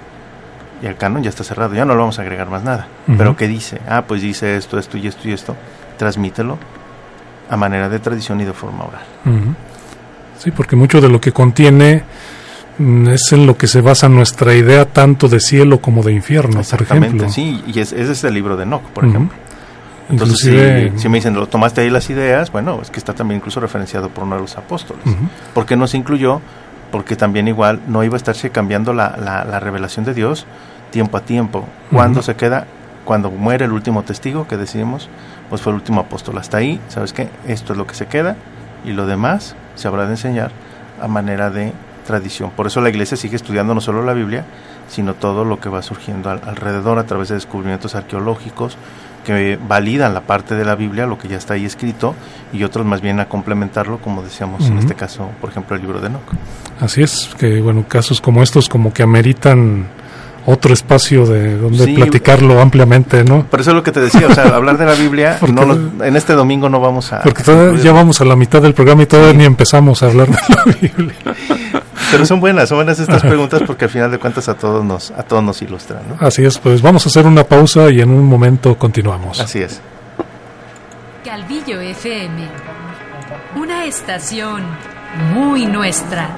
Y 0.82 0.86
el 0.86 0.96
canon 0.96 1.22
ya 1.22 1.30
está 1.30 1.44
cerrado, 1.44 1.74
ya 1.74 1.84
no 1.84 1.94
lo 1.94 2.00
vamos 2.00 2.18
a 2.18 2.22
agregar 2.22 2.48
más 2.48 2.62
nada. 2.62 2.86
Pero 3.06 3.36
¿qué 3.36 3.48
dice? 3.48 3.80
Ah, 3.88 4.04
pues 4.06 4.22
dice 4.22 4.56
esto, 4.56 4.78
esto 4.78 4.96
y 4.96 5.06
esto 5.06 5.28
y 5.28 5.32
esto. 5.32 5.56
Transmítelo 5.98 6.58
a 7.50 7.56
manera 7.56 7.88
de 7.88 7.98
tradición 7.98 8.40
y 8.40 8.44
de 8.44 8.52
forma 8.52 8.84
oral. 8.84 9.02
Sí, 10.38 10.50
porque 10.52 10.76
mucho 10.76 11.00
de 11.00 11.08
lo 11.08 11.20
que 11.20 11.32
contiene 11.32 12.02
mm, 12.78 13.08
es 13.08 13.32
en 13.32 13.46
lo 13.46 13.58
que 13.58 13.66
se 13.66 13.82
basa 13.82 14.08
nuestra 14.08 14.54
idea 14.54 14.86
tanto 14.86 15.28
de 15.28 15.40
cielo 15.40 15.82
como 15.82 16.02
de 16.02 16.12
infierno, 16.12 16.62
por 16.62 16.82
ejemplo. 16.82 17.28
sí, 17.28 17.62
y 17.66 17.80
ese 17.80 18.00
es 18.00 18.24
el 18.24 18.32
libro 18.32 18.56
de 18.56 18.62
Enoch, 18.62 18.82
por 18.82 19.04
ejemplo. 19.04 19.36
Entonces, 20.10 20.38
si, 20.96 21.08
me 21.08 21.18
dicen, 21.18 21.34
¿lo 21.34 21.46
tomaste 21.46 21.82
ahí 21.82 21.90
las 21.90 22.10
ideas? 22.10 22.50
Bueno, 22.50 22.80
es 22.82 22.90
que 22.90 22.98
está 22.98 23.14
también 23.14 23.38
incluso 23.38 23.60
referenciado 23.60 24.08
por 24.08 24.24
uno 24.24 24.36
de 24.36 24.42
los 24.42 24.56
apóstoles. 24.56 25.02
¿Por 25.54 25.66
qué 25.66 25.76
no 25.76 25.86
se 25.86 25.96
incluyó? 25.96 26.40
Porque 26.90 27.16
también 27.16 27.48
igual 27.48 27.80
no 27.86 28.02
iba 28.02 28.14
a 28.14 28.16
estarse 28.16 28.50
cambiando 28.50 28.92
la, 28.92 29.16
la, 29.16 29.60
revelación 29.60 30.04
de 30.04 30.14
Dios 30.14 30.46
tiempo 30.90 31.16
a 31.16 31.20
tiempo. 31.20 31.64
Cuando 31.92 32.22
se 32.22 32.34
queda, 32.34 32.66
cuando 33.04 33.30
muere 33.30 33.64
el 33.66 33.72
último 33.72 34.02
testigo 34.02 34.48
que 34.48 34.56
decidimos, 34.56 35.08
pues 35.48 35.62
fue 35.62 35.72
el 35.72 35.76
último 35.76 36.00
apóstol. 36.00 36.38
Hasta 36.38 36.58
ahí, 36.58 36.80
¿sabes 36.88 37.12
qué? 37.12 37.28
Esto 37.46 37.72
es 37.72 37.78
lo 37.78 37.86
que 37.86 37.94
se 37.94 38.06
queda 38.06 38.36
y 38.84 38.92
lo 38.92 39.06
demás 39.06 39.54
se 39.74 39.88
habrá 39.88 40.04
de 40.04 40.12
enseñar 40.12 40.50
a 41.00 41.08
manera 41.08 41.50
de 41.50 41.72
tradición. 42.06 42.50
Por 42.50 42.66
eso 42.66 42.80
la 42.80 42.90
iglesia 42.90 43.16
sigue 43.16 43.36
estudiando 43.36 43.74
no 43.74 43.80
solo 43.80 44.04
la 44.04 44.14
Biblia, 44.14 44.44
sino 44.88 45.14
todo 45.14 45.44
lo 45.44 45.60
que 45.60 45.68
va 45.68 45.82
surgiendo 45.82 46.30
alrededor 46.30 46.98
a 46.98 47.04
través 47.04 47.28
de 47.28 47.36
descubrimientos 47.36 47.94
arqueológicos, 47.94 48.76
que 49.36 49.58
validan 49.68 50.14
la 50.14 50.22
parte 50.22 50.54
de 50.54 50.64
la 50.64 50.74
Biblia, 50.74 51.06
lo 51.06 51.18
que 51.18 51.28
ya 51.28 51.36
está 51.36 51.54
ahí 51.54 51.64
escrito, 51.64 52.14
y 52.52 52.64
otros 52.64 52.84
más 52.86 53.00
bien 53.00 53.20
a 53.20 53.26
complementarlo, 53.26 53.98
como 53.98 54.22
decíamos 54.22 54.66
en 54.66 54.78
este 54.78 54.94
caso, 54.94 55.30
por 55.40 55.50
ejemplo, 55.50 55.76
el 55.76 55.82
libro 55.82 56.00
de 56.00 56.08
Enoch. 56.08 56.22
Así 56.80 57.02
es, 57.02 57.30
que 57.38 57.60
bueno, 57.60 57.84
casos 57.86 58.20
como 58.20 58.42
estos 58.42 58.68
como 58.68 58.92
que 58.92 59.02
ameritan 59.02 59.86
otro 60.46 60.72
espacio 60.72 61.26
de 61.26 61.56
donde 61.58 61.86
platicarlo 61.88 62.60
ampliamente, 62.60 63.24
¿no? 63.24 63.44
Por 63.44 63.60
eso 63.60 63.70
es 63.70 63.76
lo 63.76 63.82
que 63.82 63.92
te 63.92 64.00
decía, 64.00 64.26
o 64.28 64.34
sea, 64.34 64.44
hablar 64.56 64.78
de 64.78 64.86
la 64.86 64.94
Biblia, 64.94 65.38
no 65.52 66.04
en 66.04 66.16
este 66.16 66.32
domingo 66.32 66.68
no 66.68 66.80
vamos 66.80 67.12
a... 67.12 67.20
Porque 67.20 67.42
ya 67.82 67.92
vamos 67.92 68.20
a 68.20 68.24
la 68.24 68.36
mitad 68.36 68.62
del 68.62 68.74
programa 68.74 69.02
y 69.02 69.06
todavía 69.06 69.34
ni 69.34 69.44
empezamos 69.44 70.02
a 70.02 70.06
hablar 70.06 70.28
de 70.28 70.54
la 70.54 70.64
Biblia. 70.64 71.14
Pero 72.10 72.26
son 72.26 72.40
buenas, 72.40 72.68
son 72.68 72.78
buenas 72.78 72.98
estas 72.98 73.22
preguntas 73.22 73.62
porque 73.66 73.84
al 73.86 73.90
final 73.90 74.10
de 74.10 74.18
cuentas 74.18 74.48
a 74.48 74.54
todos 74.54 74.84
nos, 74.84 75.10
a 75.10 75.22
todos 75.22 75.42
nos 75.42 75.60
ilustran, 75.62 76.02
¿no? 76.08 76.26
Así 76.26 76.44
es, 76.44 76.58
pues 76.58 76.82
vamos 76.82 77.04
a 77.06 77.08
hacer 77.08 77.26
una 77.26 77.44
pausa 77.44 77.90
y 77.90 78.00
en 78.00 78.10
un 78.10 78.24
momento 78.24 78.76
continuamos. 78.76 79.40
Así 79.40 79.60
es. 79.60 79.80
Calvillo 81.24 81.80
FM, 81.80 82.48
una 83.56 83.84
estación 83.84 84.64
muy 85.34 85.66
nuestra. 85.66 86.30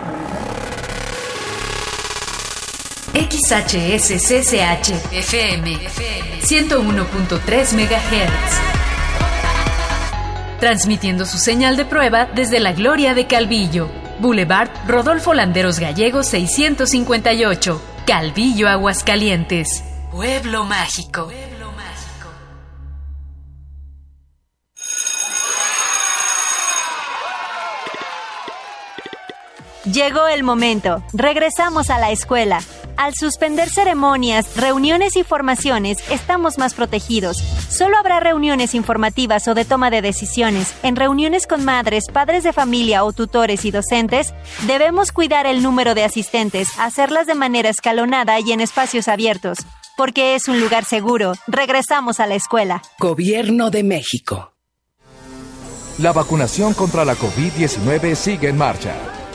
XHSCCH 3.14 4.90
FM 5.12 5.78
101.3 6.40 7.72
MHz. 7.74 8.60
Transmitiendo 10.58 11.26
su 11.26 11.38
señal 11.38 11.76
de 11.76 11.84
prueba 11.84 12.26
desde 12.34 12.58
la 12.58 12.72
gloria 12.72 13.14
de 13.14 13.26
Calvillo, 13.26 13.90
Boulevard 14.22 14.70
Rodolfo 14.86 15.34
Landeros 15.34 15.80
Gallegos 15.80 16.28
658, 16.28 17.82
Calvillo, 18.06 18.68
Aguascalientes. 18.68 19.82
Pueblo 20.12 20.64
mágico. 20.64 21.28
Llegó 29.84 30.28
el 30.28 30.44
momento. 30.44 31.02
Regresamos 31.12 31.90
a 31.90 31.98
la 31.98 32.12
escuela. 32.12 32.60
Al 32.96 33.14
suspender 33.14 33.68
ceremonias, 33.68 34.56
reuniones 34.56 35.16
y 35.16 35.24
formaciones, 35.24 35.98
estamos 36.08 36.56
más 36.56 36.74
protegidos. 36.74 37.42
Solo 37.72 37.96
habrá 37.96 38.20
reuniones 38.20 38.74
informativas 38.74 39.48
o 39.48 39.54
de 39.54 39.64
toma 39.64 39.90
de 39.90 40.02
decisiones. 40.02 40.74
En 40.82 40.94
reuniones 40.94 41.46
con 41.46 41.64
madres, 41.64 42.04
padres 42.12 42.44
de 42.44 42.52
familia 42.52 43.02
o 43.02 43.14
tutores 43.14 43.64
y 43.64 43.70
docentes, 43.70 44.34
debemos 44.66 45.10
cuidar 45.10 45.46
el 45.46 45.62
número 45.62 45.94
de 45.94 46.04
asistentes, 46.04 46.68
hacerlas 46.78 47.26
de 47.26 47.34
manera 47.34 47.70
escalonada 47.70 48.38
y 48.40 48.52
en 48.52 48.60
espacios 48.60 49.08
abiertos. 49.08 49.56
Porque 49.96 50.34
es 50.34 50.48
un 50.48 50.60
lugar 50.60 50.84
seguro. 50.84 51.32
Regresamos 51.46 52.20
a 52.20 52.26
la 52.26 52.34
escuela. 52.34 52.82
Gobierno 52.98 53.70
de 53.70 53.82
México. 53.82 54.52
La 55.96 56.12
vacunación 56.12 56.74
contra 56.74 57.06
la 57.06 57.14
COVID-19 57.14 58.14
sigue 58.16 58.50
en 58.50 58.58
marcha. 58.58 58.94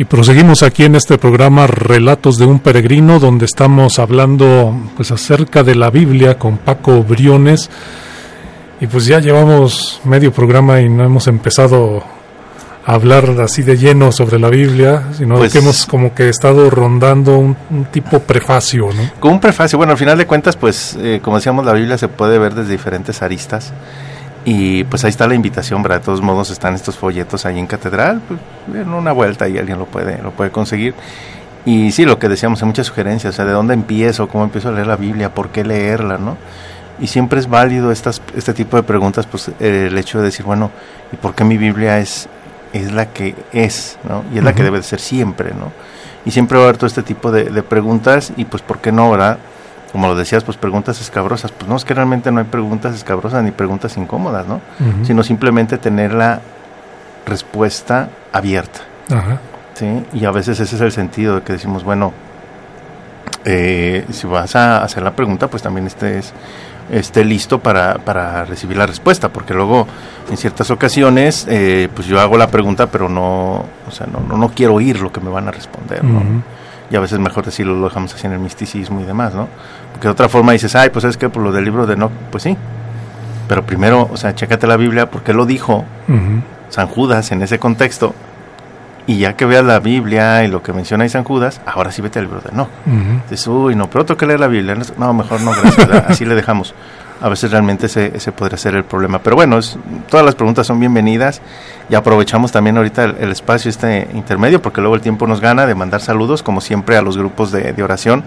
Y 0.00 0.06
proseguimos 0.06 0.62
aquí 0.62 0.84
en 0.84 0.94
este 0.96 1.18
programa 1.18 1.66
Relatos 1.66 2.38
de 2.38 2.46
un 2.46 2.60
peregrino, 2.60 3.20
donde 3.20 3.44
estamos 3.44 3.98
hablando 3.98 4.74
pues 4.96 5.10
acerca 5.10 5.62
de 5.62 5.74
la 5.74 5.90
Biblia 5.90 6.38
con 6.38 6.56
Paco 6.56 7.02
Briones. 7.02 7.68
Y 8.80 8.86
pues 8.86 9.04
ya 9.04 9.18
llevamos 9.20 10.00
medio 10.04 10.32
programa 10.32 10.80
y 10.80 10.88
no 10.88 11.04
hemos 11.04 11.26
empezado 11.26 12.02
a 12.86 12.94
hablar 12.94 13.26
así 13.42 13.60
de 13.62 13.76
lleno 13.76 14.10
sobre 14.10 14.38
la 14.38 14.48
Biblia, 14.48 15.02
sino 15.18 15.36
Pues- 15.36 15.52
que 15.52 15.58
hemos 15.58 15.84
como 15.84 16.14
que 16.14 16.30
estado 16.30 16.70
rondando 16.70 17.36
un, 17.38 17.54
un 17.68 17.84
tipo 17.84 18.20
prefacio, 18.20 18.88
¿no? 18.96 19.02
Con 19.20 19.32
un 19.34 19.40
prefacio, 19.40 19.76
bueno, 19.76 19.92
al 19.92 19.98
final 19.98 20.16
de 20.16 20.26
cuentas, 20.26 20.56
pues, 20.56 20.96
eh, 20.98 21.20
como 21.22 21.36
decíamos, 21.36 21.66
la 21.66 21.74
Biblia 21.74 21.98
se 21.98 22.08
puede 22.08 22.38
ver 22.38 22.54
desde 22.54 22.72
diferentes 22.72 23.20
aristas. 23.20 23.74
Y 24.44 24.84
pues 24.84 25.04
ahí 25.04 25.10
está 25.10 25.26
la 25.26 25.34
invitación, 25.34 25.82
¿verdad? 25.82 25.98
De 25.98 26.04
todos 26.04 26.22
modos 26.22 26.50
están 26.50 26.74
estos 26.74 26.96
folletos 26.96 27.44
ahí 27.44 27.58
en 27.58 27.66
Catedral, 27.66 28.22
pues, 28.26 28.40
en 28.74 28.88
una 28.92 29.12
vuelta 29.12 29.48
y 29.48 29.58
alguien 29.58 29.78
lo 29.78 29.86
puede, 29.86 30.22
lo 30.22 30.30
puede 30.30 30.50
conseguir. 30.50 30.94
Y 31.66 31.92
sí, 31.92 32.06
lo 32.06 32.18
que 32.18 32.28
decíamos, 32.28 32.62
hay 32.62 32.66
muchas 32.66 32.86
sugerencias, 32.86 33.34
o 33.34 33.36
sea, 33.36 33.44
de 33.44 33.52
dónde 33.52 33.74
empiezo, 33.74 34.28
cómo 34.28 34.44
empiezo 34.44 34.70
a 34.70 34.72
leer 34.72 34.86
la 34.86 34.96
Biblia, 34.96 35.34
por 35.34 35.50
qué 35.50 35.62
leerla, 35.62 36.16
¿no? 36.16 36.38
Y 37.00 37.06
siempre 37.06 37.38
es 37.38 37.48
válido 37.48 37.92
estas, 37.92 38.22
este 38.34 38.54
tipo 38.54 38.76
de 38.76 38.82
preguntas, 38.82 39.26
pues 39.26 39.48
eh, 39.60 39.88
el 39.88 39.98
hecho 39.98 40.18
de 40.18 40.24
decir, 40.24 40.46
bueno, 40.46 40.70
¿y 41.12 41.16
por 41.16 41.34
qué 41.34 41.44
mi 41.44 41.58
Biblia 41.58 41.98
es, 41.98 42.28
es 42.72 42.92
la 42.92 43.06
que 43.06 43.34
es, 43.52 43.98
¿no? 44.08 44.24
Y 44.32 44.38
es 44.38 44.44
la 44.44 44.54
que 44.54 44.62
debe 44.62 44.78
de 44.78 44.84
ser 44.84 45.00
siempre, 45.00 45.50
¿no? 45.50 45.70
Y 46.24 46.30
siempre 46.30 46.56
va 46.56 46.64
a 46.64 46.68
haber 46.68 46.76
todo 46.78 46.86
este 46.86 47.02
tipo 47.02 47.30
de, 47.30 47.44
de 47.44 47.62
preguntas 47.62 48.32
y 48.36 48.46
pues, 48.46 48.62
¿por 48.62 48.78
qué 48.78 48.90
no, 48.90 49.10
verdad? 49.10 49.38
Como 49.92 50.06
lo 50.06 50.14
decías, 50.14 50.44
pues 50.44 50.56
preguntas 50.56 51.00
escabrosas. 51.00 51.50
Pues 51.52 51.68
no, 51.68 51.76
es 51.76 51.84
que 51.84 51.94
realmente 51.94 52.30
no 52.30 52.38
hay 52.38 52.46
preguntas 52.46 52.94
escabrosas 52.94 53.42
ni 53.42 53.50
preguntas 53.50 53.96
incómodas, 53.96 54.46
¿no? 54.46 54.60
Sino 55.02 55.22
simplemente 55.22 55.78
tener 55.78 56.14
la 56.14 56.40
respuesta 57.26 58.08
abierta. 58.32 58.80
Ajá. 59.10 59.40
¿sí? 59.74 60.04
Y 60.12 60.24
a 60.24 60.30
veces 60.30 60.60
ese 60.60 60.76
es 60.76 60.80
el 60.82 60.92
sentido 60.92 61.36
de 61.36 61.42
que 61.42 61.54
decimos, 61.54 61.82
bueno, 61.84 62.12
eh, 63.44 64.04
si 64.10 64.26
vas 64.26 64.54
a 64.54 64.82
hacer 64.82 65.02
la 65.02 65.12
pregunta, 65.12 65.48
pues 65.48 65.62
también 65.62 65.86
estés, 65.86 66.32
esté 66.90 67.24
listo 67.24 67.58
para, 67.58 67.94
para 67.94 68.44
recibir 68.44 68.76
la 68.76 68.86
respuesta, 68.86 69.30
porque 69.30 69.54
luego 69.54 69.86
en 70.30 70.36
ciertas 70.36 70.70
ocasiones, 70.70 71.46
eh, 71.48 71.88
pues 71.94 72.06
yo 72.06 72.20
hago 72.20 72.36
la 72.36 72.48
pregunta, 72.48 72.88
pero 72.88 73.08
no, 73.08 73.64
o 73.88 73.90
sea, 73.90 74.06
no, 74.06 74.20
no, 74.20 74.36
no 74.36 74.50
quiero 74.50 74.74
oír 74.74 75.00
lo 75.00 75.10
que 75.10 75.20
me 75.20 75.30
van 75.30 75.48
a 75.48 75.50
responder, 75.50 76.04
¿no? 76.04 76.18
Ujú. 76.18 76.42
Y 76.90 76.96
a 76.96 77.00
veces 77.00 77.18
mejor 77.18 77.44
decirlo, 77.44 77.74
lo 77.74 77.88
dejamos 77.88 78.14
así 78.14 78.26
en 78.26 78.32
el 78.32 78.40
misticismo 78.40 79.00
y 79.00 79.04
demás, 79.04 79.34
¿no? 79.34 79.48
Porque 79.92 80.08
de 80.08 80.12
otra 80.12 80.28
forma 80.28 80.52
dices, 80.52 80.74
ay, 80.74 80.90
pues 80.90 81.04
es 81.04 81.16
que 81.16 81.28
por 81.28 81.42
lo 81.42 81.52
del 81.52 81.64
libro 81.64 81.86
de 81.86 81.96
no, 81.96 82.10
pues 82.30 82.42
sí. 82.42 82.56
Pero 83.48 83.64
primero, 83.64 84.08
o 84.12 84.16
sea, 84.16 84.34
chécate 84.34 84.66
la 84.66 84.76
Biblia, 84.76 85.10
porque 85.10 85.32
lo 85.32 85.46
dijo. 85.46 85.84
San 86.68 86.86
Judas 86.86 87.32
en 87.32 87.42
ese 87.42 87.58
contexto. 87.58 88.14
Y 89.06 89.18
ya 89.18 89.34
que 89.34 89.44
veas 89.44 89.64
la 89.64 89.80
Biblia 89.80 90.44
y 90.44 90.48
lo 90.48 90.62
que 90.62 90.72
menciona 90.72 91.02
ahí 91.02 91.08
San 91.10 91.24
Judas, 91.24 91.60
ahora 91.66 91.90
sí 91.90 92.00
vete 92.00 92.20
al 92.20 92.26
libro 92.26 92.40
de 92.40 92.52
no. 92.52 92.64
Ujú. 92.86 93.20
Dices, 93.28 93.46
uy, 93.48 93.74
no, 93.74 93.90
pero 93.90 94.04
tengo 94.04 94.18
que 94.18 94.26
leer 94.26 94.38
la 94.38 94.46
Biblia. 94.46 94.76
No, 94.98 95.12
mejor 95.12 95.40
no. 95.40 95.52
Así 96.08 96.24
le 96.24 96.34
dejamos. 96.34 96.74
A 97.22 97.28
veces 97.28 97.50
realmente 97.50 97.86
ese, 97.86 98.12
ese 98.16 98.32
podría 98.32 98.56
ser 98.56 98.74
el 98.74 98.84
problema. 98.84 99.18
Pero 99.20 99.36
bueno, 99.36 99.58
es- 99.58 99.76
todas 100.08 100.24
las 100.24 100.34
preguntas 100.34 100.66
son 100.66 100.80
bienvenidas 100.80 101.40
y 101.90 101.94
aprovechamos 101.94 102.50
también 102.52 102.76
ahorita 102.78 103.04
el, 103.04 103.16
el 103.20 103.30
espacio 103.32 103.68
este 103.68 104.08
intermedio 104.14 104.62
porque 104.62 104.80
luego 104.80 104.94
el 104.96 105.02
tiempo 105.02 105.26
nos 105.26 105.40
gana 105.40 105.66
de 105.66 105.74
mandar 105.74 106.00
saludos, 106.00 106.42
como 106.42 106.60
siempre, 106.60 106.96
a 106.96 107.02
los 107.02 107.18
grupos 107.18 107.52
de, 107.52 107.72
de 107.72 107.82
oración 107.82 108.24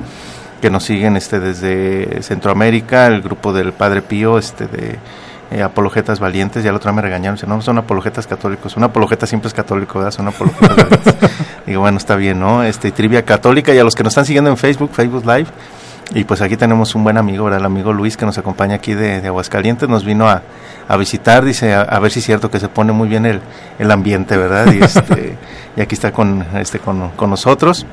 que 0.62 0.70
nos 0.70 0.84
siguen 0.86 1.18
este 1.18 1.40
desde 1.40 2.22
Centroamérica, 2.24 3.08
el 3.08 3.22
grupo 3.22 3.52
del 3.52 3.74
Padre 3.74 4.02
Pío, 4.02 4.38
este 4.38 4.68
de 4.68 4.98
eh, 5.52 5.62
apologetas 5.62 6.20
valientes, 6.20 6.64
ya 6.64 6.72
la 6.72 6.78
otra 6.78 6.92
me 6.94 7.02
regañaron, 7.02 7.38
no, 7.48 7.56
no 7.58 7.62
son 7.62 7.78
apologetas 7.80 8.28
católicos, 8.28 8.78
un 8.78 8.84
apologeta 8.86 9.26
siempre 9.28 9.50
es 9.50 9.54
católico, 9.54 10.00
¿verdad? 10.00 10.12
Son 10.14 10.28
apologetas 10.28 10.76
valientes. 10.78 11.16
Digo, 11.66 11.82
bueno, 11.82 11.98
está 11.98 12.16
bien, 12.16 12.40
¿no? 12.40 12.64
Este, 12.64 12.92
trivia 12.92 13.24
católica 13.26 13.74
y 13.74 13.78
a 13.80 13.84
los 13.84 13.94
que 13.96 14.04
nos 14.04 14.12
están 14.12 14.26
siguiendo 14.26 14.50
en 14.52 14.58
Facebook, 14.58 14.92
Facebook 14.94 15.26
Live, 15.26 15.48
y 16.14 16.24
pues 16.26 16.42
aquí 16.42 16.58
tenemos 16.58 16.96
un 16.96 17.04
buen 17.04 17.18
amigo, 17.18 17.46
¿verdad? 17.46 17.60
El 17.60 17.66
amigo 17.66 17.94
Luis 17.94 18.18
que 18.18 18.26
nos 18.26 18.38
acompaña 18.38 18.76
aquí 18.76 18.94
de, 18.94 19.22
de 19.22 19.28
Aguascalientes, 19.28 19.90
nos 19.90 20.04
vino 20.04 20.28
a, 20.30 20.42
a 20.88 20.98
visitar, 20.98 21.44
dice, 21.44 21.74
a, 21.74 21.82
a 21.82 22.00
ver 22.00 22.12
si 22.12 22.20
es 22.20 22.26
cierto 22.26 22.52
que 22.52 22.60
se 22.60 22.70
pone 22.70 22.92
muy 22.92 23.08
bien 23.08 23.26
el, 23.26 23.42
el 23.80 23.92
ambiente, 23.92 24.38
¿verdad? 24.38 24.72
Y, 24.72 24.84
este, 24.84 25.38
y 25.78 25.82
aquí 25.82 25.96
está 25.96 26.12
con, 26.12 26.46
este, 26.56 26.80
con, 26.80 27.10
con 27.12 27.30
nosotros. 27.30 27.86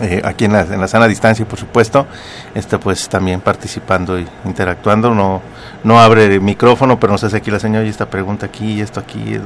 Eh, 0.00 0.22
aquí 0.24 0.46
en 0.46 0.52
la, 0.52 0.62
en 0.62 0.80
la 0.80 0.88
sana 0.88 1.06
distancia, 1.06 1.46
por 1.46 1.58
supuesto, 1.58 2.06
este, 2.54 2.78
pues 2.78 3.08
también 3.08 3.40
participando 3.40 4.18
y 4.18 4.26
interactuando. 4.44 5.14
No, 5.14 5.42
no 5.84 6.00
abre 6.00 6.26
el 6.26 6.40
micrófono, 6.40 6.98
pero 6.98 7.12
nos 7.12 7.24
hace 7.24 7.36
aquí 7.36 7.50
la 7.50 7.60
señora 7.60 7.84
y 7.84 7.88
esta 7.88 8.08
pregunta 8.08 8.46
aquí 8.46 8.74
y 8.74 8.80
esto 8.80 9.00
aquí. 9.00 9.38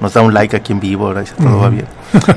Nos 0.00 0.12
da 0.12 0.22
un 0.22 0.34
like 0.34 0.56
aquí 0.56 0.72
en 0.72 0.80
vivo, 0.80 1.06
ahora 1.06 1.20
dice 1.20 1.34
todo 1.36 1.58
va 1.58 1.68
bien. 1.68 1.86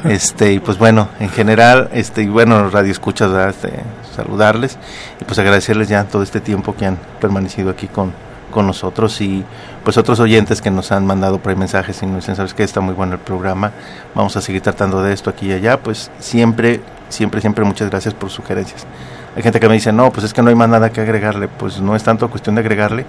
este, 0.05 0.53
y 0.53 0.59
pues 0.59 0.77
bueno, 0.77 1.09
en 1.19 1.29
general, 1.29 1.89
este, 1.93 2.23
y 2.23 2.27
bueno, 2.27 2.69
radio 2.69 2.91
escuchas, 2.91 3.31
¿verdad? 3.31 3.49
Este, 3.49 3.71
saludarles 4.15 4.77
y 5.19 5.25
pues 5.25 5.37
agradecerles 5.39 5.89
ya 5.89 6.03
todo 6.05 6.23
este 6.23 6.39
tiempo 6.39 6.75
que 6.75 6.85
han 6.85 6.97
permanecido 7.19 7.69
aquí 7.69 7.87
con, 7.87 8.13
con 8.51 8.65
nosotros 8.67 9.19
y 9.21 9.43
pues 9.83 9.97
otros 9.97 10.19
oyentes 10.19 10.61
que 10.61 10.71
nos 10.71 10.91
han 10.91 11.05
mandado 11.05 11.39
por 11.39 11.51
ahí 11.51 11.57
mensajes 11.57 12.01
y 12.01 12.05
nos 12.05 12.17
dicen, 12.17 12.35
sabes 12.35 12.53
que 12.53 12.63
está 12.63 12.81
muy 12.81 12.93
bueno 12.93 13.13
el 13.13 13.19
programa, 13.19 13.71
vamos 14.15 14.35
a 14.37 14.41
seguir 14.41 14.61
tratando 14.61 15.03
de 15.03 15.13
esto 15.13 15.29
aquí 15.29 15.47
y 15.47 15.53
allá, 15.53 15.81
pues 15.81 16.09
siempre, 16.19 16.81
siempre, 17.15 17.41
siempre 17.41 17.65
muchas 17.65 17.89
gracias 17.89 18.13
por 18.13 18.29
sugerencias. 18.29 18.85
Hay 19.35 19.43
gente 19.43 19.59
que 19.59 19.67
me 19.67 19.73
dice, 19.73 19.91
no, 19.91 20.11
pues 20.11 20.25
es 20.25 20.33
que 20.33 20.41
no 20.41 20.49
hay 20.49 20.55
más 20.55 20.69
nada 20.69 20.91
que 20.91 21.01
agregarle, 21.01 21.47
pues 21.47 21.79
no 21.81 21.95
es 21.95 22.03
tanto 22.03 22.29
cuestión 22.29 22.55
de 22.55 22.61
agregarle, 22.61 23.05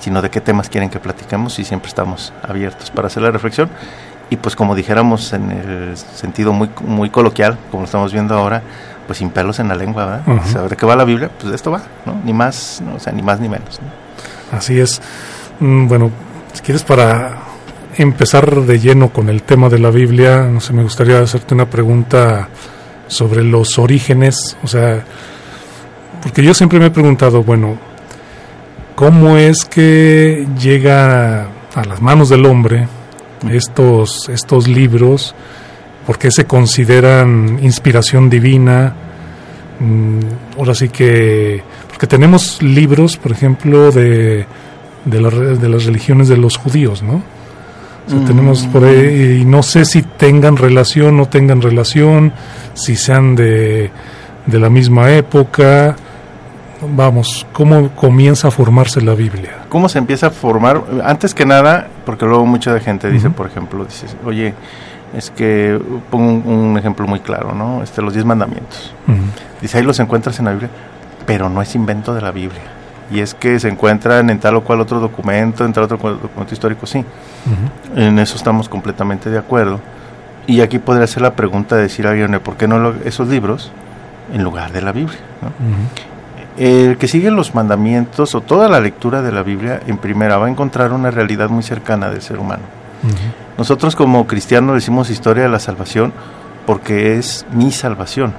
sino 0.00 0.22
de 0.22 0.30
qué 0.30 0.40
temas 0.40 0.68
quieren 0.68 0.90
que 0.90 0.98
platiquemos 0.98 1.58
y 1.58 1.64
siempre 1.64 1.88
estamos 1.88 2.32
abiertos 2.42 2.90
para 2.90 3.06
hacer 3.08 3.22
la 3.22 3.30
reflexión. 3.30 3.68
Y 4.30 4.36
pues 4.36 4.56
como 4.56 4.74
dijéramos 4.74 5.32
en 5.32 5.50
el 5.50 5.96
sentido 5.96 6.52
muy, 6.52 6.68
muy 6.84 7.10
coloquial, 7.10 7.56
como 7.70 7.82
lo 7.82 7.86
estamos 7.86 8.12
viendo 8.12 8.34
ahora, 8.36 8.62
pues 9.06 9.18
sin 9.18 9.30
pelos 9.30 9.58
en 9.58 9.68
la 9.68 9.74
lengua, 9.74 10.04
¿verdad? 10.04 10.22
Ujú. 10.28 10.48
Saber 10.50 10.70
de 10.70 10.76
qué 10.76 10.84
va 10.84 10.96
la 10.96 11.04
Biblia, 11.04 11.30
pues 11.38 11.48
de 11.50 11.56
esto 11.56 11.70
va, 11.70 11.80
¿no? 12.04 12.20
Ni 12.24 12.32
más, 12.34 12.82
no, 12.84 12.96
o 12.96 13.00
sea, 13.00 13.12
ni 13.12 13.22
más 13.22 13.40
ni 13.40 13.48
menos. 13.48 13.80
¿no? 13.80 14.56
Así 14.58 14.78
es. 14.78 15.00
Mm, 15.60 15.86
Bueno, 15.88 16.10
si 16.52 16.60
quieres 16.60 16.82
para 16.84 17.38
empezar 17.96 18.54
de 18.62 18.78
lleno 18.78 19.08
con 19.10 19.28
el 19.30 19.42
tema 19.42 19.68
de 19.68 19.78
la 19.78 19.90
Biblia, 19.90 20.42
no 20.44 20.60
sé, 20.60 20.72
me 20.74 20.82
gustaría 20.82 21.20
hacerte 21.20 21.54
una 21.54 21.66
pregunta 21.66 22.48
sobre 23.08 23.42
los 23.42 23.78
orígenes, 23.78 24.56
o 24.62 24.66
sea, 24.66 25.04
porque 26.22 26.42
yo 26.42 26.54
siempre 26.54 26.78
me 26.78 26.86
he 26.86 26.90
preguntado, 26.90 27.42
bueno, 27.42 27.78
¿cómo 28.94 29.36
es 29.36 29.64
que 29.64 30.46
llega 30.60 31.48
a 31.74 31.84
las 31.86 32.00
manos 32.00 32.28
del 32.28 32.46
hombre 32.46 32.88
estos, 33.50 34.28
estos 34.28 34.68
libros? 34.68 35.34
¿Por 36.06 36.18
qué 36.18 36.30
se 36.30 36.46
consideran 36.46 37.58
inspiración 37.62 38.30
divina? 38.30 38.94
Mm, 39.80 40.20
ahora 40.58 40.74
sí 40.74 40.88
que, 40.88 41.62
porque 41.88 42.06
tenemos 42.06 42.62
libros, 42.62 43.16
por 43.16 43.32
ejemplo, 43.32 43.90
de, 43.90 44.46
de, 45.04 45.20
las 45.20 45.84
religiones 45.84 46.28
de 46.28 46.36
los 46.36 46.56
judíos, 46.56 47.02
¿no? 47.02 47.22
O 48.08 48.10
sea, 48.10 48.24
tenemos 48.26 48.66
por 48.66 48.84
ahí, 48.84 49.42
y 49.42 49.44
no 49.44 49.62
sé 49.62 49.84
si 49.84 50.02
tengan 50.02 50.56
relación 50.56 51.16
no 51.16 51.26
tengan 51.26 51.60
relación, 51.60 52.32
si 52.72 52.96
sean 52.96 53.36
de, 53.36 53.90
de 54.46 54.58
la 54.58 54.70
misma 54.70 55.12
época. 55.12 55.94
Vamos, 56.80 57.46
¿cómo 57.52 57.90
comienza 57.90 58.48
a 58.48 58.50
formarse 58.50 59.00
la 59.02 59.14
Biblia? 59.14 59.64
¿Cómo 59.68 59.88
se 59.88 59.98
empieza 59.98 60.28
a 60.28 60.30
formar? 60.30 60.82
Antes 61.04 61.34
que 61.34 61.44
nada, 61.44 61.88
porque 62.06 62.24
luego 62.24 62.46
mucha 62.46 62.78
gente 62.80 63.10
dice, 63.10 63.30
por 63.30 63.46
ejemplo, 63.46 63.84
dices, 63.84 64.16
oye, 64.24 64.54
es 65.12 65.30
que 65.30 65.78
pongo 66.10 66.48
un, 66.48 66.70
un 66.70 66.78
ejemplo 66.78 67.06
muy 67.06 67.20
claro, 67.20 67.52
¿no? 67.52 67.82
Este, 67.82 68.00
los 68.00 68.12
diez 68.14 68.24
mandamientos. 68.24 68.94
Dice, 69.60 69.78
ahí 69.78 69.84
los 69.84 69.98
encuentras 69.98 70.38
en 70.38 70.44
la 70.44 70.52
Biblia, 70.52 70.70
pero 71.26 71.50
no 71.50 71.60
es 71.60 71.74
invento 71.74 72.14
de 72.14 72.22
la 72.22 72.30
Biblia. 72.30 72.62
Y 73.10 73.20
es 73.20 73.34
que 73.34 73.58
se 73.58 73.68
encuentran 73.68 74.28
en 74.30 74.38
tal 74.38 74.56
o 74.56 74.60
cual 74.62 74.80
otro 74.80 75.00
documento, 75.00 75.64
en 75.64 75.72
tal 75.72 75.84
otro 75.84 75.98
cual 75.98 76.18
documento 76.20 76.52
histórico, 76.54 76.86
sí. 76.86 77.04
En 77.96 78.18
eso 78.18 78.36
estamos 78.36 78.68
completamente 78.68 79.30
de 79.30 79.38
acuerdo. 79.38 79.80
Y 80.46 80.60
aquí 80.60 80.78
podría 80.78 81.06
ser 81.06 81.22
la 81.22 81.32
pregunta 81.34 81.76
de 81.76 81.82
decir 81.82 82.06
a 82.06 82.10
alguien, 82.10 82.38
¿por 82.40 82.56
qué 82.56 82.68
no 82.68 82.78
lo- 82.78 82.94
esos 83.04 83.28
libros 83.28 83.70
en 84.34 84.42
lugar 84.44 84.72
de 84.72 84.82
la 84.82 84.92
Biblia? 84.92 85.18
El 86.58 86.96
que 86.98 87.06
sigue 87.06 87.30
los 87.30 87.54
mandamientos 87.54 88.34
o 88.34 88.40
toda 88.40 88.68
la 88.68 88.80
lectura 88.80 89.22
de 89.22 89.30
la 89.30 89.42
Biblia 89.42 89.80
en 89.86 89.96
primera 89.98 90.38
va 90.38 90.46
a 90.46 90.50
encontrar 90.50 90.92
una 90.92 91.10
realidad 91.10 91.48
muy 91.50 91.62
cercana 91.62 92.10
del 92.10 92.20
ser 92.20 92.38
humano. 92.38 92.62
Nosotros 93.56 93.94
como 93.94 94.26
cristianos 94.26 94.74
decimos 94.74 95.08
historia 95.08 95.44
de 95.44 95.48
la 95.48 95.60
salvación 95.60 96.12
porque 96.66 97.16
es 97.16 97.46
mi 97.52 97.70
salvación. 97.70 98.34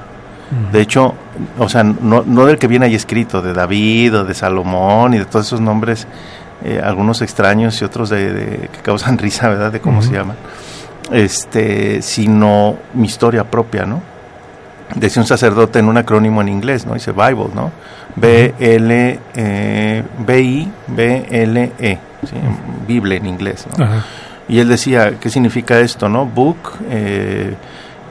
De 0.72 0.82
hecho, 0.82 1.14
o 1.60 1.70
sea, 1.70 1.84
no, 1.84 2.24
no 2.26 2.46
del 2.46 2.58
que 2.58 2.68
viene 2.68 2.88
ahí 2.88 2.96
escrito, 2.96 3.42
de 3.42 3.54
David 3.54 4.16
o 4.16 4.24
de 4.26 4.34
Salomón 4.34 5.14
y 5.14 5.20
de 5.20 5.26
todos 5.26 5.46
esos 5.46 5.62
nombres, 5.62 6.08
eh, 6.64 6.82
algunos 6.84 7.22
extraños 7.22 7.80
y 7.82 7.86
otros 7.86 8.10
de, 8.10 8.34
de- 8.34 8.68
que 8.70 8.80
causan 8.82 9.18
risa, 9.20 9.48
¿verdad? 9.50 9.72
De 9.72 9.80
cómo 9.80 10.02
se 10.02 10.12
llaman. 10.12 10.36
Este, 11.12 12.02
sino 12.02 12.76
mi 12.94 13.06
historia 13.08 13.44
propia, 13.44 13.86
¿no? 13.86 14.02
Decía 14.96 15.22
un 15.22 15.28
sacerdote 15.28 15.80
en 15.80 15.88
un 15.88 15.98
acrónimo 15.98 16.42
en 16.42 16.50
inglés, 16.50 16.86
¿no? 16.86 16.96
Dice 16.96 17.12
Bible, 17.12 17.50
¿no? 17.54 17.72
B-L, 18.16 19.20
eh, 19.36 20.04
B-I, 20.26 20.72
B-L-E, 20.88 21.98
¿sí? 22.28 22.36
Bible 22.88 23.16
en 23.18 23.26
inglés, 23.28 23.66
¿no? 23.78 23.86
Y 24.48 24.58
él 24.60 24.68
decía, 24.68 25.14
¿qué 25.20 25.30
significa 25.30 25.80
esto, 25.80 26.10
no? 26.10 26.26
Book, 26.26 26.58
eh, 26.90 27.54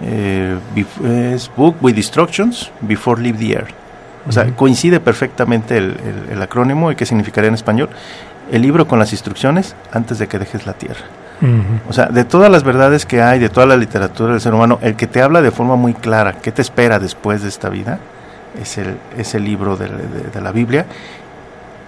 es 0.05 1.51
Book 1.57 1.77
with 1.81 1.97
Instructions 1.97 2.71
Before 2.81 3.21
Leave 3.21 3.39
the 3.39 3.53
Earth. 3.55 3.71
O 4.29 4.33
sea, 4.33 4.45
coincide 4.55 5.01
perfectamente 5.01 5.79
el, 5.79 5.85
el- 6.05 6.33
el 6.33 6.43
acrónimo 6.43 6.93
y 6.93 6.97
qué 6.97 7.07
significaría 7.07 7.49
en 7.49 7.55
español. 7.55 7.89
El 8.53 8.63
libro 8.63 8.87
con 8.87 8.99
las 8.99 9.13
instrucciones 9.13 9.75
antes 9.93 10.19
de 10.19 10.27
que 10.27 10.39
dejes 10.39 10.67
la 10.67 10.73
tierra. 10.75 11.05
O 11.89 11.93
sea, 11.93 12.07
de 12.07 12.25
todas 12.25 12.51
las 12.51 12.65
verdades 12.65 13.07
que 13.07 13.23
hay, 13.23 13.39
de 13.39 13.49
toda 13.49 13.65
la 13.67 13.77
literatura 13.77 14.33
del 14.33 14.41
ser 14.41 14.55
humano, 14.55 14.79
el 14.83 14.97
que 14.97 15.07
te 15.07 15.23
habla 15.23 15.41
de 15.41 15.51
forma 15.53 15.77
muy 15.77 15.95
clara 15.95 16.33
qué 16.43 16.51
te 16.51 16.63
espera 16.63 16.99
después 16.99 17.43
de 17.43 17.49
esta 17.49 17.69
vida 17.69 18.01
es 18.61 18.77
el, 18.77 18.97
es 19.17 19.35
el 19.37 19.45
libro 19.45 19.77
de, 19.77 19.87
de- 19.89 20.31
de 20.35 20.41
la 20.41 20.51
Biblia 20.51 20.87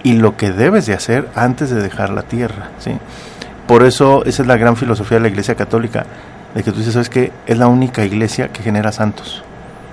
y 0.05 0.15
lo 0.15 0.37
que 0.37 0.53
debes 0.53 0.87
de 0.87 0.95
hacer 0.95 1.29
antes 1.35 1.69
de 1.71 1.83
dejar 1.83 2.11
la 2.11 2.23
tierra. 2.23 2.69
¿sí? 2.79 2.93
Por 3.67 3.83
eso 3.83 4.25
esa 4.25 4.43
es 4.43 4.49
la 4.49 4.57
gran 4.57 4.77
filosofía 4.77 5.17
de 5.19 5.23
la 5.23 5.29
Iglesia 5.29 5.57
Católica, 5.57 6.07
de 6.55 6.63
que 6.63 6.73
tú 6.73 6.79
dices, 6.79 6.95
¿sabes 6.95 7.09
qué? 7.11 7.33
Es 7.47 7.59
la 7.59 7.69
única 7.69 8.05
iglesia 8.05 8.49
que 8.49 8.63
genera 8.63 8.93
santos. 8.93 9.43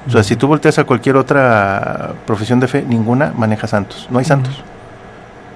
O 0.08 0.12
sea, 0.12 0.24
si 0.24 0.36
tú 0.36 0.48
volteas 0.48 0.80
a 0.80 0.86
cualquier 0.86 1.18
otra 1.18 2.14
profesión 2.26 2.60
de 2.60 2.68
fe, 2.68 2.84
ninguna 2.88 3.34
maneja 3.36 3.68
santos, 3.68 4.08
no 4.10 4.20
hay 4.20 4.26
santos. 4.26 4.64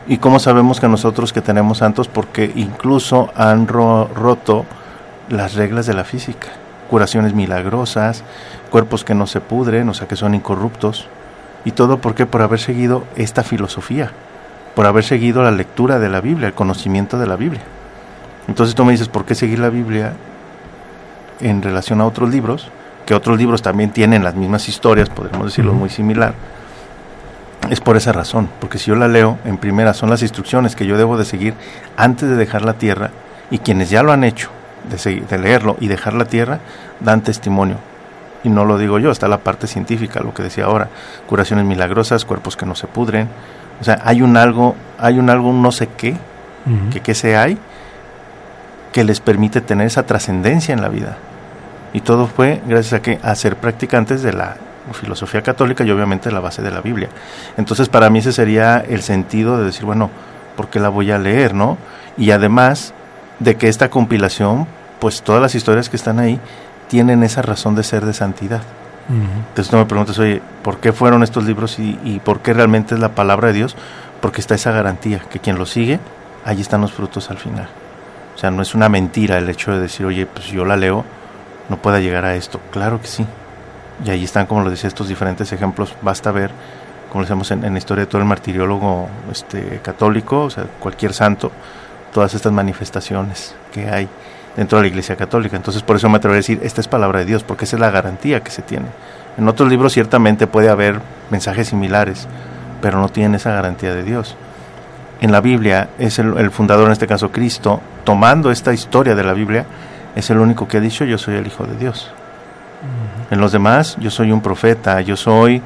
¿Y 0.08 0.18
cómo 0.18 0.40
sabemos 0.40 0.80
que 0.80 0.88
nosotros 0.88 1.32
que 1.32 1.42
tenemos 1.42 1.78
santos? 1.78 2.08
Porque 2.08 2.52
incluso 2.56 3.32
han 3.36 3.68
ro- 3.68 4.10
roto 4.14 4.66
las 5.30 5.54
reglas 5.54 5.86
de 5.86 5.94
la 5.94 6.04
física. 6.04 6.50
Curaciones 6.90 7.34
milagrosas, 7.34 8.24
cuerpos 8.72 9.06
que 9.06 9.14
no 9.16 9.26
se 9.28 9.40
pudren, 9.40 9.88
o 9.88 9.94
sea, 9.94 10.08
que 10.08 10.16
son 10.18 10.36
incorruptos. 10.36 11.08
Y 11.64 11.72
todo 11.72 12.00
por 12.00 12.16
qué? 12.16 12.26
Por 12.26 12.42
haber 12.42 12.60
seguido 12.60 13.06
esta 13.16 13.44
filosofía, 13.44 14.12
por 14.76 14.86
haber 14.86 15.04
seguido 15.06 15.44
la 15.44 15.52
lectura 15.52 16.00
de 16.00 16.10
la 16.10 16.20
Biblia, 16.20 16.48
el 16.48 16.54
conocimiento 16.54 17.18
de 17.18 17.28
la 17.28 17.38
Biblia. 17.38 17.62
Entonces 18.50 18.76
tú 18.76 18.84
me 18.84 18.92
dices, 18.92 19.08
¿por 19.08 19.24
qué 19.24 19.36
seguir 19.36 19.60
la 19.60 19.70
Biblia 19.70 20.14
en 21.42 21.62
relación 21.62 22.02
a 22.02 22.06
otros 22.06 22.30
libros? 22.30 22.70
Que 23.06 23.14
otros 23.14 23.38
libros 23.38 23.62
también 23.62 23.92
tienen 23.92 24.24
las 24.24 24.36
mismas 24.36 24.70
historias, 24.70 25.10
podemos 25.10 25.46
decirlo, 25.46 25.74
muy 25.74 25.90
similar 25.90 26.34
es 27.70 27.80
por 27.80 27.96
esa 27.96 28.12
razón, 28.12 28.50
porque 28.60 28.78
si 28.78 28.88
yo 28.88 28.96
la 28.96 29.08
leo 29.08 29.38
en 29.46 29.58
primera 29.58 29.94
son 29.94 30.10
las 30.10 30.22
instrucciones 30.22 30.76
que 30.76 30.86
yo 30.86 30.98
debo 30.98 31.18
de 31.18 31.26
seguir 31.26 31.54
antes 31.96 32.28
de 32.28 32.36
dejar 32.36 32.64
la 32.64 32.74
tierra 32.74 33.12
y 33.50 33.60
quienes 33.60 33.90
ya 33.90 34.04
lo 34.04 34.12
han 34.12 34.24
hecho, 34.24 34.50
de, 34.90 35.38
leerlo 35.38 35.78
y 35.80 35.88
dejar 35.88 36.14
la 36.14 36.26
tierra, 36.26 36.60
dan 37.00 37.22
testimonio. 37.22 37.78
Y 38.44 38.50
no 38.50 38.66
lo 38.66 38.78
digo 38.78 38.98
yo, 38.98 39.12
está 39.12 39.28
la 39.28 39.38
parte 39.38 39.68
científica, 39.68 40.22
lo 40.22 40.34
que 40.34 40.44
decía 40.44 40.66
ahora, 40.66 40.90
curaciones 41.28 41.66
milagrosas, 41.66 42.26
cuerpos 42.26 42.58
que 42.58 42.66
no 42.66 42.76
se 42.76 42.88
pudren. 42.88 43.30
O 43.80 43.84
sea, 43.84 44.02
hay 44.04 44.22
un 44.22 44.36
algo, 44.36 44.76
hay 44.98 45.20
un 45.20 45.30
algo, 45.30 45.50
un 45.50 45.62
no 45.62 45.72
sé 45.72 45.88
qué, 45.96 46.16
que 46.92 47.00
qué 47.02 47.14
se 47.14 47.38
hay, 47.38 47.58
que 48.92 49.04
les 49.04 49.20
permite 49.20 49.62
tener 49.62 49.88
esa 49.88 50.06
trascendencia 50.06 50.74
en 50.74 50.82
la 50.82 50.90
vida. 50.90 51.18
Y 51.94 52.02
todo 52.02 52.28
fue 52.28 52.62
gracias 52.66 52.94
a 52.94 53.02
que 53.02 53.20
a 53.22 53.36
ser 53.36 53.58
practicantes 53.58 54.24
de 54.24 54.34
la 54.34 54.56
filosofía 54.94 55.42
católica 55.42 55.84
y 55.84 55.92
obviamente 55.92 56.32
la 56.32 56.40
base 56.40 56.62
de 56.62 56.72
la 56.72 56.82
Biblia. 56.82 57.10
Entonces 57.58 57.90
para 57.90 58.10
mí 58.10 58.20
ese 58.20 58.34
sería 58.34 58.80
el 58.80 59.02
sentido 59.02 59.58
de 59.58 59.66
decir, 59.66 59.86
bueno, 59.86 60.10
¿por 60.56 60.70
qué 60.70 60.80
la 60.80 60.90
voy 60.90 61.12
a 61.12 61.18
leer, 61.18 61.54
no? 61.54 61.78
Y 62.18 62.32
además 62.32 62.94
de 63.40 63.56
que 63.56 63.68
esta 63.68 63.90
compilación, 63.90 64.68
pues 65.00 65.22
todas 65.22 65.42
las 65.42 65.56
historias 65.56 65.90
que 65.90 65.98
están 65.98 66.20
ahí 66.20 66.40
tienen 66.88 67.24
esa 67.24 67.42
razón 67.42 67.76
de 67.76 67.84
ser 67.84 68.06
de 68.06 68.14
santidad. 68.14 68.62
Entonces 69.10 69.70
tú 69.70 69.76
me 69.76 69.86
preguntas, 69.86 70.18
oye, 70.20 70.42
¿por 70.64 70.80
qué 70.80 70.94
fueron 70.94 71.22
estos 71.22 71.44
libros 71.44 71.80
y, 71.80 72.00
y 72.04 72.20
por 72.20 72.40
qué 72.40 72.54
realmente 72.54 72.96
es 72.96 73.02
la 73.02 73.10
palabra 73.10 73.50
de 73.50 73.56
Dios? 73.56 73.76
Porque 74.22 74.40
está 74.40 74.56
esa 74.56 74.72
garantía, 74.72 75.20
que 75.30 75.40
quien 75.40 75.58
lo 75.58 75.66
sigue, 75.66 76.00
allí 76.46 76.62
están 76.62 76.80
los 76.80 76.94
frutos 76.94 77.30
al 77.30 77.38
final. 77.38 77.68
O 78.36 78.38
sea, 78.38 78.52
no 78.52 78.62
es 78.62 78.74
una 78.74 78.88
mentira 78.88 79.38
el 79.38 79.50
hecho 79.50 79.74
de 79.74 79.82
decir, 79.82 80.06
oye, 80.06 80.26
pues 80.28 80.48
yo 80.48 80.64
la 80.64 80.78
leo, 80.78 81.04
no 81.70 81.78
pueda 81.78 82.00
llegar 82.00 82.26
a 82.26 82.36
esto. 82.36 82.60
Claro 82.72 83.02
que 83.02 83.08
sí. 83.08 83.26
Y 84.04 84.10
ahí 84.10 84.24
están, 84.24 84.46
como 84.46 84.62
lo 84.62 84.70
decía, 84.70 84.88
estos 84.88 85.08
diferentes 85.08 85.52
ejemplos. 85.52 85.96
Basta 86.02 86.32
ver, 86.32 86.52
como 87.12 87.24
decíamos 87.24 87.52
en, 87.52 87.62
la 87.72 87.78
historia 87.78 88.06
de 88.06 88.08
todo 88.10 88.22
el 88.22 88.28
martiriólogo 88.28 89.08
este, 89.32 89.80
católico, 89.84 90.46
o 90.46 90.50
sea, 90.50 90.66
cualquier 90.80 91.14
santo, 91.14 91.52
todas 92.14 92.34
estas 92.34 92.52
manifestaciones 92.52 93.56
que 93.72 93.90
hay 93.90 94.08
dentro 94.56 94.78
de 94.78 94.84
la 94.84 94.88
Iglesia 94.88 95.16
Católica. 95.16 95.56
Entonces, 95.56 95.84
por 95.84 95.96
eso 95.96 96.10
me 96.10 96.18
atrevo 96.18 96.34
a 96.34 96.38
decir, 96.38 96.60
esta 96.64 96.82
es 96.82 96.88
palabra 96.88 97.20
de 97.20 97.26
Dios, 97.26 97.44
porque 97.44 97.66
esa 97.66 97.76
es 97.76 97.80
la 97.80 97.92
garantía 97.92 98.42
que 98.42 98.52
se 98.52 98.62
tiene. 98.62 98.88
En 99.38 99.48
otros 99.48 99.70
libros 99.70 99.94
ciertamente 99.94 100.48
puede 100.48 100.70
haber 100.70 101.00
mensajes 101.30 101.70
similares, 101.70 102.28
pero 102.82 103.00
no 103.00 103.10
tienen 103.10 103.36
esa 103.36 103.52
garantía 103.52 103.94
de 103.94 104.04
Dios. 104.04 104.36
En 105.22 105.32
la 105.32 105.40
Biblia 105.40 105.90
es 106.00 106.18
el 106.18 106.50
fundador, 106.50 106.88
en 106.88 106.94
este 106.94 107.08
caso 107.08 107.32
Cristo, 107.32 107.80
tomando 108.04 108.52
esta 108.52 108.74
historia 108.74 109.14
de 109.14 109.24
la 109.24 109.34
Biblia, 109.34 109.66
es 110.16 110.30
el 110.30 110.38
único 110.40 110.68
que 110.68 110.78
ha 110.78 110.82
dicho 110.82 111.06
yo 111.06 111.18
soy 111.18 111.36
el 111.36 111.48
Hijo 111.48 111.66
de 111.66 111.76
Dios. 111.78 112.12
En 113.30 113.40
los 113.40 113.52
demás, 113.52 113.96
yo 114.00 114.10
soy 114.10 114.32
un 114.32 114.42
profeta, 114.42 115.02
yo 115.02 115.16
soy 115.16 115.62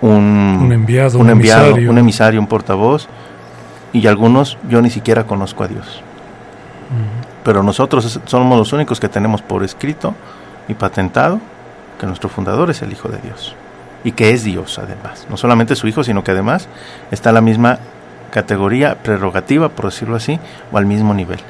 un, 0.00 0.60
Un 0.62 0.72
enviado, 0.72 1.18
un, 1.18 1.26
un 1.26 1.30
enviado, 1.30 1.64
emisario. 1.64 1.90
un 1.90 1.98
emisario, 1.98 2.40
un 2.40 2.46
portavoz, 2.46 3.08
y 3.92 4.06
algunos 4.06 4.56
yo 4.68 4.80
ni 4.80 4.90
siquiera 4.90 5.24
conozco 5.24 5.64
a 5.64 5.68
Dios. 5.68 6.02
Pero 7.44 7.62
nosotros 7.62 8.20
somos 8.24 8.58
los 8.58 8.72
únicos 8.72 9.00
que 9.00 9.08
tenemos 9.08 9.42
por 9.42 9.64
escrito 9.64 10.14
y 10.68 10.74
patentado 10.74 11.40
que 11.98 12.06
nuestro 12.06 12.28
fundador 12.28 12.70
es 12.70 12.82
el 12.82 12.92
Hijo 12.92 13.08
de 13.08 13.18
Dios. 13.18 13.54
Y 14.04 14.12
que 14.12 14.30
es 14.30 14.44
Dios 14.44 14.78
además. 14.78 15.26
No 15.28 15.36
solamente 15.36 15.74
su 15.74 15.88
Hijo, 15.88 16.04
sino 16.04 16.22
que 16.22 16.30
además 16.30 16.68
está 17.10 17.30
en 17.30 17.34
la 17.34 17.40
misma 17.40 17.78
categoría, 18.30 18.96
prerrogativa, 19.02 19.70
por 19.70 19.86
decirlo 19.86 20.16
así, 20.16 20.38
o 20.70 20.78
al 20.78 20.86
mismo 20.86 21.14
nivel. 21.14 21.40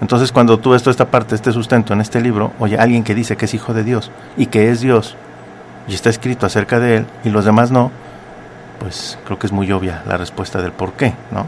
Entonces 0.00 0.32
cuando 0.32 0.58
tú 0.58 0.70
ves 0.70 0.82
toda 0.82 0.90
esta 0.90 1.10
parte, 1.10 1.34
este 1.34 1.52
sustento 1.52 1.92
en 1.92 2.00
este 2.00 2.20
libro, 2.20 2.52
oye, 2.58 2.76
alguien 2.76 3.04
que 3.04 3.14
dice 3.14 3.36
que 3.36 3.44
es 3.44 3.54
Hijo 3.54 3.74
de 3.74 3.84
Dios 3.84 4.10
y 4.36 4.46
que 4.46 4.70
es 4.70 4.80
Dios, 4.80 5.16
y 5.86 5.94
está 5.94 6.10
escrito 6.10 6.46
acerca 6.46 6.80
de 6.80 6.96
Él, 6.98 7.06
y 7.24 7.30
los 7.30 7.44
demás 7.44 7.70
no, 7.70 7.90
pues 8.80 9.18
creo 9.24 9.38
que 9.38 9.46
es 9.46 9.52
muy 9.52 9.70
obvia 9.72 10.02
la 10.06 10.16
respuesta 10.16 10.60
del 10.60 10.72
por 10.72 10.92
qué, 10.92 11.14
¿no? 11.30 11.46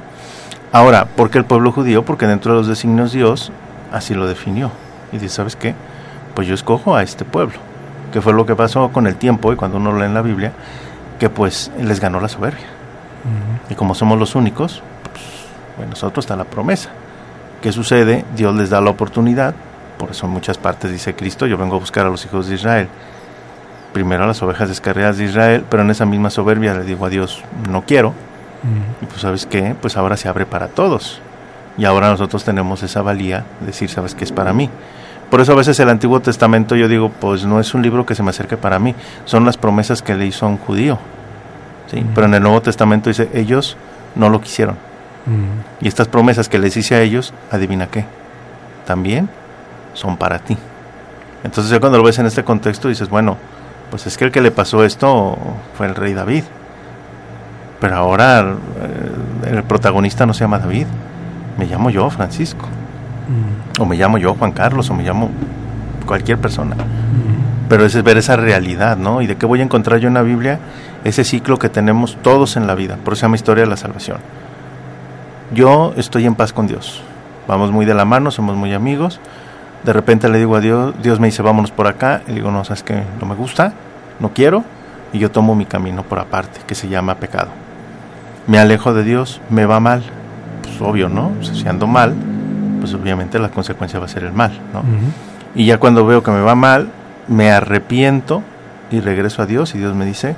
Ahora, 0.73 1.07
¿por 1.07 1.31
qué 1.31 1.39
el 1.39 1.45
pueblo 1.45 1.73
judío? 1.73 2.05
Porque 2.05 2.27
dentro 2.27 2.53
de 2.53 2.59
los 2.59 2.67
designios 2.67 3.13
Dios 3.13 3.51
así 3.93 4.15
lo 4.15 4.27
definió. 4.27 4.71
Y 5.13 5.19
dice, 5.19 5.37
¿sabes 5.37 5.57
qué? 5.57 5.75
Pues 6.35 6.47
yo 6.47 6.55
escojo 6.55 6.97
a 6.97 7.03
este 7.03 7.25
pueblo. 7.25 7.59
Que 8.13 8.21
fue 8.21 8.33
lo 8.33 8.47
que 8.47 8.55
pasó 8.55 8.91
con 8.91 9.07
el 9.07 9.17
tiempo 9.17 9.53
y 9.53 9.57
cuando 9.57 9.79
uno 9.79 9.97
lee 9.97 10.05
en 10.05 10.15
la 10.15 10.23
Biblia, 10.23 10.53
que 11.19 11.31
pues 11.31 11.71
les 11.81 12.01
ganó 12.01 12.21
la 12.21 12.29
soberbia. 12.29 12.67
Y 13.71 13.75
como 13.75 13.95
somos 13.95 14.19
los 14.19 14.35
únicos, 14.35 14.83
pues, 15.03 15.25
bueno, 15.77 15.91
nosotros 15.91 16.25
está 16.25 16.37
la 16.37 16.45
promesa. 16.45 16.91
¿Qué 17.67 17.73
sucede? 17.73 18.25
Dios 18.37 18.55
les 18.55 18.71
da 18.71 18.81
la 18.81 18.91
oportunidad, 18.91 19.53
por 19.99 20.13
eso 20.13 20.27
en 20.27 20.33
muchas 20.33 20.57
partes 20.57 20.93
dice 20.93 21.17
Cristo, 21.17 21.49
yo 21.49 21.59
vengo 21.59 21.75
a 21.75 21.79
buscar 21.81 22.07
a 22.07 22.11
los 22.11 22.25
hijos 22.25 22.47
de 22.47 22.55
Israel. 22.55 22.87
Primero 23.93 24.23
a 24.23 24.29
las 24.29 24.41
ovejas 24.41 24.69
descarriadas 24.69 25.19
de 25.19 25.25
Israel, 25.25 25.65
pero 25.69 25.83
en 25.83 25.91
esa 25.91 26.07
misma 26.07 26.31
soberbia 26.31 26.75
le 26.75 26.85
digo 26.85 27.05
a 27.05 27.09
Dios, 27.09 27.43
no 27.69 27.83
quiero, 27.83 28.15
y 29.03 29.07
pues 29.07 29.21
sabes 29.21 29.47
qué, 29.47 29.75
pues 29.83 29.97
ahora 29.97 30.17
se 30.17 30.29
abre 30.29 30.47
para 30.47 30.69
todos. 30.69 31.21
Y 31.77 31.87
ahora 31.87 32.09
nosotros 32.09 32.45
tenemos 32.45 32.85
esa 32.85 33.03
valía 33.03 33.45
de 33.59 33.67
decir, 33.67 33.91
sabes 33.91 34.15
qué 34.15 34.23
es 34.23 34.31
para 34.31 34.53
mí. 34.53 34.71
Por 35.29 35.41
eso 35.41 35.51
a 35.51 35.57
veces 35.57 35.81
el 35.81 35.89
Antiguo 35.89 36.21
Testamento 36.21 36.77
yo 36.77 36.87
digo, 36.87 37.11
pues 37.11 37.47
no 37.47 37.59
es 37.59 37.75
un 37.75 37.83
libro 37.83 38.07
que 38.07 38.15
se 38.15 38.23
me 38.23 38.31
acerque 38.31 38.57
para 38.57 38.79
mí, 38.79 38.95
son 39.25 39.45
las 39.45 39.57
promesas 39.57 40.03
que 40.03 40.15
le 40.15 40.25
hizo 40.25 40.47
a 40.47 40.51
un 40.51 40.59
judío. 40.59 41.01
Pero 42.15 42.29
en 42.29 42.35
el 42.35 42.45
Nuevo 42.45 42.63
Testamento 42.63 43.11
dice, 43.11 43.29
ellos 43.35 43.77
no 44.15 44.31
lo 44.31 44.41
quisieron. 44.41 44.86
Ujú. 45.27 45.37
Y 45.81 45.89
estas 45.89 46.09
promesas 46.09 46.49
que 46.49 46.59
les 46.59 46.77
hice 46.77 46.95
a 46.95 47.03
ellos, 47.03 47.35
adivina 47.51 47.87
qué, 47.89 48.05
también 48.87 49.29
son 49.95 50.17
para 50.17 50.39
ti. 50.39 50.57
Entonces 51.45 51.71
ya 51.71 51.81
cuando 51.81 51.99
lo 51.99 52.05
ves 52.05 52.19
en 52.19 52.27
este 52.27 52.45
contexto 52.45 52.89
dices, 52.89 53.09
bueno, 53.09 53.37
pues 53.91 54.07
es 54.07 54.17
que 54.17 54.25
el 54.25 54.33
que 54.33 54.41
le 54.41 54.51
pasó 54.51 54.85
esto 54.85 55.37
fue 55.77 55.87
el 55.87 55.95
rey 55.95 56.13
David. 56.15 56.45
Pero 57.81 57.97
ahora 57.97 58.41
eh, 58.41 59.51
el 59.57 59.63
protagonista 59.65 60.27
no 60.27 60.33
se 60.35 60.41
llama 60.41 60.59
David, 60.59 60.87
me 61.59 61.67
llamo 61.67 61.91
yo 61.91 62.09
Francisco, 62.11 62.65
Ujú. 62.65 63.83
o 63.83 63.87
me 63.87 63.97
llamo 63.97 64.19
yo 64.19 64.35
Juan 64.35 64.53
Carlos, 64.53 64.89
o 64.91 64.95
me 64.95 65.03
llamo 65.03 65.31
cualquier 66.07 66.39
persona. 66.39 66.75
Ujú. 66.75 66.85
Pero 67.69 67.85
ese 67.85 67.99
es 67.99 68.05
ver 68.05 68.17
esa 68.17 68.37
realidad, 68.37 68.97
¿no? 68.97 69.21
¿Y 69.23 69.27
de 69.27 69.37
qué 69.37 69.45
voy 69.45 69.61
a 69.61 69.63
encontrar 69.65 69.99
yo 70.01 70.09
en 70.09 70.15
la 70.15 70.23
Biblia? 70.23 70.59
Ese 71.05 71.23
ciclo 71.25 71.59
que 71.59 71.69
tenemos 71.69 72.17
todos 72.23 72.57
en 72.57 72.67
la 72.67 72.75
vida, 72.75 72.97
por 73.05 73.13
eso 73.13 73.21
se 73.21 73.27
llama 73.27 73.37
historia 73.37 73.65
de 73.65 73.71
la 73.71 73.77
salvación. 73.77 74.19
Yo 75.53 75.95
estoy 75.97 76.27
en 76.27 76.35
paz 76.35 76.53
con 76.53 76.67
Dios, 76.67 77.03
vamos 77.47 77.71
muy 77.71 77.87
de 77.87 77.95
la 77.95 78.05
mano, 78.05 78.31
somos 78.31 78.57
muy 78.57 78.73
amigos. 78.73 79.21
De 79.85 79.93
repente 79.93 80.29
le 80.29 80.39
digo 80.39 80.57
a 80.57 80.61
Dios, 80.61 80.95
Dios 81.03 81.21
me 81.21 81.29
dice, 81.29 81.43
vámonos 81.43 81.71
por 81.71 81.87
acá. 81.87 82.23
Y 82.27 82.31
le 82.31 82.35
digo, 82.37 82.51
no, 82.51 82.65
sabes 82.65 82.83
que 82.83 83.03
no 83.21 83.27
me 83.27 83.37
gusta, 83.37 83.73
no 84.19 84.31
quiero. 84.31 84.65
Y 85.13 85.21
yo 85.21 85.31
tomo 85.31 85.55
mi 85.55 85.65
camino 85.65 86.03
por 86.03 86.19
aparte, 86.19 86.61
que 86.67 86.75
se 86.75 86.89
llama 86.89 87.17
pecado. 87.17 87.49
Me 88.49 88.59
alejo 88.59 88.93
de 88.93 89.05
Dios, 89.05 89.41
me 89.49 89.65
va 89.65 89.79
mal. 89.79 90.03
Pues 90.63 90.81
obvio, 90.81 91.09
¿no? 91.09 91.33
O 91.41 91.45
sea, 91.45 91.55
si 91.55 91.69
ando 91.69 91.87
mal, 91.87 92.15
pues 92.81 92.93
obviamente 92.95 93.39
la 93.39 93.51
consecuencia 93.51 94.01
va 94.01 94.07
a 94.07 94.09
ser 94.09 94.25
el 94.25 94.33
mal, 94.33 94.53
¿no? 94.73 94.83
Y 95.55 95.67
ya 95.67 95.79
cuando 95.79 96.05
veo 96.05 96.23
que 96.23 96.33
me 96.33 96.41
va 96.41 96.57
mal, 96.57 96.89
me 97.29 97.53
arrepiento 97.53 98.43
y 98.91 99.01
regreso 99.01 99.43
a 99.43 99.47
Dios 99.47 99.75
y 99.75 99.79
Dios 99.79 99.95
me 99.95 100.05
dice, 100.05 100.35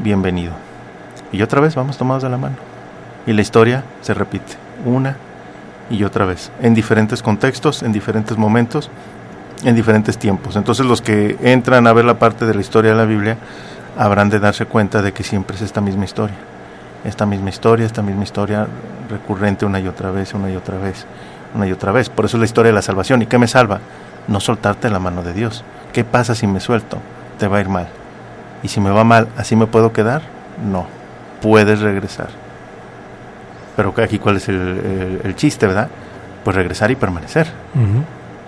bienvenido. 0.00 0.52
Y 1.30 1.42
otra 1.42 1.60
vez 1.60 1.76
vamos 1.76 1.96
tomados 1.96 2.24
de 2.24 2.28
la 2.28 2.38
mano. 2.38 2.71
Y 3.26 3.32
la 3.32 3.42
historia 3.42 3.84
se 4.00 4.14
repite 4.14 4.54
una 4.84 5.16
y 5.90 6.04
otra 6.04 6.24
vez, 6.24 6.50
en 6.60 6.74
diferentes 6.74 7.22
contextos, 7.22 7.82
en 7.82 7.92
diferentes 7.92 8.36
momentos, 8.36 8.90
en 9.64 9.76
diferentes 9.76 10.18
tiempos. 10.18 10.56
Entonces 10.56 10.86
los 10.86 11.02
que 11.02 11.36
entran 11.42 11.86
a 11.86 11.92
ver 11.92 12.04
la 12.04 12.18
parte 12.18 12.46
de 12.46 12.54
la 12.54 12.60
historia 12.60 12.92
de 12.92 12.96
la 12.96 13.04
Biblia 13.04 13.36
habrán 13.98 14.30
de 14.30 14.40
darse 14.40 14.66
cuenta 14.66 15.02
de 15.02 15.12
que 15.12 15.22
siempre 15.22 15.56
es 15.56 15.62
esta 15.62 15.80
misma 15.80 16.04
historia. 16.04 16.36
Esta 17.04 17.26
misma 17.26 17.50
historia, 17.50 17.84
esta 17.84 18.02
misma 18.02 18.24
historia 18.24 18.66
recurrente 19.10 19.66
una 19.66 19.80
y 19.80 19.88
otra 19.88 20.10
vez, 20.10 20.34
una 20.34 20.50
y 20.50 20.56
otra 20.56 20.78
vez, 20.78 21.04
una 21.54 21.66
y 21.66 21.72
otra 21.72 21.92
vez. 21.92 22.08
Por 22.08 22.24
eso 22.24 22.36
es 22.36 22.40
la 22.40 22.46
historia 22.46 22.70
de 22.70 22.74
la 22.74 22.82
salvación. 22.82 23.22
¿Y 23.22 23.26
qué 23.26 23.38
me 23.38 23.48
salva? 23.48 23.80
No 24.28 24.40
soltarte 24.40 24.88
la 24.88 24.98
mano 24.98 25.22
de 25.22 25.32
Dios. 25.32 25.64
¿Qué 25.92 26.04
pasa 26.04 26.34
si 26.34 26.46
me 26.46 26.60
suelto? 26.60 26.98
Te 27.38 27.48
va 27.48 27.58
a 27.58 27.60
ir 27.60 27.68
mal. 27.68 27.88
Y 28.62 28.68
si 28.68 28.80
me 28.80 28.90
va 28.90 29.04
mal, 29.04 29.28
¿así 29.36 29.56
me 29.56 29.66
puedo 29.66 29.92
quedar? 29.92 30.22
No. 30.64 30.86
Puedes 31.42 31.80
regresar. 31.80 32.41
Pero 33.76 33.94
aquí 34.02 34.18
cuál 34.18 34.36
es 34.36 34.48
el, 34.48 35.34
chiste, 35.36 35.66
¿verdad? 35.66 35.88
Pues 36.44 36.56
regresar 36.56 36.90
y 36.90 36.96
permanecer. 36.96 37.48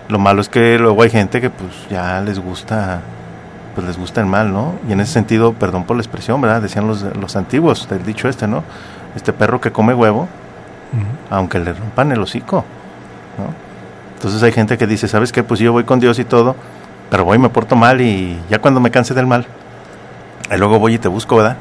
Lo 0.09 0.19
malo 0.19 0.43
es 0.43 0.49
que 0.49 0.79
luego 0.79 1.03
hay 1.03 1.11
gente 1.11 1.41
que 1.41 1.51
pues 1.51 1.71
ya 1.91 2.21
les 2.21 2.39
gusta 2.39 3.01
pues 3.75 3.87
les 3.87 3.99
gusta 3.99 4.21
el 4.21 4.27
mal, 4.27 4.53
¿no? 4.53 4.75
Y 4.89 4.93
en 4.93 5.01
ese 5.01 5.13
sentido, 5.13 5.53
perdón 5.53 5.85
por 5.85 5.97
la 5.97 6.03
expresión, 6.03 6.41
¿verdad? 6.41 6.63
Decían 6.63 6.87
los, 6.87 7.03
los 7.17 7.37
antiguos 7.37 7.89
del 7.89 8.05
dicho 8.05 8.29
este, 8.29 8.47
¿no? 8.47 8.63
Este 9.17 9.33
perro 9.33 9.61
que 9.61 9.73
come 9.73 9.95
huevo, 9.95 10.29
aunque 11.31 11.59
le 11.59 11.73
rompan 11.73 12.13
el 12.13 12.21
hocico, 12.21 12.65
¿no? 13.39 13.53
Entonces 14.15 14.43
hay 14.43 14.53
gente 14.53 14.79
que 14.79 14.87
dice, 14.87 15.09
¿sabes 15.09 15.33
qué? 15.33 15.43
Pues 15.43 15.61
yo 15.61 15.73
voy 15.73 15.85
con 15.85 16.01
Dios 16.01 16.19
y 16.19 16.25
todo, 16.25 16.55
pero 17.11 17.25
voy 17.25 17.37
y 17.37 17.41
me 17.41 17.49
porto 17.49 17.77
mal 17.77 18.01
y 18.01 18.39
ya 18.49 18.61
cuando 18.61 18.81
me 18.81 18.91
canse 18.91 19.13
del 19.13 19.27
mal, 19.27 19.47
y 20.51 20.57
luego 20.57 20.79
voy 20.79 20.95
y 20.95 20.99
te 20.99 21.09
busco, 21.09 21.37
¿verdad? 21.37 21.57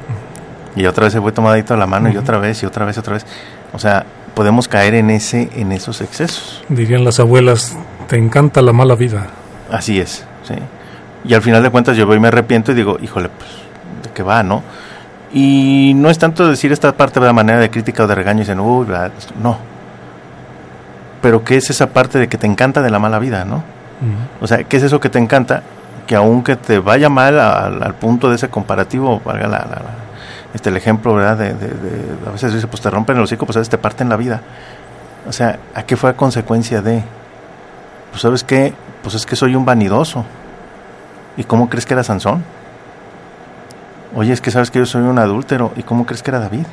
Y 0.76 0.86
otra 0.86 1.04
vez 1.04 1.12
se 1.12 1.18
voy 1.18 1.32
tomadito 1.32 1.74
a 1.74 1.76
la 1.76 1.86
mano 1.86 2.10
y 2.10 2.16
otra 2.16 2.38
vez 2.38 2.62
y 2.62 2.66
otra 2.66 2.84
vez 2.84 2.96
y 2.96 3.00
otra 3.00 3.14
vez. 3.14 3.26
O 3.72 3.78
sea, 3.78 4.04
podemos 4.34 4.68
caer 4.68 4.94
en 4.94 5.10
ese 5.10 5.48
en 5.54 5.72
esos 5.72 6.00
excesos. 6.00 6.64
Dirían 6.68 7.04
las 7.04 7.20
abuelas, 7.20 7.76
te 8.08 8.16
encanta 8.16 8.62
la 8.62 8.72
mala 8.72 8.94
vida. 8.96 9.28
Así 9.70 10.00
es, 10.00 10.24
sí. 10.42 10.54
Y 11.24 11.34
al 11.34 11.42
final 11.42 11.62
de 11.62 11.70
cuentas 11.70 11.96
yo 11.96 12.06
voy 12.06 12.16
y 12.16 12.20
me 12.20 12.28
arrepiento 12.28 12.72
y 12.72 12.74
digo, 12.74 12.98
híjole, 13.00 13.30
pues, 13.30 13.50
¿de 14.02 14.10
qué 14.10 14.22
va, 14.22 14.42
no? 14.42 14.62
Y 15.32 15.92
no 15.96 16.10
es 16.10 16.18
tanto 16.18 16.46
decir 16.46 16.70
esta 16.70 16.92
parte 16.96 17.18
de 17.18 17.26
la 17.26 17.32
manera 17.32 17.58
de 17.58 17.70
crítica 17.70 18.04
o 18.04 18.06
de 18.06 18.14
regaño 18.14 18.38
y 18.38 18.42
dicen, 18.42 18.60
uy, 18.60 18.86
no. 19.42 19.58
Pero 21.20 21.42
¿qué 21.42 21.56
es 21.56 21.70
esa 21.70 21.88
parte 21.88 22.18
de 22.18 22.28
que 22.28 22.36
te 22.36 22.46
encanta 22.46 22.82
de 22.82 22.90
la 22.90 22.98
mala 22.98 23.18
vida, 23.18 23.44
no? 23.44 23.64
O 24.40 24.46
sea, 24.46 24.62
¿qué 24.64 24.76
es 24.76 24.82
eso 24.82 25.00
que 25.00 25.08
te 25.08 25.18
encanta? 25.18 25.62
Que 26.06 26.14
aunque 26.14 26.56
te 26.56 26.78
vaya 26.78 27.08
mal 27.08 27.40
al, 27.40 27.94
punto 27.94 28.28
de 28.28 28.36
ese 28.36 28.48
comparativo, 28.48 29.20
valga 29.24 29.48
la, 29.48 29.66
este, 30.54 30.70
el 30.70 30.76
ejemplo, 30.76 31.14
¿verdad? 31.14 31.36
De, 31.36 31.50
a 32.26 32.30
veces 32.30 32.54
dice, 32.54 32.66
pues 32.68 32.80
te 32.80 32.88
rompen 32.88 33.16
el 33.16 33.22
hocico, 33.24 33.44
pues 33.44 33.56
a 33.56 33.60
veces 33.60 33.70
te 33.70 33.78
parten 33.78 34.08
la 34.08 34.16
vida. 34.16 34.40
O 35.28 35.32
sea, 35.32 35.58
¿a 35.74 35.82
qué 35.82 35.96
fue 35.96 36.10
a 36.10 36.16
consecuencia 36.16 36.80
de? 36.80 37.02
Pues 38.10 38.22
sabes 38.22 38.44
qué, 38.44 38.72
pues 39.02 39.14
es 39.14 39.26
que 39.26 39.36
soy 39.36 39.56
un 39.56 39.64
vanidoso. 39.64 40.24
¿Y 41.36 41.44
cómo 41.44 41.68
crees 41.68 41.86
que 41.86 41.94
era 41.94 42.04
Sansón? 42.04 42.44
Oye, 44.14 44.32
es 44.32 44.40
que 44.40 44.52
sabes 44.52 44.70
que 44.70 44.78
yo 44.78 44.86
soy 44.86 45.02
un 45.02 45.18
adúltero. 45.18 45.72
¿Y 45.76 45.82
cómo 45.82 46.06
crees 46.06 46.22
que 46.22 46.30
era 46.30 46.38
David? 46.38 46.66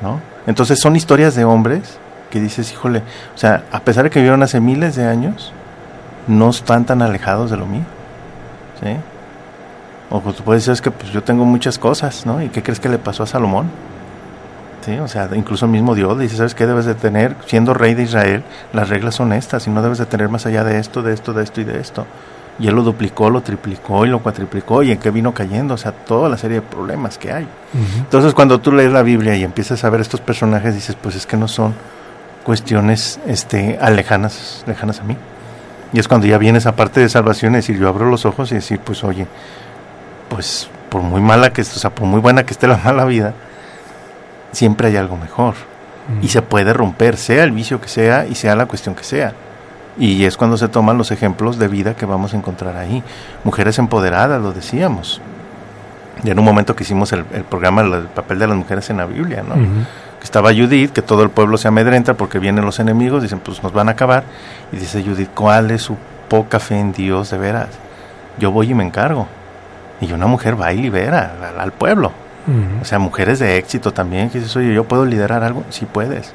¿No? 0.00 0.20
Entonces 0.48 0.80
son 0.80 0.96
historias 0.96 1.36
de 1.36 1.44
hombres 1.44 1.98
que 2.30 2.40
dices, 2.40 2.72
híjole, 2.72 3.02
o 3.34 3.38
sea, 3.38 3.64
a 3.70 3.80
pesar 3.80 4.04
de 4.04 4.10
que 4.10 4.18
vivieron 4.18 4.42
hace 4.42 4.58
miles 4.58 4.96
de 4.96 5.06
años, 5.06 5.52
no 6.26 6.50
están 6.50 6.84
tan 6.84 7.02
alejados 7.02 7.50
de 7.50 7.56
lo 7.56 7.66
mío. 7.66 7.84
¿Sí? 8.82 8.96
O 10.14 10.20
pues 10.20 10.36
tú 10.36 10.44
puedes 10.44 10.62
decir, 10.62 10.74
es 10.74 10.82
que 10.82 10.90
pues 10.90 11.10
yo 11.10 11.22
tengo 11.22 11.44
muchas 11.44 11.78
cosas, 11.78 12.26
¿no? 12.26 12.42
¿Y 12.42 12.50
qué 12.50 12.62
crees 12.62 12.78
que 12.78 12.88
le 12.88 12.98
pasó 12.98 13.22
a 13.22 13.26
Salomón? 13.26 13.70
¿Sí? 14.84 14.98
O 14.98 15.08
sea, 15.08 15.28
incluso 15.34 15.64
el 15.64 15.72
mismo 15.72 15.94
Dios 15.94 16.18
dice, 16.18 16.36
¿sabes 16.36 16.54
qué 16.54 16.66
debes 16.66 16.84
de 16.84 16.94
tener? 16.94 17.34
Siendo 17.46 17.72
rey 17.72 17.94
de 17.94 18.02
Israel, 18.02 18.44
las 18.72 18.88
reglas 18.88 19.14
son 19.14 19.32
estas 19.32 19.66
y 19.66 19.70
no 19.70 19.82
debes 19.82 19.98
de 19.98 20.06
tener 20.06 20.28
más 20.28 20.44
allá 20.44 20.64
de 20.64 20.78
esto, 20.78 21.02
de 21.02 21.14
esto, 21.14 21.32
de 21.32 21.42
esto 21.42 21.60
y 21.60 21.64
de 21.64 21.80
esto 21.80 22.06
y 22.58 22.68
él 22.68 22.74
lo 22.74 22.82
duplicó, 22.82 23.30
lo 23.30 23.40
triplicó 23.40 24.04
y 24.04 24.08
lo 24.08 24.20
cuatriplicó 24.20 24.82
y 24.82 24.92
en 24.92 24.98
qué 24.98 25.10
vino 25.10 25.32
cayendo, 25.32 25.74
o 25.74 25.76
sea, 25.76 25.92
toda 25.92 26.28
la 26.28 26.36
serie 26.36 26.60
de 26.60 26.62
problemas 26.62 27.18
que 27.18 27.32
hay. 27.32 27.46
Entonces 27.98 28.34
cuando 28.34 28.60
tú 28.60 28.72
lees 28.72 28.92
la 28.92 29.02
Biblia 29.02 29.34
y 29.34 29.42
empiezas 29.42 29.82
a 29.84 29.90
ver 29.90 30.00
estos 30.00 30.20
personajes, 30.20 30.74
dices, 30.74 30.96
pues 31.00 31.16
es 31.16 31.26
que 31.26 31.36
no 31.36 31.48
son 31.48 31.74
cuestiones 32.44 33.20
este, 33.26 33.78
alejanas, 33.80 34.64
lejanas 34.66 35.00
a 35.00 35.04
mí. 35.04 35.16
Y 35.92 35.98
es 35.98 36.08
cuando 36.08 36.26
ya 36.26 36.38
viene 36.38 36.58
esa 36.58 36.76
parte 36.76 37.00
de 37.00 37.08
salvación 37.08 37.52
y 37.52 37.56
decir, 37.56 37.78
yo 37.78 37.88
abro 37.88 38.08
los 38.08 38.24
ojos 38.26 38.50
y 38.52 38.56
decir, 38.56 38.80
pues 38.80 39.02
oye, 39.04 39.26
pues 40.32 40.68
por 40.88 41.02
muy 41.02 41.20
mala 41.20 41.52
que 41.52 41.60
esté, 41.60 41.76
o 41.76 41.78
sea, 41.78 41.90
por 41.90 42.06
muy 42.06 42.20
buena 42.20 42.44
que 42.44 42.52
esté 42.52 42.66
la 42.66 42.76
mala 42.84 43.04
vida, 43.04 43.34
siempre 44.52 44.88
hay 44.88 44.96
algo 44.96 45.16
mejor. 45.16 45.54
Y 46.20 46.28
se 46.28 46.42
puede 46.42 46.72
romper, 46.72 47.16
sea 47.16 47.44
el 47.44 47.52
vicio 47.52 47.80
que 47.80 47.88
sea 47.88 48.26
y 48.26 48.34
sea 48.34 48.56
la 48.56 48.66
cuestión 48.66 48.96
que 48.96 49.04
sea. 49.04 49.32
Y 49.96 50.24
es 50.24 50.36
cuando 50.36 50.56
se 50.56 50.68
toman 50.68 50.98
los 50.98 51.12
ejemplos 51.12 51.58
de 51.58 51.68
vida 51.68 51.94
que 51.94 52.06
vamos 52.06 52.34
a 52.34 52.36
encontrar 52.36 52.76
ahí. 52.76 53.04
Mujeres 53.44 53.78
empoderadas, 53.78 54.42
lo 54.42 54.52
decíamos. 54.52 55.20
Y 56.24 56.30
en 56.30 56.38
un 56.38 56.44
momento 56.44 56.74
que 56.74 56.82
hicimos 56.82 57.12
el, 57.12 57.24
programa 57.24 57.82
El 57.82 58.04
papel 58.06 58.40
de 58.40 58.48
las 58.48 58.56
mujeres 58.56 58.90
en 58.90 58.96
la 58.96 59.06
Biblia, 59.06 59.44
¿no? 59.48 59.54
que 59.54 60.24
Estaba 60.24 60.50
Judith, 60.52 60.92
que 60.92 61.02
todo 61.02 61.22
el 61.22 61.30
pueblo 61.30 61.56
se 61.56 61.68
amedrenta 61.68 62.14
porque 62.14 62.40
vienen 62.40 62.64
los 62.64 62.80
enemigos, 62.80 63.22
dicen, 63.22 63.38
pues 63.38 63.62
nos 63.62 63.72
van 63.72 63.88
a 63.88 63.92
acabar. 63.92 64.24
Y 64.72 64.76
dice 64.76 65.04
Judith, 65.04 65.30
¿cuál 65.34 65.70
es 65.70 65.82
su 65.82 65.96
poca 66.28 66.58
fe 66.58 66.78
en 66.78 66.92
Dios 66.92 67.30
de 67.30 67.38
veras? 67.38 67.68
Yo 68.38 68.50
voy 68.50 68.70
y 68.70 68.74
me 68.74 68.84
encargo. 68.84 69.28
Y 70.02 70.12
una 70.12 70.26
mujer 70.26 70.60
va 70.60 70.72
y 70.72 70.78
libera 70.78 71.54
al, 71.58 71.72
pueblo. 71.72 72.10
O 72.80 72.84
sea, 72.84 72.98
mujeres 72.98 73.38
de 73.38 73.56
éxito 73.56 73.92
también, 73.92 74.28
que 74.28 74.40
dices, 74.40 74.54
oye, 74.56 74.74
¿yo 74.74 74.82
puedo 74.84 75.06
liderar 75.06 75.44
algo? 75.44 75.64
Sí 75.70 75.86
puedes. 75.86 76.34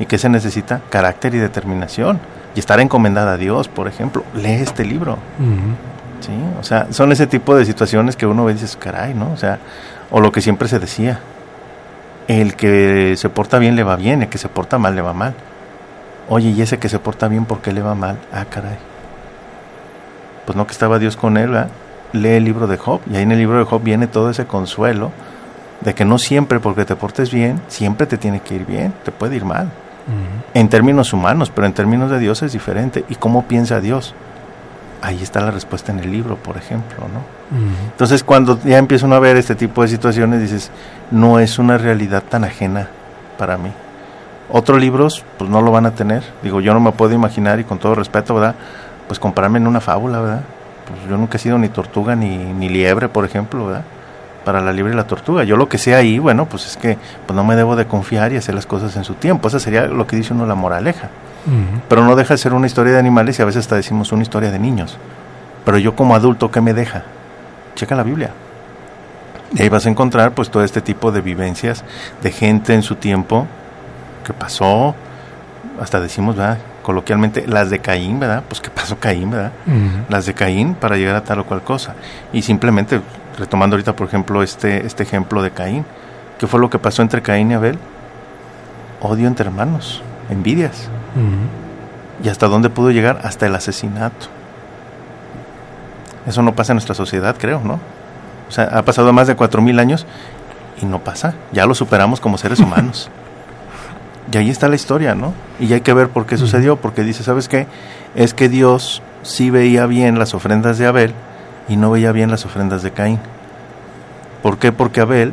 ¿Y 0.00 0.06
qué 0.06 0.18
se 0.18 0.28
necesita? 0.28 0.80
Carácter 0.90 1.34
y 1.36 1.38
determinación 1.38 2.18
y 2.56 2.58
estar 2.58 2.80
encomendada 2.80 3.34
a 3.34 3.36
Dios, 3.36 3.68
por 3.68 3.86
ejemplo. 3.86 4.24
Lee 4.34 4.54
este 4.54 4.84
libro. 4.84 5.18
¿Sí? 6.20 6.32
O 6.58 6.64
sea, 6.64 6.88
son 6.90 7.12
ese 7.12 7.28
tipo 7.28 7.54
de 7.54 7.64
situaciones 7.64 8.16
que 8.16 8.26
uno 8.26 8.44
ve 8.44 8.52
y 8.52 8.56
dice, 8.56 8.76
caray, 8.76 9.14
¿no? 9.14 9.30
O 9.30 9.36
sea, 9.36 9.60
o 10.10 10.20
lo 10.20 10.32
que 10.32 10.40
siempre 10.40 10.66
se 10.66 10.80
decía, 10.80 11.20
el 12.26 12.56
que 12.56 13.14
se 13.16 13.28
porta 13.28 13.60
bien 13.60 13.76
le 13.76 13.84
va 13.84 13.94
bien, 13.94 14.22
el 14.22 14.28
que 14.28 14.38
se 14.38 14.48
porta 14.48 14.78
mal 14.78 14.96
le 14.96 15.02
va 15.02 15.12
mal. 15.12 15.34
Oye, 16.28 16.50
¿y 16.50 16.60
ese 16.60 16.78
que 16.78 16.88
se 16.88 16.98
porta 16.98 17.28
bien, 17.28 17.44
por 17.44 17.60
qué 17.60 17.72
le 17.72 17.82
va 17.82 17.94
mal? 17.94 18.18
Ah, 18.32 18.46
caray. 18.50 18.78
Pues 20.44 20.56
no 20.56 20.66
que 20.66 20.72
estaba 20.72 20.98
Dios 20.98 21.16
con 21.16 21.36
él, 21.36 21.50
¿verdad? 21.50 21.68
Lee 22.12 22.30
el 22.30 22.44
libro 22.44 22.66
de 22.66 22.76
Job, 22.76 23.00
y 23.10 23.16
ahí 23.16 23.22
en 23.22 23.32
el 23.32 23.38
libro 23.38 23.58
de 23.58 23.64
Job 23.64 23.82
viene 23.82 24.06
todo 24.06 24.30
ese 24.30 24.46
consuelo 24.46 25.10
de 25.80 25.94
que 25.94 26.04
no 26.04 26.18
siempre 26.18 26.60
porque 26.60 26.84
te 26.84 26.96
portes 26.96 27.30
bien, 27.30 27.60
siempre 27.68 28.06
te 28.06 28.16
tiene 28.16 28.40
que 28.40 28.54
ir 28.54 28.64
bien, 28.64 28.94
te 29.04 29.12
puede 29.12 29.36
ir 29.36 29.44
mal 29.44 29.70
en 30.54 30.68
términos 30.68 31.12
humanos, 31.12 31.50
pero 31.54 31.66
en 31.66 31.72
términos 31.72 32.10
de 32.10 32.18
Dios 32.18 32.42
es 32.42 32.52
diferente. 32.52 33.04
¿Y 33.08 33.16
cómo 33.16 33.42
piensa 33.44 33.80
Dios? 33.80 34.14
Ahí 35.02 35.22
está 35.22 35.40
la 35.40 35.50
respuesta 35.50 35.92
en 35.92 35.98
el 35.98 36.10
libro, 36.10 36.36
por 36.36 36.56
ejemplo, 36.56 36.98
¿no? 37.12 37.20
Entonces, 37.90 38.24
cuando 38.24 38.58
ya 38.62 38.78
empieza 38.78 39.06
uno 39.06 39.16
a 39.16 39.20
ver 39.20 39.36
este 39.36 39.54
tipo 39.54 39.82
de 39.82 39.88
situaciones, 39.88 40.40
dices, 40.40 40.70
no 41.10 41.38
es 41.40 41.58
una 41.58 41.76
realidad 41.76 42.22
tan 42.22 42.44
ajena 42.44 42.88
para 43.36 43.58
mí. 43.58 43.70
Otros 44.50 44.80
libros, 44.80 45.24
pues 45.38 45.50
no 45.50 45.60
lo 45.60 45.72
van 45.72 45.86
a 45.86 45.90
tener. 45.90 46.22
Digo, 46.42 46.60
yo 46.60 46.72
no 46.72 46.80
me 46.80 46.92
puedo 46.92 47.12
imaginar, 47.12 47.60
y 47.60 47.64
con 47.64 47.78
todo 47.78 47.96
respeto, 47.96 48.34
¿verdad? 48.34 48.54
Pues 49.08 49.18
compararme 49.18 49.58
en 49.58 49.66
una 49.66 49.80
fábula, 49.80 50.20
¿verdad? 50.20 50.40
Pues 50.86 51.08
yo 51.08 51.16
nunca 51.16 51.36
he 51.36 51.40
sido 51.40 51.58
ni 51.58 51.68
tortuga 51.68 52.14
ni, 52.14 52.36
ni 52.36 52.68
liebre, 52.68 53.08
por 53.08 53.24
ejemplo, 53.24 53.66
¿verdad? 53.66 53.84
para 54.46 54.60
la 54.60 54.72
libre 54.72 54.92
y 54.92 54.96
la 54.96 55.08
tortuga. 55.08 55.42
Yo 55.42 55.56
lo 55.56 55.68
que 55.68 55.76
sé 55.76 55.96
ahí, 55.96 56.20
bueno, 56.20 56.46
pues 56.46 56.66
es 56.66 56.76
que 56.76 56.96
pues 57.26 57.36
no 57.36 57.42
me 57.42 57.56
debo 57.56 57.74
de 57.74 57.86
confiar 57.86 58.32
y 58.32 58.36
hacer 58.36 58.54
las 58.54 58.64
cosas 58.64 58.94
en 58.94 59.02
su 59.02 59.14
tiempo. 59.14 59.48
Esa 59.48 59.58
sería 59.58 59.88
lo 59.88 60.06
que 60.06 60.14
dice 60.14 60.32
uno 60.32 60.46
la 60.46 60.54
moraleja. 60.54 61.10
Pero 61.88 62.04
no 62.04 62.14
deja 62.14 62.34
de 62.34 62.38
ser 62.38 62.54
una 62.54 62.68
historia 62.68 62.92
de 62.92 62.98
animales 63.00 63.40
y 63.40 63.42
a 63.42 63.44
veces 63.44 63.64
hasta 63.64 63.74
decimos 63.74 64.12
una 64.12 64.22
historia 64.22 64.52
de 64.52 64.60
niños. 64.60 64.98
Pero 65.64 65.78
yo 65.78 65.96
como 65.96 66.14
adulto, 66.14 66.52
¿qué 66.52 66.60
me 66.60 66.74
deja? 66.74 67.02
Checa 67.74 67.96
la 67.96 68.04
Biblia. 68.04 68.30
Y 69.52 69.62
ahí 69.62 69.68
vas 69.68 69.84
a 69.84 69.90
encontrar 69.90 70.30
pues 70.30 70.48
todo 70.48 70.62
este 70.62 70.80
tipo 70.80 71.10
de 71.10 71.22
vivencias 71.22 71.82
de 72.22 72.30
gente 72.30 72.72
en 72.72 72.84
su 72.84 72.94
tiempo 72.94 73.48
que 74.24 74.32
pasó, 74.32 74.94
hasta 75.80 75.98
decimos, 75.98 76.36
¿verdad? 76.36 76.58
Coloquialmente, 76.86 77.48
las 77.48 77.68
de 77.68 77.80
Caín, 77.80 78.20
¿verdad? 78.20 78.44
Pues 78.48 78.60
qué 78.60 78.70
pasó 78.70 78.96
Caín, 79.00 79.32
¿verdad? 79.32 79.50
Las 80.08 80.24
de 80.24 80.34
Caín 80.34 80.76
para 80.76 80.96
llegar 80.96 81.16
a 81.16 81.24
tal 81.24 81.40
o 81.40 81.44
cual 81.44 81.62
cosa. 81.62 81.96
Y 82.32 82.42
simplemente 82.42 83.00
retomando 83.36 83.74
ahorita, 83.74 83.96
por 83.96 84.06
ejemplo, 84.06 84.40
este, 84.40 84.86
este 84.86 85.02
ejemplo 85.02 85.42
de 85.42 85.50
Caín, 85.50 85.84
¿qué 86.38 86.46
fue 86.46 86.60
lo 86.60 86.70
que 86.70 86.78
pasó 86.78 87.02
entre 87.02 87.22
Caín 87.22 87.50
y 87.50 87.54
Abel? 87.54 87.76
Odio 89.00 89.26
entre 89.26 89.46
hermanos, 89.46 90.00
envidias. 90.30 90.88
¿Y 92.22 92.28
hasta 92.28 92.46
dónde 92.46 92.70
pudo 92.70 92.92
llegar? 92.92 93.18
Hasta 93.24 93.46
el 93.46 93.56
asesinato. 93.56 94.26
Eso 96.24 96.40
no 96.42 96.54
pasa 96.54 96.72
en 96.72 96.76
nuestra 96.76 96.94
sociedad, 96.94 97.34
creo, 97.36 97.60
¿no? 97.64 97.80
O 98.48 98.52
sea, 98.52 98.66
ha 98.66 98.84
pasado 98.84 99.12
más 99.12 99.26
de 99.26 99.34
cuatro 99.34 99.60
mil 99.60 99.80
años 99.80 100.06
y 100.80 100.86
no 100.86 101.00
pasa. 101.00 101.34
Ya 101.50 101.66
lo 101.66 101.74
superamos 101.74 102.20
como 102.20 102.38
seres 102.38 102.60
humanos. 102.60 103.10
y 104.32 104.36
ahí 104.36 104.50
está 104.50 104.68
la 104.68 104.74
historia, 104.74 105.14
¿no? 105.14 105.32
Y 105.60 105.72
hay 105.72 105.80
que 105.80 105.92
ver 105.92 106.08
por 106.08 106.26
qué 106.26 106.36
sucedió, 106.36 106.76
porque 106.76 107.04
dice, 107.04 107.22
¿sabes 107.22 107.48
qué? 107.48 107.66
Es 108.14 108.34
que 108.34 108.48
Dios 108.48 109.02
sí 109.22 109.50
veía 109.50 109.86
bien 109.86 110.18
las 110.18 110.34
ofrendas 110.34 110.78
de 110.78 110.86
Abel 110.86 111.14
y 111.68 111.76
no 111.76 111.90
veía 111.90 112.12
bien 112.12 112.30
las 112.30 112.44
ofrendas 112.44 112.82
de 112.82 112.90
Caín. 112.90 113.20
¿Por 114.42 114.58
qué? 114.58 114.72
Porque 114.72 115.00
Abel 115.00 115.32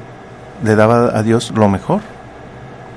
le 0.63 0.75
daba 0.75 1.17
a 1.17 1.23
Dios 1.23 1.51
lo 1.55 1.69
mejor 1.69 2.01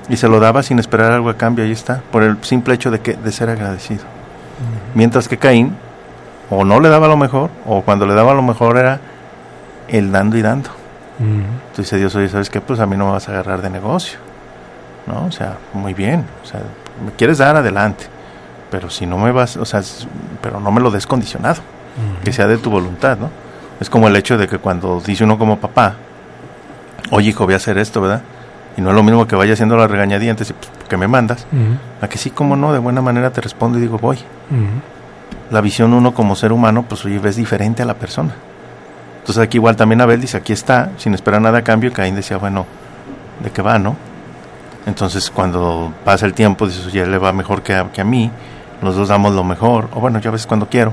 y 0.08 0.16
se 0.16 0.28
lo 0.28 0.38
daba 0.38 0.62
sin 0.62 0.78
esperar 0.78 1.12
algo 1.12 1.30
a 1.30 1.36
cambio, 1.36 1.64
ahí 1.64 1.72
está, 1.72 2.02
por 2.12 2.22
el 2.22 2.38
simple 2.42 2.74
hecho 2.74 2.90
de, 2.90 3.00
que, 3.00 3.14
de 3.14 3.32
ser 3.32 3.50
agradecido. 3.50 4.04
Mientras 4.94 5.28
que 5.28 5.36
Caín 5.36 5.76
o 6.48 6.64
no 6.64 6.80
le 6.80 6.88
daba 6.88 7.08
lo 7.08 7.16
mejor, 7.16 7.50
o 7.66 7.82
cuando 7.82 8.06
le 8.06 8.14
daba 8.14 8.34
lo 8.34 8.42
mejor 8.42 8.78
era 8.78 9.00
el 9.88 10.12
dando 10.12 10.36
y 10.36 10.42
dando. 10.42 10.70
Entonces 11.18 11.76
dice 11.76 11.96
Dios, 11.96 12.14
oye, 12.14 12.28
¿sabes 12.28 12.50
qué? 12.50 12.60
Pues 12.60 12.78
a 12.80 12.86
mí 12.86 12.96
no 12.96 13.06
me 13.06 13.12
vas 13.12 13.28
a 13.28 13.32
agarrar 13.32 13.62
de 13.62 13.70
negocio. 13.70 14.18
¿No? 15.06 15.26
O 15.26 15.32
sea, 15.32 15.58
muy 15.72 15.94
bien. 15.94 16.24
O 16.42 16.46
sea, 16.46 16.60
me 17.04 17.12
quieres 17.12 17.38
dar 17.38 17.56
adelante. 17.56 18.06
Pero 18.70 18.90
si 18.90 19.06
no 19.06 19.18
me 19.18 19.30
vas, 19.30 19.56
o 19.56 19.64
sea, 19.64 19.80
pero 20.40 20.60
no 20.60 20.70
me 20.72 20.80
lo 20.80 20.90
des 20.90 21.06
condicionado. 21.06 21.62
Que 22.22 22.32
sea 22.32 22.46
de 22.46 22.58
tu 22.58 22.68
voluntad, 22.68 23.16
¿no? 23.16 23.30
Es 23.80 23.88
como 23.88 24.08
el 24.08 24.16
hecho 24.16 24.36
de 24.36 24.48
que 24.48 24.58
cuando 24.58 25.00
dice 25.00 25.24
uno 25.24 25.38
como 25.38 25.58
papá, 25.58 25.94
oye 27.10 27.30
hijo, 27.30 27.44
voy 27.44 27.54
a 27.54 27.56
hacer 27.56 27.78
esto, 27.78 28.00
¿verdad? 28.02 28.22
Y 28.76 28.82
no 28.82 28.90
es 28.90 28.94
lo 28.94 29.02
mismo 29.02 29.26
que 29.26 29.36
vaya 29.36 29.54
haciendo 29.54 29.76
la 29.76 29.86
regañadientes 29.86 30.50
y 30.50 30.52
pues, 30.52 30.68
que 30.88 30.96
me 30.98 31.08
mandas. 31.08 31.46
A 32.02 32.08
que 32.08 32.18
sí, 32.18 32.30
como 32.30 32.56
no, 32.56 32.72
de 32.72 32.78
buena 32.78 33.00
manera 33.00 33.30
te 33.30 33.40
respondo 33.40 33.78
y 33.78 33.80
digo, 33.80 33.98
voy. 33.98 34.18
La 35.50 35.60
visión 35.62 35.94
uno 35.94 36.12
como 36.12 36.36
ser 36.36 36.52
humano, 36.52 36.84
pues 36.86 37.04
oye, 37.06 37.18
ves 37.18 37.36
diferente 37.36 37.82
a 37.82 37.86
la 37.86 37.94
persona. 37.94 38.34
Entonces 39.20 39.42
aquí 39.42 39.56
igual 39.56 39.76
también 39.76 40.00
Abel 40.00 40.20
dice, 40.20 40.36
aquí 40.36 40.52
está, 40.52 40.90
sin 40.98 41.14
esperar 41.14 41.40
nada 41.40 41.58
a 41.58 41.62
cambio, 41.62 41.90
y 41.90 41.92
Caín 41.92 42.14
decía, 42.14 42.36
bueno, 42.36 42.66
¿de 43.42 43.50
qué 43.50 43.62
va, 43.62 43.78
no? 43.78 43.96
Entonces 44.86 45.30
cuando 45.30 45.92
pasa 46.04 46.26
el 46.26 46.34
tiempo, 46.34 46.66
dices, 46.66 46.86
oye, 46.86 47.06
le 47.06 47.18
va 47.18 47.32
mejor 47.32 47.62
que 47.62 47.74
a, 47.74 47.90
que 47.90 48.00
a 48.00 48.04
mí, 48.04 48.30
los 48.82 48.96
dos 48.96 49.08
damos 49.08 49.34
lo 49.34 49.44
mejor, 49.44 49.88
o 49.92 50.00
bueno, 50.00 50.20
yo 50.20 50.30
a 50.30 50.32
veces 50.32 50.46
cuando 50.46 50.68
quiero, 50.68 50.92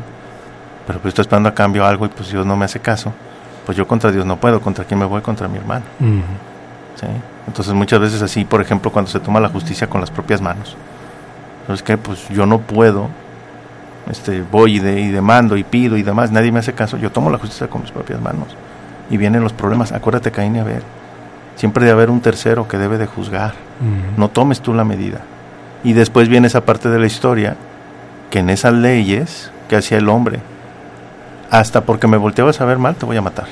pero 0.88 1.00
pues 1.00 1.12
estoy 1.12 1.24
esperando 1.24 1.50
a 1.50 1.54
cambio 1.54 1.86
algo 1.86 2.06
y 2.06 2.10
pues 2.10 2.30
Dios 2.30 2.46
no 2.46 2.58
me 2.58 2.66
hace 2.66 2.80
caso, 2.80 3.14
pues 3.66 3.78
yo 3.78 3.88
contra 3.88 4.12
Dios 4.12 4.26
no 4.26 4.38
puedo, 4.38 4.60
contra 4.60 4.84
quién 4.84 5.00
me 5.00 5.06
voy, 5.06 5.22
contra 5.22 5.48
mi 5.48 5.58
hermano. 5.58 5.86
¿Sí? 6.00 7.08
Entonces 7.48 7.74
muchas 7.74 8.00
veces 8.00 8.22
así, 8.22 8.46
por 8.46 8.62
ejemplo, 8.62 8.92
cuando 8.92 9.12
se 9.12 9.20
toma 9.20 9.40
la 9.40 9.50
justicia 9.50 9.88
con 9.88 10.02
las 10.02 10.12
propias 10.12 10.42
manos, 10.42 10.76
¿sabes 11.68 11.84
qué? 11.84 11.98
Pues 11.98 12.28
yo 12.30 12.46
no 12.46 12.60
puedo 12.60 13.10
este, 14.10 14.42
voy 14.42 14.78
y, 14.78 14.80
de, 14.80 15.02
y 15.02 15.10
demando 15.10 15.56
y 15.56 15.64
pido 15.64 15.98
y 15.98 16.04
demás, 16.04 16.32
nadie 16.32 16.52
me 16.52 16.60
hace 16.60 16.74
caso, 16.74 16.98
yo 16.98 17.12
tomo 17.12 17.30
la 17.30 17.38
justicia 17.38 17.68
con 17.68 17.82
mis 17.82 17.92
propias 17.92 18.22
manos. 18.22 18.56
Y 19.10 19.18
vienen 19.18 19.44
los 19.44 19.54
problemas, 19.54 19.92
acuérdate 19.92 20.32
Caín 20.32 20.56
y 20.56 20.60
Abel, 20.60 20.84
siempre 21.56 21.86
debe 21.86 21.94
haber 21.94 22.10
un 22.10 22.22
tercero 22.22 22.68
que 22.68 22.78
debe 22.78 22.98
de 22.98 23.06
juzgar, 23.06 23.54
no 24.18 24.30
tomes 24.30 24.62
tú 24.62 24.74
la 24.74 24.84
medida. 24.84 25.22
Y 25.84 25.94
después 25.94 26.30
viene 26.30 26.48
esa 26.48 26.66
parte 26.66 26.90
de 26.90 27.00
la 27.00 27.06
historia, 27.06 27.56
que 28.30 28.40
en 28.40 28.50
esas 28.50 28.74
leyes 28.74 29.52
que 29.68 29.76
hacía 29.76 29.98
el 29.98 30.10
hombre, 30.10 30.40
hasta 31.52 31.82
porque 31.82 32.08
me 32.08 32.18
volteabas 32.18 32.62
a 32.62 32.66
ver 32.66 32.80
mal, 32.80 32.96
te 32.96 33.06
voy 33.06 33.18
a 33.18 33.22
matar. 33.22 33.48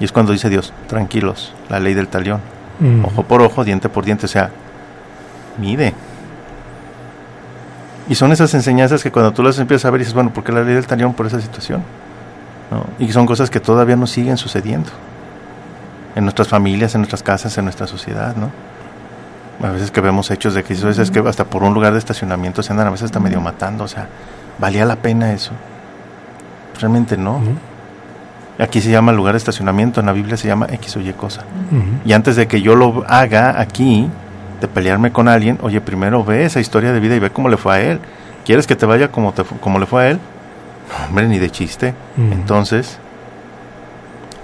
Y 0.00 0.04
es 0.04 0.12
cuando 0.12 0.32
dice 0.32 0.48
Dios, 0.48 0.72
tranquilos, 0.88 1.54
la 1.68 1.78
ley 1.78 1.94
del 1.94 2.08
talión, 2.08 2.40
ojo 3.04 3.22
por 3.22 3.42
ojo, 3.42 3.64
diente 3.64 3.88
por 3.88 4.04
diente, 4.04 4.26
o 4.26 4.28
sea, 4.28 4.50
mide, 5.58 5.94
y 8.08 8.14
son 8.14 8.30
esas 8.32 8.54
enseñanzas 8.54 9.02
que 9.02 9.10
cuando 9.10 9.32
tú 9.32 9.42
las 9.42 9.58
empiezas 9.58 9.84
a 9.86 9.90
ver 9.90 9.98
dices, 9.98 10.14
bueno, 10.14 10.32
¿por 10.32 10.44
qué 10.44 10.52
la 10.52 10.62
ley 10.62 10.74
del 10.74 10.86
talión 10.86 11.12
por 11.12 11.26
esa 11.26 11.40
situación? 11.40 11.82
Y 12.98 13.10
son 13.12 13.26
cosas 13.26 13.50
que 13.50 13.60
todavía 13.60 13.96
nos 13.96 14.10
siguen 14.10 14.36
sucediendo. 14.36 14.90
En 16.16 16.24
nuestras 16.24 16.48
familias, 16.48 16.94
en 16.94 17.02
nuestras 17.02 17.22
casas, 17.22 17.56
en 17.58 17.64
nuestra 17.64 17.86
sociedad, 17.86 18.34
¿no? 18.34 18.50
A 19.64 19.70
veces 19.70 19.90
que 19.90 20.00
vemos 20.00 20.30
hechos 20.30 20.54
de 20.54 20.64
que 20.64 20.74
a 20.74 20.86
veces 20.86 21.10
que 21.10 21.20
hasta 21.20 21.44
por 21.44 21.62
un 21.62 21.72
lugar 21.72 21.92
de 21.92 21.98
estacionamiento 21.98 22.62
se 22.62 22.72
andan 22.72 22.88
a 22.88 22.90
veces 22.90 23.04
hasta 23.04 23.20
medio 23.20 23.40
matando, 23.40 23.84
o 23.84 23.88
sea, 23.88 24.08
¿valía 24.58 24.84
la 24.84 24.96
pena 24.96 25.32
eso? 25.32 25.52
Realmente 26.80 27.16
no. 27.16 27.40
Aquí 28.58 28.80
se 28.80 28.90
llama 28.90 29.12
lugar 29.12 29.34
de 29.34 29.38
estacionamiento, 29.38 30.00
en 30.00 30.06
la 30.06 30.12
Biblia 30.12 30.36
se 30.36 30.48
llama 30.48 30.66
X 30.70 30.96
o 30.96 31.00
Y 31.00 31.12
cosa. 31.12 31.44
Y 32.04 32.12
antes 32.12 32.36
de 32.36 32.48
que 32.48 32.60
yo 32.60 32.74
lo 32.74 33.04
haga 33.06 33.60
aquí, 33.60 34.10
de 34.60 34.68
pelearme 34.68 35.12
con 35.12 35.28
alguien, 35.28 35.58
oye, 35.62 35.80
primero 35.80 36.24
ve 36.24 36.44
esa 36.44 36.60
historia 36.60 36.92
de 36.92 37.00
vida 37.00 37.14
y 37.14 37.18
ve 37.18 37.30
cómo 37.30 37.48
le 37.48 37.56
fue 37.56 37.74
a 37.74 37.80
él. 37.80 38.00
¿Quieres 38.44 38.66
que 38.66 38.76
te 38.76 38.86
vaya 38.86 39.10
como, 39.10 39.32
te, 39.32 39.44
como 39.44 39.78
le 39.78 39.86
fue 39.86 40.02
a 40.02 40.10
él? 40.10 40.20
hombre, 41.08 41.28
ni 41.28 41.38
de 41.38 41.50
chiste. 41.50 41.94
Entonces, 42.16 42.98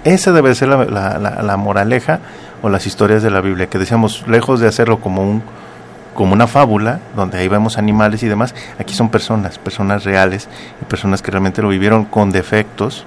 esa 0.03 0.31
debe 0.31 0.53
ser 0.55 0.69
la, 0.69 1.57
moraleja 1.57 2.19
o 2.61 2.69
las 2.69 2.85
historias 2.87 3.23
de 3.23 3.31
la 3.31 3.41
Biblia, 3.41 3.67
que 3.67 3.77
decíamos, 3.77 4.25
lejos 4.27 4.59
de 4.59 4.67
hacerlo 4.67 4.99
como 4.99 5.21
un 5.21 5.43
como 6.13 6.33
una 6.33 6.45
fábula, 6.45 6.99
donde 7.15 7.39
ahí 7.39 7.47
vemos 7.47 7.79
animales 7.79 8.21
y 8.21 8.27
demás, 8.27 8.53
aquí 8.77 8.93
son 8.93 9.09
personas, 9.09 9.57
personas 9.57 10.03
reales 10.03 10.47
y 10.79 10.85
personas 10.85 11.23
que 11.23 11.31
realmente 11.31 11.63
lo 11.63 11.69
vivieron 11.69 12.05
con 12.05 12.29
defectos 12.29 13.03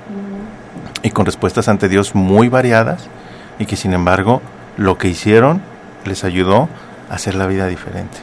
y 1.05 1.11
con 1.11 1.25
respuestas 1.25 1.69
ante 1.69 1.89
Dios 1.89 2.17
muy 2.17 2.49
variadas 2.49 3.07
y 3.61 3.67
que 3.67 3.77
sin 3.77 3.93
embargo 3.93 4.43
lo 4.77 4.99
que 4.99 5.07
hicieron 5.07 5.63
les 6.05 6.25
ayudó 6.25 6.69
hacer 7.11 7.37
la 7.37 7.47
vida 7.47 7.69
diferente. 7.69 8.19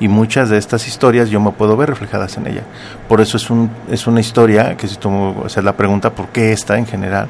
Y 0.00 0.08
muchas 0.08 0.48
de 0.48 0.58
estas 0.58 0.86
historias 0.86 1.28
yo 1.28 1.40
me 1.40 1.50
puedo 1.50 1.76
ver 1.76 1.88
reflejadas 1.88 2.36
en 2.36 2.46
ella. 2.46 2.62
Por 3.08 3.20
eso 3.20 3.36
es, 3.36 3.50
un, 3.50 3.70
es 3.90 4.06
una 4.06 4.20
historia 4.20 4.76
que 4.76 4.86
si 4.86 4.96
tú 4.96 5.34
hacer 5.44 5.64
la 5.64 5.76
pregunta 5.76 6.10
por 6.10 6.28
qué 6.28 6.52
esta 6.52 6.78
en 6.78 6.86
general, 6.86 7.28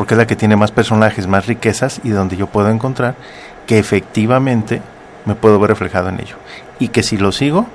porque 0.00 0.14
es 0.14 0.18
la 0.18 0.26
que 0.26 0.34
tiene 0.34 0.56
más 0.56 0.70
personajes, 0.70 1.26
más 1.26 1.44
riquezas 1.44 2.00
y 2.02 2.08
donde 2.08 2.34
yo 2.34 2.46
puedo 2.46 2.70
encontrar 2.70 3.16
que 3.66 3.78
efectivamente 3.78 4.80
me 5.26 5.34
puedo 5.34 5.60
ver 5.60 5.68
reflejado 5.68 6.08
en 6.08 6.18
ello. 6.18 6.36
Y 6.78 6.88
que 6.88 7.02
si 7.02 7.18
lo 7.18 7.32
sigo, 7.32 7.66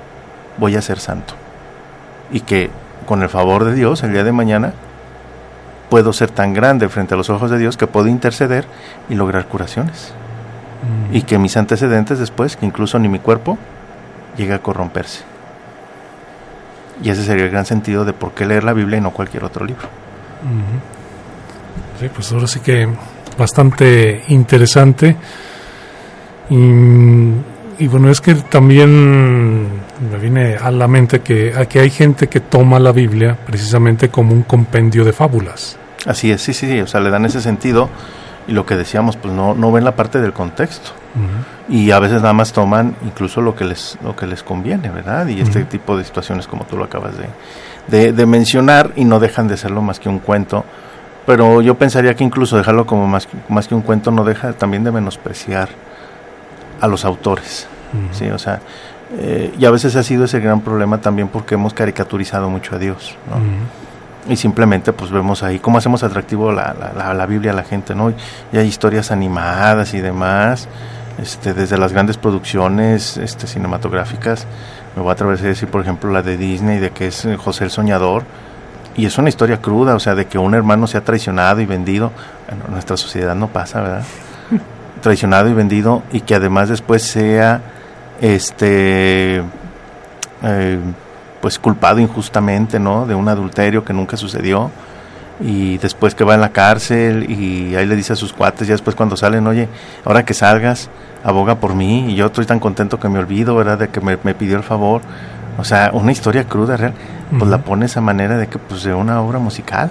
voy 0.58 0.74
a 0.74 0.82
ser 0.82 0.98
santo. 0.98 1.34
Y 2.32 2.40
que 2.40 2.68
con 3.06 3.22
el 3.22 3.28
favor 3.28 3.64
de 3.64 3.74
Dios, 3.74 4.02
el 4.02 4.12
día 4.12 4.24
de 4.24 4.32
mañana, 4.32 4.72
puedo 5.88 6.12
ser 6.12 6.32
tan 6.32 6.52
grande 6.52 6.88
frente 6.88 7.14
a 7.14 7.16
los 7.16 7.30
ojos 7.30 7.48
de 7.48 7.58
Dios 7.58 7.76
que 7.76 7.86
puedo 7.86 8.08
interceder 8.08 8.64
y 9.08 9.14
lograr 9.14 9.46
curaciones 9.46 10.12
y 11.12 11.22
que 11.22 11.38
mis 11.38 11.56
antecedentes 11.56 12.18
después, 12.18 12.56
que 12.56 12.66
incluso 12.66 12.98
ni 12.98 13.08
mi 13.08 13.20
cuerpo, 13.20 13.56
llegue 14.36 14.54
a 14.54 14.58
corromperse. 14.58 15.22
Y 17.04 17.08
ese 17.10 17.22
sería 17.22 17.44
el 17.44 17.52
gran 17.52 17.66
sentido 17.66 18.04
de 18.04 18.14
por 18.14 18.32
qué 18.32 18.46
leer 18.46 18.64
la 18.64 18.72
Biblia 18.72 18.98
y 18.98 19.00
no 19.00 19.12
cualquier 19.12 19.44
otro 19.44 19.64
libro. 19.64 19.86
Sí, 21.98 22.08
pues 22.14 22.32
ahora 22.32 22.46
sí 22.46 22.60
que 22.60 22.88
bastante 23.38 24.22
interesante. 24.28 25.16
Y, 26.48 27.86
bueno, 27.88 28.10
es 28.10 28.20
que 28.20 28.34
también 28.34 29.64
me 30.10 30.18
viene 30.20 30.56
a 30.56 30.70
la 30.70 30.86
mente 30.88 31.20
que 31.20 31.54
aquí 31.56 31.78
hay 31.78 31.90
gente 31.90 32.28
que 32.28 32.40
toma 32.40 32.78
la 32.78 32.92
Biblia 32.92 33.36
precisamente 33.44 34.08
como 34.08 34.32
un 34.32 34.42
compendio 34.42 35.04
de 35.04 35.12
fábulas. 35.12 35.76
Así 36.06 36.30
es, 36.30 36.40
sí, 36.40 36.54
sí, 36.54 36.68
sí, 36.68 36.80
o 36.80 36.86
sea, 36.86 37.00
le 37.00 37.10
dan 37.10 37.24
ese 37.24 37.40
sentido 37.40 37.90
y 38.46 38.52
lo 38.52 38.64
que 38.64 38.76
decíamos, 38.76 39.16
pues 39.16 39.34
no, 39.34 39.54
no 39.54 39.72
ven 39.72 39.84
la 39.84 39.96
parte 39.96 40.20
del 40.20 40.32
contexto. 40.32 40.90
Y 41.68 41.90
a 41.92 41.98
veces 41.98 42.20
nada 42.20 42.34
más 42.34 42.52
toman 42.52 42.94
incluso 43.04 43.40
lo 43.40 43.56
que 43.56 43.64
les, 43.64 43.98
lo 44.04 44.14
que 44.14 44.26
les 44.26 44.42
conviene, 44.42 44.90
¿verdad? 44.90 45.26
Y 45.28 45.40
este 45.40 45.64
tipo 45.64 45.96
de 45.96 46.04
situaciones 46.04 46.46
como 46.46 46.64
tú 46.66 46.76
lo 46.76 46.84
acabas 46.84 47.14
de, 47.88 48.12
de, 48.12 48.26
mencionar 48.26 48.92
y 48.96 49.06
no 49.06 49.18
dejan 49.18 49.48
de 49.48 49.56
serlo 49.56 49.80
más 49.80 49.98
que 49.98 50.10
un 50.10 50.18
cuento. 50.18 50.64
Pero 51.26 51.60
yo 51.60 51.74
pensaría 51.74 52.14
que 52.14 52.24
incluso 52.24 52.56
dejarlo 52.56 52.86
como 52.86 53.06
más, 53.06 53.28
más 53.48 53.66
que 53.66 53.74
un 53.74 53.82
cuento 53.82 54.10
no 54.10 54.24
deja 54.24 54.52
también 54.52 54.84
de 54.84 54.92
menospreciar 54.92 55.68
a 56.80 56.86
los 56.86 57.04
autores. 57.04 57.66
¿sí? 58.12 58.28
O 58.28 58.38
sea, 58.38 58.60
eh, 59.18 59.52
y 59.58 59.64
a 59.64 59.70
veces 59.70 59.96
ha 59.96 60.02
sido 60.02 60.24
ese 60.24 60.38
gran 60.40 60.60
problema 60.60 61.00
también 61.00 61.28
porque 61.28 61.54
hemos 61.54 61.74
caricaturizado 61.74 62.48
mucho 62.48 62.76
a 62.76 62.78
Dios. 62.78 63.16
¿no? 63.28 63.36
y 64.28 64.36
simplemente 64.36 64.92
pues 64.92 65.10
vemos 65.10 65.42
ahí 65.42 65.58
cómo 65.58 65.78
hacemos 65.78 66.02
atractivo 66.02 66.52
la, 66.52 66.74
la, 66.74 67.14
la, 67.14 67.26
Biblia 67.26 67.52
a 67.52 67.54
la 67.54 67.62
gente, 67.62 67.94
¿no? 67.94 68.12
Y 68.52 68.58
hay 68.58 68.66
historias 68.66 69.12
animadas 69.12 69.94
y 69.94 70.00
demás, 70.00 70.68
este, 71.22 71.54
desde 71.54 71.78
las 71.78 71.92
grandes 71.92 72.16
producciones 72.16 73.16
este, 73.16 73.46
cinematográficas, 73.46 74.46
me 74.94 75.02
voy 75.02 75.10
a 75.10 75.12
atrever 75.12 75.38
a 75.38 75.42
decir, 75.42 75.68
por 75.68 75.80
ejemplo, 75.80 76.10
la 76.10 76.22
de 76.22 76.36
Disney, 76.36 76.78
de 76.78 76.90
que 76.90 77.08
es 77.08 77.24
eh, 77.24 77.36
José 77.36 77.64
el 77.64 77.70
Soñador, 77.70 78.24
y 78.96 79.06
es 79.06 79.18
una 79.18 79.28
historia 79.28 79.60
cruda, 79.60 79.94
o 79.94 80.00
sea, 80.00 80.14
de 80.14 80.26
que 80.26 80.38
un 80.38 80.54
hermano 80.54 80.86
sea 80.86 81.02
traicionado 81.02 81.60
y 81.60 81.66
vendido, 81.66 82.12
bueno, 82.48 82.64
en 82.66 82.72
nuestra 82.72 82.96
sociedad 82.96 83.34
no 83.34 83.48
pasa, 83.48 83.80
¿verdad? 83.80 84.04
traicionado 85.00 85.48
y 85.48 85.54
vendido, 85.54 86.02
y 86.12 86.20
que 86.20 86.34
además 86.34 86.68
después 86.68 87.02
sea, 87.02 87.60
este... 88.20 89.42
Eh, 90.42 90.78
pues 91.40 91.58
culpado 91.58 92.00
injustamente, 92.00 92.80
¿no? 92.80 93.06
De 93.06 93.14
un 93.14 93.28
adulterio 93.28 93.84
que 93.84 93.92
nunca 93.92 94.16
sucedió 94.16 94.70
y 95.40 95.78
después 95.78 96.14
que 96.14 96.24
va 96.24 96.34
en 96.34 96.40
la 96.40 96.50
cárcel 96.50 97.30
y 97.30 97.76
ahí 97.76 97.86
le 97.86 97.94
dice 97.94 98.14
a 98.14 98.16
sus 98.16 98.32
cuates, 98.32 98.66
ya 98.66 98.74
después 98.74 98.96
cuando 98.96 99.16
salen, 99.16 99.46
oye, 99.46 99.68
ahora 100.04 100.24
que 100.24 100.34
salgas, 100.34 100.88
aboga 101.22 101.56
por 101.56 101.74
mí 101.74 102.10
y 102.10 102.16
yo 102.16 102.26
estoy 102.26 102.46
tan 102.46 102.58
contento 102.58 102.98
que 102.98 103.08
me 103.08 103.18
olvido, 103.18 103.54
¿verdad? 103.54 103.78
De 103.78 103.88
que 103.88 104.00
me, 104.00 104.16
pidió 104.16 104.56
el 104.56 104.62
favor. 104.62 105.02
O 105.58 105.64
sea, 105.64 105.90
una 105.92 106.12
historia 106.12 106.44
cruda, 106.44 106.76
real, 106.76 106.94
pues 107.30 107.50
la 107.50 107.58
pones 107.58 107.96
a 107.96 108.00
manera 108.00 108.36
de 108.36 108.46
que, 108.46 108.58
pues, 108.58 108.84
de 108.84 108.94
una 108.94 109.20
obra 109.20 109.38
musical. 109.38 109.90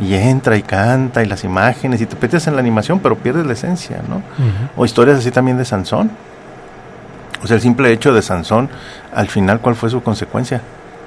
Y 0.00 0.14
entra 0.14 0.56
y 0.56 0.62
canta 0.62 1.22
y 1.22 1.26
las 1.26 1.44
imágenes 1.44 2.00
y 2.00 2.06
te 2.06 2.16
metes 2.18 2.46
en 2.46 2.54
la 2.54 2.60
animación, 2.60 3.00
pero 3.00 3.16
pierdes 3.16 3.44
la 3.44 3.52
esencia, 3.52 4.00
¿no? 4.08 4.22
O 4.76 4.86
historias 4.86 5.18
así 5.18 5.30
también 5.30 5.58
de 5.58 5.66
Sansón. 5.66 6.10
O 7.42 7.46
sea, 7.46 7.56
el 7.56 7.60
simple 7.60 7.92
hecho 7.92 8.14
de 8.14 8.22
Sansón, 8.22 8.70
al 9.14 9.28
final, 9.28 9.60
¿cuál 9.60 9.76
fue 9.76 9.90
su 9.90 10.02
consecuencia? 10.02 10.62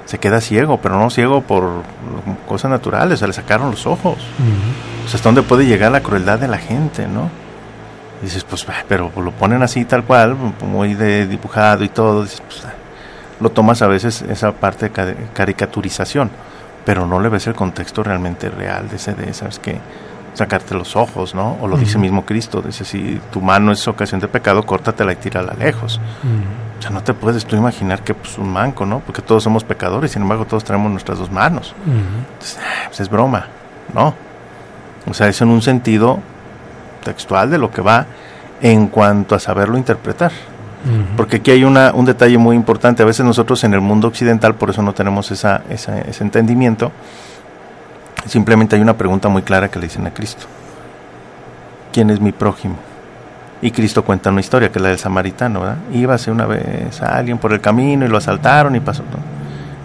Se 0.06 0.18
queda 0.18 0.40
ciego, 0.40 0.78
pero 0.80 0.96
no 0.96 1.10
ciego 1.10 1.40
por 1.42 1.82
cosas 2.48 2.70
naturales, 2.70 3.18
se 3.18 3.26
le 3.26 3.32
sacaron 3.32 3.70
los 3.70 3.84
ojos. 3.86 4.18
O 5.04 5.08
sea, 5.08 5.16
hasta 5.16 5.28
dónde 5.28 5.42
puede 5.42 5.66
llegar 5.66 5.90
la 5.90 6.00
crueldad 6.00 6.38
de 6.38 6.46
la 6.46 6.58
gente, 6.58 7.08
¿no? 7.08 7.30
dices, 8.22 8.44
pues, 8.44 8.64
pero 8.88 9.10
lo 9.16 9.32
ponen 9.32 9.62
así 9.62 9.84
tal 9.84 10.04
cual, 10.04 10.36
muy 10.64 10.94
de 10.94 11.26
dibujado 11.26 11.84
y 11.84 11.88
todo. 11.88 12.22
Dices, 12.22 12.40
pues, 12.40 12.62
lo 13.42 13.50
tomas 13.50 13.82
a 13.82 13.88
veces 13.88 14.22
esa 14.22 14.52
parte 14.52 14.88
de 14.88 15.16
caricaturización. 15.34 16.30
pero 16.84 17.06
no 17.06 17.20
le 17.20 17.28
ves 17.28 17.46
el 17.46 17.54
contexto 17.54 18.02
realmente 18.02 18.48
real 18.48 18.88
de 18.88 18.96
ese 18.96 19.14
de, 19.14 19.32
¿sabes 19.32 19.58
qué? 19.58 19.78
Sacarte 20.34 20.74
los 20.74 20.96
ojos, 20.96 21.34
¿no? 21.34 21.58
O 21.60 21.68
lo 21.68 21.76
dice 21.76 21.98
mismo 21.98 22.24
Cristo, 22.24 22.62
dice, 22.62 22.84
si 22.84 23.20
tu 23.30 23.40
mano 23.40 23.70
es 23.70 23.86
ocasión 23.86 24.20
de 24.20 24.28
pecado, 24.28 24.64
córtatela 24.64 25.12
y 25.12 25.16
tírala 25.16 25.52
lejos. 25.54 26.00
O 26.78 26.82
sea, 26.82 26.90
no 26.90 27.02
te 27.02 27.12
puedes 27.12 27.44
tú 27.44 27.54
imaginar 27.54 28.02
que 28.02 28.14
pues 28.14 28.38
un 28.38 28.50
manco, 28.50 28.86
¿no? 28.86 29.00
Porque 29.00 29.20
todos 29.20 29.42
somos 29.42 29.62
pecadores, 29.62 30.12
sin 30.12 30.22
embargo 30.22 30.46
todos 30.46 30.64
tenemos 30.64 30.90
nuestras 30.90 31.18
dos 31.18 31.30
manos. 31.30 31.74
Entonces, 31.86 32.58
pues 32.86 33.00
es 33.00 33.08
broma, 33.10 33.46
¿no? 33.94 34.14
O 35.06 35.14
sea, 35.14 35.28
es 35.28 35.40
en 35.42 35.48
un 35.48 35.60
sentido 35.60 36.18
textual 37.04 37.50
de 37.50 37.58
lo 37.58 37.70
que 37.70 37.82
va 37.82 38.06
en 38.62 38.88
cuanto 38.88 39.34
a 39.34 39.38
saberlo 39.38 39.76
interpretar. 39.76 40.32
Porque 41.16 41.36
aquí 41.36 41.50
hay 41.52 41.64
una, 41.64 41.92
un 41.92 42.04
detalle 42.04 42.38
muy 42.38 42.56
importante. 42.56 43.02
A 43.02 43.06
veces 43.06 43.24
nosotros 43.24 43.62
en 43.64 43.74
el 43.74 43.80
mundo 43.80 44.08
occidental, 44.08 44.54
por 44.54 44.70
eso 44.70 44.82
no 44.82 44.92
tenemos 44.92 45.30
esa, 45.30 45.62
ese 45.70 46.24
entendimiento, 46.24 46.90
simplemente 48.26 48.76
hay 48.76 48.82
una 48.82 48.96
pregunta 48.96 49.28
muy 49.28 49.42
clara 49.42 49.70
que 49.70 49.78
le 49.78 49.86
dicen 49.86 50.06
a 50.06 50.12
Cristo. 50.12 50.46
¿Quién 51.92 52.10
es 52.10 52.20
mi 52.20 52.32
prójimo? 52.32 52.76
Y 53.60 53.70
Cristo 53.70 54.04
cuenta 54.04 54.30
una 54.30 54.40
historia, 54.40 54.72
que 54.72 54.78
es 54.78 54.82
la 54.82 54.88
del 54.88 54.98
samaritano, 54.98 55.60
¿verdad? 55.60 55.76
Íbase 55.92 56.32
una 56.32 56.46
vez 56.46 57.00
a 57.00 57.16
alguien 57.16 57.38
por 57.38 57.52
el 57.52 57.60
camino 57.60 58.04
y 58.04 58.08
lo 58.08 58.18
asaltaron 58.18 58.74
y 58.74 58.80
pasó 58.80 59.04
todo. 59.04 59.22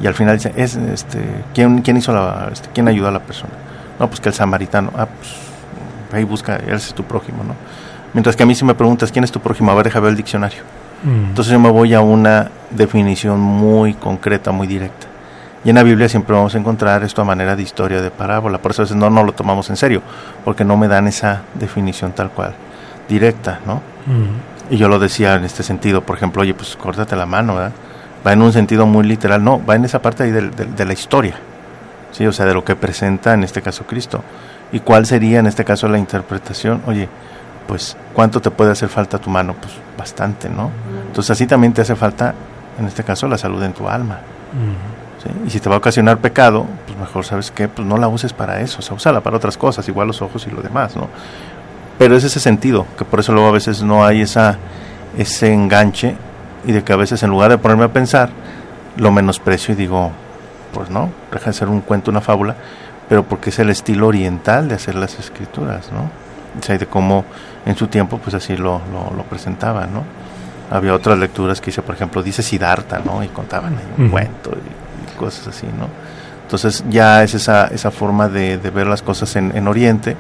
Y 0.02 0.08
al 0.08 0.16
final 0.16 0.38
dice, 0.38 0.52
es, 0.56 0.76
este, 0.76 1.24
¿quién, 1.54 1.82
quién 1.82 1.98
hizo 1.98 2.12
la, 2.12 2.50
este, 2.52 2.70
quién 2.74 2.88
ayudó 2.88 3.08
a 3.08 3.12
la 3.12 3.20
persona? 3.20 3.54
No, 4.00 4.08
pues 4.08 4.20
que 4.20 4.30
el 4.30 4.36
samaritano. 4.36 4.92
Ah, 4.96 5.08
pues 5.08 5.32
ahí 6.12 6.24
busca, 6.24 6.56
él 6.56 6.74
es 6.76 6.94
tu 6.94 7.04
prójimo, 7.04 7.44
¿no? 7.44 7.54
Mientras 8.14 8.36
que 8.36 8.44
a 8.44 8.46
mí 8.46 8.56
si 8.56 8.66
me 8.66 8.74
preguntas, 8.74 9.12
¿quién 9.12 9.24
es 9.24 9.32
tu 9.32 9.40
prójimo? 9.40 9.72
A 9.72 9.76
ver, 9.76 9.86
déjame 9.86 10.06
ver 10.06 10.12
el 10.12 10.18
diccionario. 10.18 10.64
Mm. 11.04 11.30
Entonces 11.30 11.52
yo 11.52 11.60
me 11.60 11.70
voy 11.70 11.94
a 11.94 12.02
una 12.02 12.50
definición 12.72 13.40
muy 13.40 13.94
concreta, 13.94 14.52
muy 14.52 14.68
directa. 14.68 15.08
Y 15.64 15.70
en 15.70 15.76
la 15.76 15.84
Biblia 15.84 16.08
siempre 16.08 16.36
vamos 16.36 16.56
a 16.56 16.58
encontrar 16.58 17.04
esto 17.04 17.22
a 17.22 17.26
manera 17.26 17.56
de 17.56 17.64
historia, 17.64 18.02
de 18.02 18.12
parábola. 18.12 18.60
Por 18.60 18.72
eso 18.72 18.84
a 18.84 18.86
veces 18.86 18.96
no, 18.96 19.10
no 19.10 19.24
lo 19.24 19.34
tomamos 19.34 19.70
en 19.70 19.76
serio, 19.76 20.02
porque 20.46 20.64
no 20.64 20.78
me 20.78 20.88
dan 20.88 21.08
esa 21.08 21.42
definición 21.56 22.14
tal 22.14 22.30
cual, 22.30 22.54
directa, 23.10 23.60
¿no? 23.66 23.76
Mm. 24.06 24.74
Y 24.74 24.78
yo 24.78 24.90
lo 24.90 25.00
decía 25.00 25.36
en 25.36 25.46
este 25.46 25.64
sentido, 25.64 26.02
por 26.02 26.18
ejemplo, 26.18 26.42
oye, 26.42 26.54
pues 26.54 26.76
córtate 26.76 27.16
la 27.16 27.26
mano, 27.26 27.56
¿verdad? 27.56 27.72
Va 28.26 28.34
en 28.34 28.42
un 28.42 28.52
sentido 28.54 28.86
muy 28.86 29.06
literal, 29.06 29.44
no, 29.44 29.64
va 29.66 29.76
en 29.76 29.86
esa 29.86 30.02
parte 30.02 30.24
ahí 30.24 30.32
de, 30.32 30.50
de 30.50 30.86
la 30.86 30.94
historia, 30.94 31.36
¿sí? 32.12 32.26
O 32.26 32.32
sea, 32.32 32.46
de 32.46 32.54
lo 32.54 32.64
que 32.64 32.76
presenta 32.76 33.34
en 33.34 33.44
este 33.44 33.62
caso 33.62 33.86
Cristo. 33.86 34.24
¿Y 34.72 34.82
cuál 34.82 35.06
sería 35.06 35.40
en 35.40 35.48
este 35.48 35.64
caso 35.64 35.88
la 35.88 35.98
interpretación? 35.98 36.82
Oye, 36.86 37.08
pues 37.68 37.98
¿cuánto 38.14 38.42
te 38.42 38.50
puede 38.50 38.72
hacer 38.72 38.90
falta 38.90 39.18
tu 39.20 39.30
mano? 39.30 39.56
Pues 39.60 39.74
bastante, 39.98 40.50
¿no? 40.50 40.72
Entonces 41.08 41.32
así 41.32 41.46
también 41.46 41.74
te 41.74 41.82
hace 41.82 41.96
falta, 41.96 42.34
en 42.80 42.86
este 42.86 43.04
caso, 43.04 43.28
la 43.28 43.38
salud 43.38 43.62
en 43.64 43.74
tu 43.74 43.88
alma. 43.88 44.20
Y 45.46 45.50
si 45.50 45.60
te 45.60 45.68
va 45.68 45.76
a 45.76 45.78
ocasionar 45.80 46.20
pecado, 46.20 46.66
pues 46.86 46.98
mejor, 46.98 47.26
¿sabes 47.26 47.52
qué? 47.52 47.68
Pues 47.68 47.86
no 47.86 47.98
la 47.98 48.08
uses 48.08 48.32
para 48.32 48.62
eso, 48.62 48.80
o 48.80 48.82
sea, 48.82 48.96
úsala 48.96 49.22
para 49.22 49.36
otras 49.36 49.58
cosas, 49.58 49.88
igual 49.90 50.08
los 50.08 50.22
ojos 50.22 50.48
y 50.48 50.52
lo 50.52 50.62
demás, 50.62 50.96
¿no? 50.96 51.10
Pero 51.98 52.16
es 52.16 52.24
ese 52.24 52.40
sentido, 52.40 52.86
que 52.98 53.04
por 53.04 53.20
eso 53.20 53.34
luego 53.34 53.50
a 53.50 53.52
veces 53.52 53.82
no 53.82 54.06
hay 54.06 54.22
esa, 54.22 54.58
ese 55.18 55.52
enganche 55.52 56.16
y 56.66 56.72
de 56.72 56.84
que 56.84 56.94
a 56.94 56.96
veces 56.96 57.24
en 57.24 57.30
lugar 57.30 57.50
de 57.52 57.58
ponerme 57.58 57.86
a 57.86 57.92
pensar, 57.92 58.30
lo 58.96 59.12
menosprecio 59.12 59.74
y 59.74 59.78
digo, 59.78 60.12
pues 60.74 60.90
no, 60.90 61.10
deja 61.32 61.48
de 61.48 61.54
ser 61.54 61.68
un 61.68 61.82
cuento, 61.82 62.12
una 62.12 62.22
fábula, 62.22 62.56
pero 63.10 63.24
porque 63.24 63.50
es 63.50 63.60
el 63.60 63.70
estilo 63.70 64.08
oriental 64.08 64.68
de 64.68 64.76
hacer 64.76 64.96
las 64.96 65.20
escrituras, 65.20 65.92
¿no? 65.92 66.10
O 66.60 66.64
sea, 66.64 66.78
de 66.78 66.86
cómo 66.86 67.26
en 67.68 67.76
su 67.76 67.88
tiempo 67.88 68.18
pues 68.18 68.34
así 68.34 68.56
lo, 68.56 68.82
lo, 69.16 69.24
presentaban, 69.24 69.94
¿no? 69.94 70.04
Había 70.72 70.94
otras 70.94 71.20
lecturas 71.20 71.60
que 71.60 71.68
dice, 71.68 71.82
por 71.82 71.96
ejemplo, 71.96 72.24
dice 72.24 72.42
Siddhartha, 72.42 73.00
¿no? 73.06 73.24
Y 73.24 73.28
contaban 73.28 73.78
un 73.98 74.10
cuento 74.10 74.52
y, 74.52 75.18
cosas 75.20 75.48
así, 75.48 75.66
¿no? 75.66 75.88
Entonces 76.44 76.84
ya 76.90 77.24
es 77.24 77.34
esa, 77.34 77.68
esa 77.68 77.92
forma 77.92 78.30
de, 78.30 78.58
de 78.58 78.70
ver 78.70 78.88
las 78.88 79.02
cosas 79.02 79.36
en, 79.36 79.56
en, 79.58 79.68
Oriente, 79.68 80.16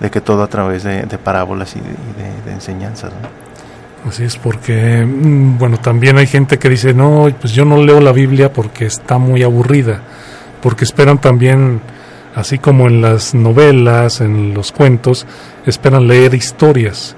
de 0.00 0.10
que 0.10 0.20
todo 0.20 0.42
a 0.42 0.46
través 0.46 0.84
de, 0.84 1.02
de 1.02 1.18
parábolas 1.18 1.76
y 1.76 1.80
de, 1.80 2.52
enseñanzas, 2.52 3.12
¿no? 3.12 4.08
Así 4.08 4.24
es, 4.24 4.36
porque, 4.36 5.04
mm, 5.04 5.58
bueno, 5.58 5.78
también 5.78 6.16
hay 6.16 6.26
gente 6.26 6.58
que 6.58 6.70
dice, 6.70 6.94
no, 6.94 7.28
pues 7.40 7.52
yo 7.52 7.64
no 7.64 7.82
leo 7.82 8.00
la 8.00 8.12
Biblia 8.12 8.52
porque 8.52 8.86
está 8.86 9.18
muy 9.18 9.42
aburrida, 9.42 10.00
porque 10.62 10.84
esperan 10.84 11.18
también 11.18 11.80
así 12.36 12.58
como 12.58 12.86
en 12.86 13.00
las 13.00 13.34
novelas, 13.34 14.20
en 14.20 14.54
los 14.54 14.70
cuentos, 14.70 15.26
esperan 15.64 16.06
leer 16.06 16.34
historias 16.34 17.16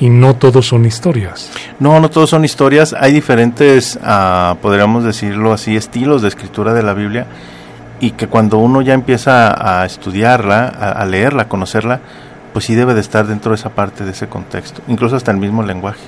y 0.00 0.08
no 0.08 0.34
todos 0.34 0.66
son 0.66 0.86
historias. 0.86 1.52
No, 1.78 2.00
no 2.00 2.10
todos 2.10 2.30
son 2.30 2.44
historias. 2.44 2.96
Hay 2.98 3.12
diferentes, 3.12 3.96
uh, 4.02 4.56
podríamos 4.56 5.04
decirlo 5.04 5.52
así, 5.52 5.76
estilos 5.76 6.22
de 6.22 6.28
escritura 6.28 6.72
de 6.72 6.82
la 6.82 6.94
Biblia 6.94 7.26
y 8.00 8.12
que 8.12 8.26
cuando 8.26 8.58
uno 8.58 8.80
ya 8.80 8.94
empieza 8.94 9.82
a 9.82 9.84
estudiarla, 9.84 10.66
a, 10.66 11.04
leerla, 11.04 11.42
a 11.42 11.48
conocerla, 11.48 12.00
pues 12.54 12.64
sí 12.64 12.74
debe 12.74 12.94
de 12.94 13.02
estar 13.02 13.26
dentro 13.26 13.50
de 13.50 13.56
esa 13.56 13.70
parte, 13.70 14.04
de 14.04 14.12
ese 14.12 14.28
contexto, 14.28 14.80
incluso 14.88 15.16
hasta 15.16 15.30
el 15.30 15.36
mismo 15.36 15.62
lenguaje. 15.62 16.02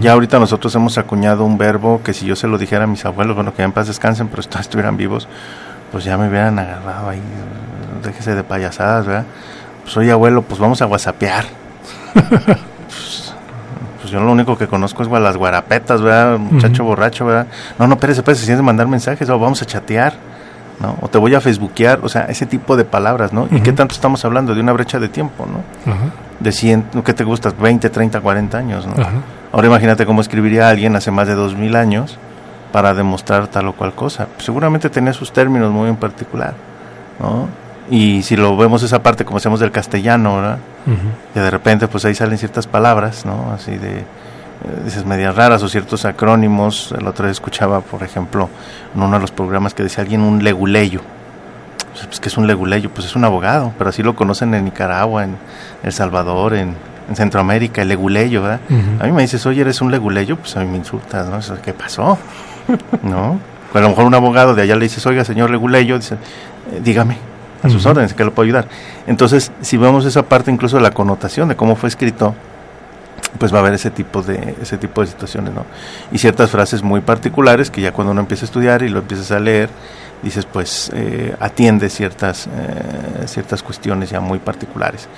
Ya 0.00 0.12
ahorita 0.12 0.40
nosotros 0.40 0.74
hemos 0.74 0.98
acuñado 0.98 1.44
un 1.44 1.58
verbo 1.58 2.00
que 2.02 2.12
si 2.12 2.26
yo 2.26 2.34
se 2.34 2.48
lo 2.48 2.58
dijera 2.58 2.84
a 2.84 2.86
mis 2.88 3.04
abuelos, 3.04 3.36
bueno, 3.36 3.54
que 3.54 3.62
en 3.62 3.70
paz 3.70 3.86
descansen, 3.86 4.26
pero 4.26 4.42
estuvieran 4.60 4.96
vivos, 4.96 5.28
pues 5.92 6.02
ya 6.02 6.18
me 6.18 6.28
hubieran 6.28 6.58
agarrado 6.58 7.10
ahí 7.10 7.20
déjese 8.02 8.34
de 8.34 8.44
payasadas, 8.44 9.06
¿verdad? 9.06 9.24
Pues 9.82 9.92
soy 9.92 10.10
abuelo, 10.10 10.42
pues 10.42 10.60
vamos 10.60 10.82
a 10.82 10.86
whatsappear. 10.86 11.44
pues, 12.14 13.34
pues, 14.00 14.10
yo 14.10 14.20
lo 14.20 14.32
único 14.32 14.56
que 14.56 14.66
conozco 14.66 15.02
es 15.02 15.08
las 15.08 15.36
guarapetas, 15.36 16.00
¿verdad? 16.02 16.38
Muchacho 16.38 16.84
borracho, 16.84 17.26
¿verdad? 17.26 17.46
No, 17.78 17.86
no, 17.86 17.94
espérese, 17.94 18.22
pues, 18.22 18.38
si 18.38 18.52
de 18.52 18.62
mandar 18.62 18.86
mensajes, 18.86 19.28
o 19.28 19.38
vamos 19.38 19.62
a 19.62 19.66
chatear, 19.66 20.14
¿no? 20.80 20.96
O 21.00 21.08
te 21.08 21.18
voy 21.18 21.34
a 21.34 21.40
facebookear, 21.40 22.00
o 22.02 22.08
sea, 22.08 22.26
ese 22.26 22.46
tipo 22.46 22.76
de 22.76 22.84
palabras, 22.84 23.32
¿no? 23.32 23.48
¿Y 23.50 23.60
qué 23.60 23.72
tanto 23.72 23.94
estamos 23.94 24.24
hablando? 24.24 24.54
De 24.54 24.60
una 24.60 24.72
brecha 24.72 24.98
de 24.98 25.08
tiempo, 25.08 25.46
¿no? 25.46 25.60
De 26.40 26.52
100, 26.52 26.86
¿qué 27.04 27.14
te 27.14 27.24
gustas? 27.24 27.58
20, 27.58 27.88
30, 27.90 28.20
40 28.20 28.58
años, 28.58 28.86
¿no? 28.86 28.94
Ahora 29.52 29.68
imagínate 29.68 30.04
cómo 30.04 30.20
escribiría 30.20 30.68
alguien 30.68 30.96
hace 30.96 31.10
más 31.10 31.26
de 31.26 31.34
2000 31.34 31.76
años 31.76 32.18
para 32.72 32.92
demostrar 32.94 33.46
tal 33.48 33.68
o 33.68 33.72
cual 33.72 33.94
cosa. 33.94 34.28
seguramente 34.38 34.90
tenía 34.90 35.12
sus 35.12 35.32
términos 35.32 35.72
muy 35.72 35.88
en 35.88 35.96
particular, 35.96 36.54
¿no? 37.18 37.48
Y 37.90 38.22
si 38.22 38.36
lo 38.36 38.56
vemos 38.56 38.82
esa 38.82 39.02
parte 39.02 39.24
como 39.24 39.38
hacemos 39.38 39.60
del 39.60 39.70
castellano, 39.70 40.36
¿verdad? 40.36 40.58
Y 41.34 41.38
de 41.38 41.50
repente 41.50 41.88
pues 41.88 42.04
ahí 42.04 42.14
salen 42.14 42.38
ciertas 42.38 42.66
palabras, 42.66 43.24
¿no? 43.26 43.52
Así 43.52 43.76
de 43.76 44.04
esas 44.86 45.02
eh, 45.02 45.06
medias 45.06 45.34
raras 45.34 45.62
o 45.62 45.68
ciertos 45.68 46.04
acrónimos. 46.04 46.94
El 46.98 47.06
otro 47.06 47.26
día 47.26 47.32
escuchaba, 47.32 47.80
por 47.80 48.02
ejemplo, 48.02 48.48
en 48.94 49.02
uno 49.02 49.16
de 49.16 49.20
los 49.20 49.30
programas 49.30 49.74
que 49.74 49.82
decía 49.82 50.02
alguien 50.02 50.22
un 50.22 50.42
leguleyo. 50.42 51.00
Pues, 51.92 52.06
pues 52.06 52.20
¿qué 52.20 52.28
es 52.28 52.36
un 52.36 52.46
leguleyo? 52.46 52.90
Pues 52.90 53.06
es 53.06 53.16
un 53.16 53.24
abogado, 53.24 53.72
pero 53.78 53.90
así 53.90 54.02
lo 54.02 54.14
conocen 54.14 54.54
en 54.54 54.64
Nicaragua, 54.64 55.24
en 55.24 55.36
El 55.82 55.92
Salvador, 55.92 56.54
en, 56.54 56.74
Centroamérica, 57.14 57.82
el 57.82 57.88
leguleyo, 57.88 58.42
¿verdad? 58.42 58.58
A 58.98 59.04
mí 59.04 59.12
me 59.12 59.22
dices, 59.22 59.46
oye, 59.46 59.60
eres 59.60 59.80
un 59.80 59.92
leguleyo, 59.92 60.36
pues 60.38 60.56
a 60.56 60.60
mí 60.60 60.66
me 60.66 60.76
insultas, 60.76 61.28
¿no? 61.28 61.38
¿Qué 61.62 61.72
pasó? 61.72 62.18
¿No? 63.04 63.38
Pues 63.70 63.76
a 63.76 63.80
lo 63.82 63.90
mejor 63.90 64.06
un 64.06 64.14
abogado 64.14 64.56
de 64.56 64.62
allá 64.62 64.74
le 64.74 64.82
dices, 64.86 65.06
oiga, 65.06 65.24
señor 65.24 65.50
leguleyo, 65.50 65.98
dice, 65.98 66.16
eh, 66.72 66.80
dígame, 66.82 67.16
a 67.62 67.68
sus 67.68 67.86
órdenes, 67.86 68.14
que 68.14 68.24
lo 68.24 68.32
puedo 68.32 68.44
ayudar. 68.44 68.68
Entonces, 69.06 69.52
si 69.60 69.76
vemos 69.76 70.04
esa 70.04 70.22
parte 70.22 70.50
incluso 70.50 70.76
de 70.76 70.82
la 70.82 70.90
connotación 70.90 71.48
de 71.48 71.56
cómo 71.56 71.76
fue 71.76 71.88
escrito, 71.88 72.34
pues 73.38 73.52
va 73.52 73.58
a 73.58 73.60
haber 73.60 73.74
ese 73.74 73.90
tipo 73.90 74.22
de 74.22 74.54
ese 74.60 74.78
tipo 74.78 75.00
de 75.00 75.06
situaciones, 75.08 75.52
¿no? 75.54 75.64
Y 76.12 76.18
ciertas 76.18 76.50
frases 76.50 76.82
muy 76.82 77.00
particulares 77.00 77.70
que 77.70 77.80
ya 77.80 77.92
cuando 77.92 78.12
uno 78.12 78.20
empieza 78.20 78.44
a 78.44 78.46
estudiar 78.46 78.82
y 78.82 78.88
lo 78.88 79.00
empiezas 79.00 79.30
a 79.30 79.40
leer, 79.40 79.68
dices, 80.22 80.46
pues 80.46 80.90
eh, 80.94 81.34
atiende 81.40 81.90
ciertas 81.90 82.46
eh, 82.46 83.26
ciertas 83.26 83.62
cuestiones 83.62 84.10
ya 84.10 84.20
muy 84.20 84.38
particulares. 84.38 85.08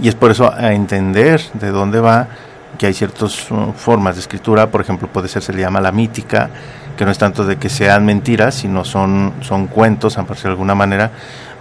Y 0.00 0.08
es 0.08 0.14
por 0.14 0.30
eso 0.30 0.52
a 0.52 0.72
entender 0.72 1.42
de 1.54 1.70
dónde 1.70 2.00
va 2.00 2.28
que 2.78 2.86
hay 2.86 2.94
ciertas 2.94 3.50
uh, 3.50 3.72
formas 3.76 4.14
de 4.14 4.20
escritura, 4.22 4.68
por 4.68 4.80
ejemplo, 4.80 5.08
puede 5.08 5.28
ser 5.28 5.42
se 5.42 5.52
le 5.52 5.60
llama 5.60 5.80
la 5.80 5.92
mítica, 5.92 6.48
que 6.96 7.04
no 7.04 7.10
es 7.10 7.18
tanto 7.18 7.44
de 7.44 7.56
que 7.56 7.68
sean 7.68 8.04
mentiras, 8.04 8.54
sino 8.54 8.84
son 8.84 9.34
son 9.40 9.66
cuentos, 9.66 10.18
a 10.18 10.22
de 10.22 10.48
alguna 10.48 10.74
manera, 10.74 11.10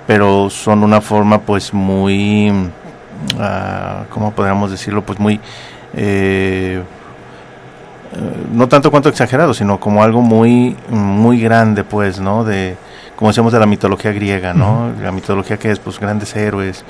pero 0.10 0.50
son 0.50 0.84
una 0.84 1.02
forma 1.02 1.40
pues 1.42 1.72
muy, 1.72 2.50
uh, 2.50 4.10
¿cómo 4.10 4.32
podríamos 4.32 4.72
decirlo? 4.72 5.04
Pues 5.04 5.20
muy, 5.20 5.40
eh, 5.94 6.82
no 8.52 8.68
tanto 8.68 8.90
cuanto 8.90 9.10
exagerado, 9.10 9.54
sino 9.54 9.80
como 9.80 10.02
algo 10.02 10.24
muy, 10.24 10.76
muy 10.90 11.40
grande 11.40 11.84
pues, 11.84 12.20
¿no? 12.20 12.44
De, 12.44 12.76
como 13.16 13.30
decíamos 13.30 13.54
de 13.54 13.60
la 13.60 13.68
mitología 13.68 14.12
griega, 14.12 14.52
¿no? 14.52 14.92
La 15.00 15.12
mitología 15.12 15.58
que 15.58 15.70
es, 15.70 15.78
pues, 15.78 16.00
grandes 16.00 16.36
héroes, 16.36 16.84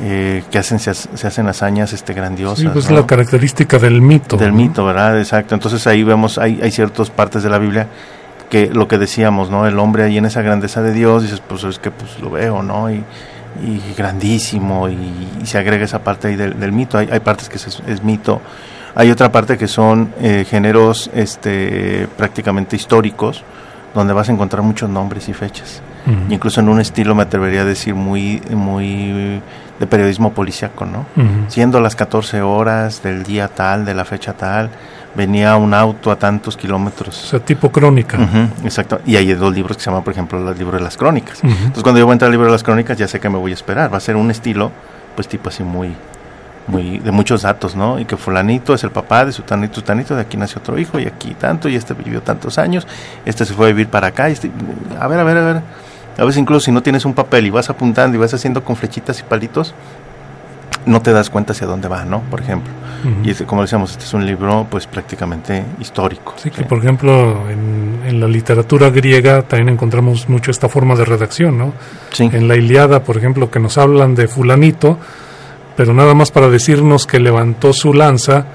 eh, 0.00 0.44
que 0.48 0.58
hacen, 0.58 0.78
se, 0.78 0.90
hacen 0.90 1.48
hazañas 1.48 1.92
este, 1.92 2.14
grandiosas. 2.14 2.60
Sí, 2.60 2.68
pues 2.72 2.88
la 2.88 3.04
característica 3.04 3.80
del 3.80 4.00
mito. 4.00 4.36
Del 4.36 4.52
mito, 4.52 4.84
¿verdad? 4.86 5.18
Exacto. 5.18 5.56
Entonces 5.56 5.84
ahí 5.88 6.04
vemos, 6.04 6.38
hay, 6.38 6.60
hay 6.62 6.70
ciertas 6.70 7.10
partes 7.10 7.42
de 7.42 7.50
la 7.50 7.58
Biblia 7.58 7.88
que 8.50 8.66
lo 8.66 8.88
que 8.88 8.98
decíamos, 8.98 9.48
¿no? 9.48 9.66
El 9.66 9.78
hombre 9.78 10.02
ahí 10.02 10.18
en 10.18 10.26
esa 10.26 10.42
grandeza 10.42 10.82
de 10.82 10.92
Dios, 10.92 11.22
dices, 11.22 11.40
pues 11.40 11.64
es 11.64 11.78
que 11.78 11.90
pues 11.90 12.18
lo 12.20 12.30
veo, 12.30 12.62
¿no? 12.62 12.90
Y, 12.90 13.04
grandísimo, 13.96 14.88
y, 14.88 15.44
se 15.44 15.58
agrega 15.58 15.84
esa 15.84 16.02
parte 16.04 16.28
ahí 16.28 16.36
del, 16.36 16.72
mito. 16.72 16.98
Hay, 16.98 17.08
hay, 17.10 17.20
partes 17.20 17.48
que 17.48 17.56
es, 17.56 18.02
mito, 18.02 18.40
hay 18.94 19.10
otra 19.10 19.32
parte 19.32 19.56
que 19.56 19.68
son 19.68 20.12
eh, 20.20 20.44
géneros 20.48 21.10
este, 21.14 22.08
prácticamente 22.16 22.76
históricos, 22.76 23.44
donde 23.94 24.12
vas 24.12 24.28
a 24.28 24.32
encontrar 24.32 24.62
muchos 24.62 24.88
nombres 24.90 25.28
y 25.28 25.32
fechas. 25.32 25.82
Incluso 26.28 26.60
en 26.60 26.68
un 26.68 26.80
estilo 26.80 27.14
me 27.14 27.22
atrevería 27.22 27.60
a 27.60 27.64
decir 27.64 27.94
muy, 27.94 28.40
muy 28.50 29.40
de 29.78 29.86
periodismo 29.86 30.32
policíaco, 30.32 30.86
¿no? 30.86 31.06
Siendo 31.48 31.80
las 31.80 31.94
14 31.94 32.40
horas 32.42 33.02
del 33.02 33.22
día 33.22 33.48
tal, 33.48 33.84
de 33.84 33.94
la 33.94 34.04
fecha 34.04 34.32
tal, 34.32 34.70
venía 35.14 35.56
un 35.56 35.74
auto 35.74 36.10
a 36.10 36.16
tantos 36.16 36.54
O 36.54 36.58
kilómetros. 36.58 37.14
sea, 37.16 37.40
tipo 37.40 37.70
crónica. 37.70 38.16
Ujú, 38.18 38.66
exacto. 38.66 39.00
Y 39.06 39.16
hay 39.16 39.32
dos 39.34 39.52
libros 39.54 39.76
que 39.76 39.82
se 39.82 39.90
llaman, 39.90 40.04
por 40.04 40.12
ejemplo, 40.12 40.50
el 40.50 40.58
libro 40.58 40.76
de 40.78 40.84
las 40.84 40.96
crónicas. 40.96 41.42
Entonces, 41.42 41.82
cuando 41.82 41.98
yo 41.98 42.06
voy 42.06 42.12
a 42.12 42.14
entrar 42.14 42.28
al 42.28 42.32
libro 42.32 42.46
de 42.46 42.52
las 42.52 42.62
crónicas, 42.62 42.96
ya 42.96 43.08
sé 43.08 43.18
que 43.20 43.28
me 43.28 43.38
voy 43.38 43.50
a 43.50 43.54
esperar. 43.54 43.92
Va 43.92 43.96
a 43.96 44.00
ser 44.00 44.16
un 44.16 44.30
estilo, 44.30 44.70
pues, 45.16 45.26
tipo 45.28 45.48
así 45.48 45.62
muy, 45.64 45.94
muy, 46.68 46.98
de 46.98 47.10
muchos 47.10 47.42
datos, 47.42 47.74
¿no? 47.74 47.98
Y 47.98 48.04
que 48.04 48.16
fulanito 48.16 48.72
es 48.74 48.84
el 48.84 48.90
papá 48.90 49.24
de 49.24 49.32
su 49.32 49.42
tanito, 49.42 49.76
su 49.76 49.82
tanito, 49.82 50.14
de 50.14 50.20
aquí 50.22 50.36
nació 50.36 50.60
otro 50.60 50.78
hijo, 50.78 51.00
y 51.00 51.06
aquí 51.06 51.34
tanto, 51.34 51.68
y 51.68 51.74
este 51.74 51.94
vivió 51.94 52.22
tantos 52.22 52.58
años, 52.58 52.86
este 53.24 53.44
se 53.44 53.54
fue 53.54 53.66
a 53.66 53.68
vivir 53.68 53.88
para 53.88 54.08
acá, 54.08 54.28
y 54.28 54.32
este, 54.34 54.50
a 55.00 55.08
ver, 55.08 55.18
a 55.18 55.24
ver, 55.24 55.36
a 55.38 55.44
ver. 55.44 55.62
A 56.18 56.24
veces 56.24 56.38
incluso 56.40 56.66
si 56.66 56.72
no 56.72 56.82
tienes 56.82 57.04
un 57.04 57.14
papel 57.14 57.46
y 57.46 57.50
vas 57.50 57.70
apuntando 57.70 58.16
y 58.16 58.20
vas 58.20 58.32
haciendo 58.34 58.62
con 58.62 58.76
flechitas 58.76 59.18
y 59.20 59.22
palitos, 59.22 59.74
no 60.86 61.00
te 61.02 61.12
das 61.12 61.30
cuenta 61.30 61.52
hacia 61.52 61.66
dónde 61.66 61.88
va, 61.88 62.04
¿no? 62.04 62.20
Por 62.30 62.40
ejemplo. 62.40 62.70
Y 63.22 63.30
este, 63.30 63.44
como 63.44 63.62
decíamos, 63.62 63.92
este 63.92 64.04
es 64.04 64.14
un 64.14 64.26
libro, 64.26 64.66
pues, 64.70 64.86
prácticamente 64.86 65.64
histórico. 65.80 66.34
Sí, 66.36 66.50
que 66.50 66.64
por 66.64 66.78
ejemplo 66.78 67.48
en, 67.50 68.00
en 68.06 68.20
la 68.20 68.28
literatura 68.28 68.90
griega 68.90 69.42
también 69.42 69.70
encontramos 69.70 70.28
mucho 70.28 70.50
esta 70.50 70.68
forma 70.68 70.94
de 70.94 71.04
redacción, 71.04 71.58
¿no? 71.58 71.72
Sí. 72.12 72.28
En 72.32 72.48
la 72.48 72.56
Iliada, 72.56 73.02
por 73.02 73.16
ejemplo, 73.16 73.50
que 73.50 73.60
nos 73.60 73.78
hablan 73.78 74.14
de 74.14 74.28
fulanito, 74.28 74.98
pero 75.76 75.94
nada 75.94 76.14
más 76.14 76.30
para 76.30 76.48
decirnos 76.48 77.06
que 77.06 77.20
levantó 77.20 77.72
su 77.72 77.94
lanza, 77.94 78.46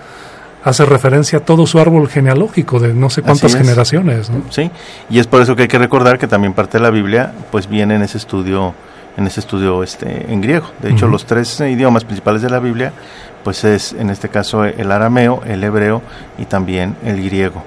hace 0.65 0.83
referencia 0.83 1.39
a 1.39 1.41
todo 1.41 1.67
su 1.67 1.79
árbol 1.79 2.09
genealógico 2.09 2.79
de 2.79 2.93
no 2.93 3.09
sé 3.09 3.21
cuántas 3.21 3.53
es. 3.53 3.61
generaciones, 3.61 4.29
¿no? 4.29 4.43
Sí, 4.49 4.69
y 5.09 5.19
es 5.19 5.27
por 5.27 5.41
eso 5.41 5.55
que 5.55 5.63
hay 5.63 5.67
que 5.67 5.77
recordar 5.77 6.17
que 6.17 6.27
también 6.27 6.53
parte 6.53 6.79
de 6.79 6.83
la 6.83 6.89
Biblia 6.89 7.33
pues 7.51 7.69
viene 7.69 7.95
en 7.95 8.01
ese 8.01 8.17
estudio 8.17 8.73
en 9.17 9.27
ese 9.27 9.39
estudio 9.39 9.83
este 9.83 10.31
en 10.31 10.41
griego. 10.41 10.67
De 10.81 10.91
hecho, 10.91 11.07
los 11.07 11.25
tres 11.25 11.59
idiomas 11.59 12.03
principales 12.03 12.41
de 12.41 12.49
la 12.49 12.59
Biblia 12.59 12.91
pues 13.45 13.63
es 13.63 13.93
en 13.93 14.09
este 14.09 14.27
caso 14.29 14.65
el 14.65 14.91
arameo, 14.91 15.41
el 15.45 15.63
hebreo 15.63 16.01
y 16.39 16.45
también 16.45 16.95
el 17.03 17.23
griego. 17.23 17.63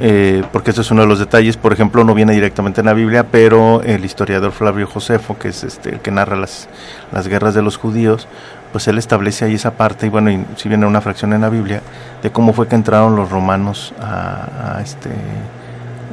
Eh, 0.00 0.44
porque 0.52 0.70
eso 0.70 0.82
es 0.82 0.90
uno 0.92 1.02
de 1.02 1.08
los 1.08 1.18
detalles, 1.18 1.56
por 1.56 1.72
ejemplo, 1.72 2.04
no 2.04 2.14
viene 2.14 2.32
directamente 2.32 2.80
en 2.80 2.86
la 2.86 2.92
Biblia, 2.92 3.26
pero 3.28 3.82
el 3.82 4.04
historiador 4.04 4.52
Flavio 4.52 4.86
Josefo, 4.86 5.36
que 5.36 5.48
es 5.48 5.64
este 5.64 5.90
el 5.90 6.00
que 6.00 6.12
narra 6.12 6.36
las, 6.36 6.68
las 7.12 7.26
guerras 7.26 7.54
de 7.54 7.62
los 7.62 7.76
judíos, 7.76 8.28
pues 8.70 8.86
él 8.86 8.98
establece 8.98 9.44
ahí 9.44 9.54
esa 9.54 9.72
parte, 9.72 10.06
y 10.06 10.10
bueno, 10.10 10.30
y 10.30 10.44
si 10.56 10.68
viene 10.68 10.86
una 10.86 11.00
fracción 11.00 11.32
en 11.32 11.40
la 11.40 11.48
Biblia, 11.48 11.82
de 12.22 12.30
cómo 12.30 12.52
fue 12.52 12.68
que 12.68 12.76
entraron 12.76 13.16
los 13.16 13.30
romanos 13.30 13.92
a, 14.00 14.76
a 14.76 14.80
este 14.80 15.10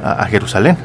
a, 0.02 0.22
a 0.22 0.26
Jerusalén. 0.26 0.76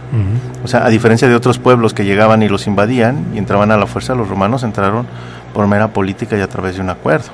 O 0.64 0.68
sea, 0.68 0.86
a 0.86 0.90
diferencia 0.90 1.28
de 1.28 1.36
otros 1.36 1.60
pueblos 1.60 1.94
que 1.94 2.06
llegaban 2.06 2.44
y 2.44 2.50
los 2.50 2.68
invadían 2.68 3.26
y 3.34 3.38
entraban 3.38 3.72
a 3.72 3.78
la 3.78 3.88
fuerza, 3.88 4.16
los 4.16 4.28
romanos 4.28 4.64
entraron 4.64 5.08
por 5.54 5.68
mera 5.68 5.88
política 5.90 6.38
y 6.38 6.42
a 6.42 6.48
través 6.48 6.76
de 6.76 6.82
un 6.82 6.90
acuerdo. 6.90 7.30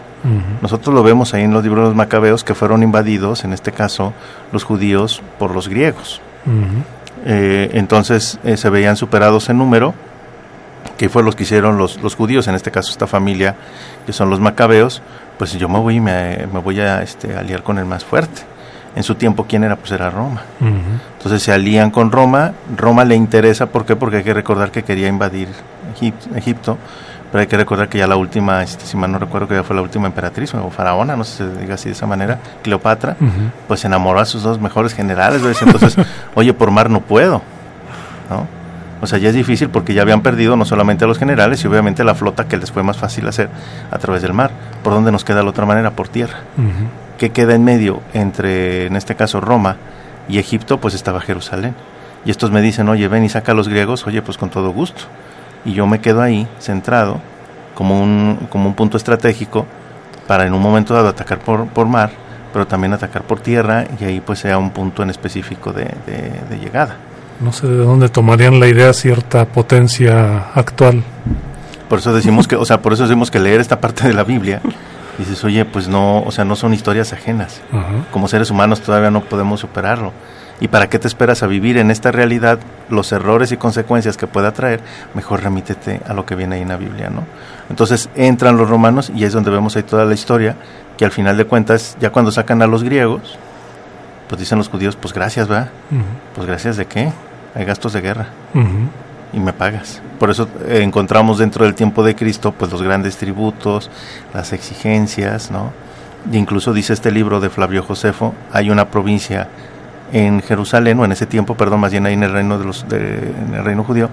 Nosotros 0.61 0.95
lo 0.95 1.03
vemos 1.03 1.34
ahí 1.34 1.43
en 1.43 1.51
los 1.51 1.63
libros 1.63 1.84
de 1.84 1.89
los 1.89 1.95
macabeos 1.97 2.45
que 2.45 2.55
fueron 2.55 2.81
invadidos, 2.81 3.43
en 3.43 3.51
este 3.51 3.73
caso 3.73 4.13
los 4.53 4.63
judíos, 4.63 5.21
por 5.38 5.53
los 5.53 5.67
griegos. 5.67 6.21
Eh, 7.25 7.71
entonces 7.73 8.39
eh, 8.43 8.55
se 8.55 8.69
veían 8.69 8.95
superados 8.95 9.49
en 9.49 9.57
número, 9.57 9.93
que 10.97 11.09
fue 11.09 11.23
los 11.23 11.36
que 11.36 11.43
hicieron 11.43 11.77
los, 11.77 12.01
los 12.01 12.15
judíos, 12.15 12.47
en 12.47 12.55
este 12.55 12.71
caso 12.71 12.91
esta 12.91 13.07
familia, 13.07 13.55
que 14.05 14.13
son 14.13 14.29
los 14.29 14.39
macabeos, 14.39 15.01
pues 15.38 15.53
yo 15.53 15.67
me 15.67 15.79
voy 15.79 15.95
y 15.95 15.99
me, 15.99 16.47
me 16.51 16.59
voy 16.59 16.79
a 16.79 17.01
este, 17.01 17.36
aliar 17.36 17.63
con 17.63 17.77
el 17.77 17.86
más 17.86 18.05
fuerte. 18.05 18.43
En 18.95 19.03
su 19.03 19.15
tiempo, 19.15 19.45
¿quién 19.47 19.63
era? 19.63 19.75
Pues 19.75 19.91
era 19.91 20.09
Roma. 20.09 20.41
Entonces 21.17 21.41
se 21.41 21.51
alían 21.51 21.89
con 21.91 22.11
Roma. 22.11 22.53
Roma 22.77 23.03
le 23.05 23.15
interesa, 23.15 23.65
¿por 23.67 23.85
qué? 23.85 23.95
Porque 23.95 24.17
hay 24.17 24.23
que 24.23 24.33
recordar 24.33 24.69
que 24.71 24.83
quería 24.83 25.07
invadir 25.07 25.47
Egip- 25.99 26.35
Egipto, 26.35 26.77
pero 27.31 27.41
hay 27.41 27.47
que 27.47 27.57
recordar 27.57 27.89
que 27.89 27.97
ya 27.97 28.05
la 28.05 28.15
última, 28.15 28.61
este, 28.61 28.85
si 28.85 28.95
mal 28.95 29.11
no 29.11 29.17
recuerdo, 29.17 29.47
que 29.47 29.55
ya 29.55 29.63
fue 29.63 29.75
la 29.75 29.81
última 29.81 30.05
emperatriz 30.07 30.53
o 30.53 30.69
faraona, 30.69 31.15
no 31.15 31.23
sé 31.23 31.31
si 31.31 31.37
se 31.55 31.59
diga 31.61 31.73
así 31.75 31.89
de 31.89 31.93
esa 31.93 32.05
manera, 32.05 32.37
Cleopatra, 32.61 33.15
pues 33.67 33.83
enamoró 33.85 34.19
a 34.19 34.25
sus 34.25 34.43
dos 34.43 34.59
mejores 34.61 34.93
generales. 34.93 35.41
¿ves? 35.41 35.59
Entonces, 35.63 35.95
oye, 36.35 36.53
por 36.53 36.69
mar 36.69 36.89
no 36.91 37.01
puedo, 37.01 37.41
¿no? 38.29 38.45
O 39.01 39.07
sea, 39.07 39.17
ya 39.19 39.29
es 39.29 39.35
difícil 39.35 39.69
porque 39.69 39.93
ya 39.93 40.01
habían 40.03 40.21
perdido 40.21 40.55
no 40.55 40.63
solamente 40.63 41.03
a 41.03 41.07
los 41.07 41.17
generales 41.17 41.61
y 41.63 41.67
obviamente 41.67 42.03
la 42.05 42.15
flota 42.15 42.47
que 42.47 42.55
les 42.57 42.71
fue 42.71 42.83
más 42.83 42.95
fácil 42.97 43.27
hacer 43.27 43.49
a 43.91 43.97
través 43.97 44.21
del 44.21 44.31
mar. 44.33 44.51
¿Por 44.81 44.93
dónde 44.93 45.11
nos 45.11 45.25
queda 45.25 45.43
la 45.43 45.49
otra 45.49 45.65
manera? 45.65 45.91
Por 45.91 46.07
tierra. 46.07 46.37
Ujú. 46.57 46.67
¿Qué 47.24 47.30
queda 47.30 47.55
en 47.55 47.63
medio 47.63 48.01
entre, 48.13 48.88
en 48.88 48.97
este 48.97 49.15
caso, 49.15 49.39
Roma 49.39 49.78
y 50.28 50.39
Egipto? 50.39 50.82
Pues 50.82 50.93
estaba 50.93 51.21
Jerusalén. 51.21 51.74
Y 52.26 52.32
estos 52.32 52.51
me 52.51 52.61
dicen, 52.61 52.89
oye, 52.89 53.07
ven 53.07 53.24
y 53.24 53.30
saca 53.30 53.53
a 53.53 53.55
los 53.55 53.69
griegos, 53.69 54.05
oye, 54.05 54.21
pues 54.21 54.38
con 54.38 54.49
todo 54.49 54.71
gusto. 54.71 55.03
Y 55.63 55.71
yo 55.71 55.88
me 55.88 56.01
quedo 56.01 56.21
ahí, 56.21 56.49
centrado, 56.59 57.21
como 57.76 58.03
un, 58.03 58.39
como 58.49 58.67
un 58.67 58.74
punto 58.76 58.97
estratégico, 58.97 59.65
para 60.28 60.45
en 60.45 60.53
un 60.53 60.61
momento 60.61 60.93
dado 60.93 61.07
atacar 61.07 61.39
por, 61.39 61.65
por 61.67 61.88
mar, 61.88 62.11
pero 62.51 62.67
también 62.67 62.91
atacar 62.91 63.21
por 63.24 63.39
tierra, 63.39 63.86
y 64.01 64.03
ahí 64.03 64.19
pues 64.19 64.39
sea 64.39 64.57
un 64.57 64.71
punto 64.71 65.01
en 65.01 65.09
específico 65.09 65.71
de, 65.71 65.86
de- 66.05 66.41
de 66.49 66.59
llegada. 66.59 66.97
No 67.39 67.53
sé 67.53 67.67
de 67.67 67.78
dónde 67.78 68.09
tomarían 68.09 68.59
la 68.59 68.67
idea 68.67 68.91
cierta 68.91 69.45
potencia 69.45 70.49
actual. 70.55 71.01
Por 71.88 71.99
eso 71.99 72.13
decimos 72.13 72.49
que, 72.49 72.57
o 72.57 72.65
sea, 72.65 72.82
por 72.82 72.91
eso 72.91 73.03
decimos 73.03 73.32
que 73.32 73.39
leer 73.39 73.61
esta 73.61 73.80
parte 73.80 74.09
de 74.09 74.13
la 74.13 74.26
Biblia, 74.26 74.59
dices, 75.18 75.43
oye, 75.43 75.66
pues 75.66 75.88
no, 75.88 76.22
o 76.24 76.32
sea, 76.32 76.45
no 76.45 76.55
son 76.55 76.74
historias 76.74 77.14
ajenas. 77.14 77.61
Como 78.11 78.28
seres 78.28 78.49
humanos 78.51 78.82
todavía 78.82 79.11
no 79.11 79.22
podemos 79.22 79.59
superarlo. 79.59 80.11
¿Y 80.59 80.68
para 80.70 80.88
qué 80.88 80.97
te 80.99 81.07
esperas 81.07 81.43
a 81.43 81.47
vivir 81.47 81.78
en 81.78 81.91
esta 81.91 82.11
realidad 82.11 82.59
los 82.89 83.11
errores 83.11 83.51
y 83.51 83.57
consecuencias 83.57 84.18
que 84.18 84.28
pueda 84.28 84.53
traer? 84.53 84.82
Mejor 85.14 85.43
remítete 85.43 85.99
a 86.07 86.14
lo 86.14 86.26
que 86.26 86.36
viene 86.36 86.55
ahí 86.55 86.61
en 86.61 86.70
la 86.70 86.78
Biblia, 86.78 87.09
¿no? 87.09 87.24
Entonces 87.70 88.09
entran 88.16 88.55
los 88.55 88.70
romanos 88.70 89.11
y 89.14 89.26
es 89.26 89.34
donde 89.34 89.51
vemos 89.51 89.76
ahí 89.76 89.84
toda 89.84 90.05
la 90.05 90.14
historia, 90.14 90.55
que 90.97 91.05
al 91.05 91.11
final 91.11 91.38
de 91.38 91.45
cuentas, 91.45 91.97
ya 91.99 92.11
cuando 92.11 92.32
sacan 92.32 92.61
a 92.61 92.68
los 92.68 92.84
griegos, 92.84 93.38
pues 94.30 94.39
dicen 94.39 94.57
los 94.57 94.70
judíos, 94.70 94.95
pues 94.95 95.14
gracias, 95.14 95.51
¿va? 95.51 95.70
Pues 96.36 96.47
gracias 96.47 96.78
de 96.78 96.86
qué? 96.86 97.11
Hay 97.55 97.66
gastos 97.66 97.93
de 97.93 98.01
guerra 98.01 98.28
Ujú. 98.55 98.88
Y 99.34 99.39
me 99.39 99.51
pagas. 99.53 100.01
Por 100.19 100.29
eso 100.29 100.47
eh, 100.67 100.81
encontramos 100.84 101.39
dentro 101.39 101.65
del 101.65 101.73
tiempo 101.75 102.03
de 102.03 102.15
Cristo 102.15 102.53
pues 102.57 102.71
los 102.71 102.81
grandes 102.81 103.17
tributos, 103.17 103.89
las 104.34 104.53
exigencias, 104.53 105.49
¿no? 105.51 105.71
E 106.31 106.38
incluso 106.38 106.71
dice 106.73 106.93
este 106.93 107.11
libro 107.11 107.39
de 107.39 107.49
Flavio 107.49 107.84
Josefo, 107.84 108.34
hay 108.51 108.69
una 108.69 108.89
provincia 108.89 109.47
en 110.13 110.41
Jerusalén, 110.41 110.99
o 110.99 111.05
en 111.05 111.11
ese 111.11 111.25
tiempo, 111.25 111.55
perdón, 111.55 111.79
más 111.79 111.91
bien 111.91 112.05
ahí 112.05 112.13
en 112.13 112.23
el 112.23 112.31
reino 112.31 112.59
de 112.59 112.65
los 112.65 112.88
de- 112.88 113.34
en 113.47 113.55
el 113.55 113.63
reino 113.65 113.84
judío, 113.84 114.09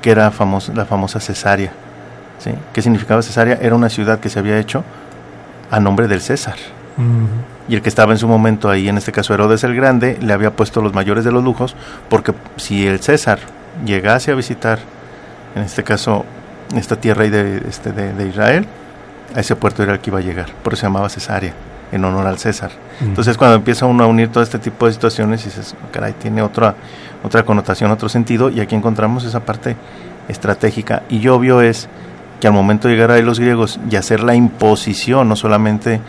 que 0.00 0.10
era 0.10 0.30
famosa, 0.30 0.72
la 0.74 0.86
famosa 0.86 1.20
Cesarea. 1.20 1.70
¿sí? 2.38 2.50
¿Qué 2.72 2.80
significaba 2.82 3.22
Cesarea? 3.22 3.58
Era 3.60 3.74
una 3.76 3.88
ciudad 3.90 4.18
que 4.18 4.28
se 4.30 4.38
había 4.38 4.58
hecho 4.58 4.82
a 5.70 5.78
nombre 5.78 6.08
del 6.08 6.20
César. 6.22 6.56
Y 7.68 7.74
el 7.74 7.82
que 7.82 7.88
estaba 7.88 8.12
en 8.12 8.18
su 8.18 8.26
momento 8.28 8.68
ahí, 8.68 8.88
en 8.88 8.98
este 8.98 9.12
caso 9.12 9.32
Herodes 9.34 9.62
el 9.64 9.74
Grande, 9.76 10.18
le 10.20 10.32
había 10.32 10.50
puesto 10.56 10.82
los 10.82 10.92
mayores 10.94 11.24
de 11.24 11.32
los 11.32 11.44
lujos, 11.44 11.76
porque 12.08 12.34
si 12.56 12.86
el 12.86 13.00
César 13.00 13.38
llegase 13.84 14.30
a 14.32 14.34
visitar, 14.34 14.78
en 15.54 15.62
este 15.62 15.82
caso, 15.82 16.24
esta 16.76 16.96
tierra 16.96 17.24
de, 17.24 17.62
este, 17.68 17.92
de, 17.92 18.12
de 18.12 18.28
Israel, 18.28 18.66
a 19.34 19.40
ese 19.40 19.56
puerto 19.56 19.82
era 19.82 19.92
el 19.94 20.00
que 20.00 20.10
iba 20.10 20.18
a 20.18 20.22
llegar. 20.22 20.52
Por 20.62 20.72
eso 20.72 20.80
se 20.80 20.86
llamaba 20.86 21.08
Cesarea, 21.08 21.52
en 21.90 22.04
honor 22.04 22.26
al 22.26 22.38
César. 22.38 22.70
Ujú. 23.00 23.10
Entonces 23.10 23.36
cuando 23.36 23.56
empieza 23.56 23.86
uno 23.86 24.04
a 24.04 24.06
unir 24.06 24.28
todo 24.28 24.42
este 24.42 24.58
tipo 24.58 24.86
de 24.86 24.92
situaciones, 24.92 25.44
dices, 25.44 25.74
caray, 25.90 26.14
tiene 26.14 26.42
otra, 26.42 26.74
otra 27.22 27.44
connotación, 27.44 27.90
otro 27.90 28.08
sentido, 28.08 28.50
y 28.50 28.60
aquí 28.60 28.74
encontramos 28.74 29.24
esa 29.24 29.40
parte 29.40 29.76
estratégica. 30.28 31.02
Y 31.08 31.26
obvio 31.28 31.60
es 31.60 31.88
que 32.40 32.46
al 32.46 32.52
momento 32.52 32.88
de 32.88 32.94
llegar 32.94 33.10
ahí 33.10 33.22
los 33.22 33.38
griegos 33.38 33.78
y 33.90 33.96
hacer 33.96 34.22
la 34.22 34.34
imposición, 34.34 35.28
no 35.28 35.36
solamente 35.36 36.00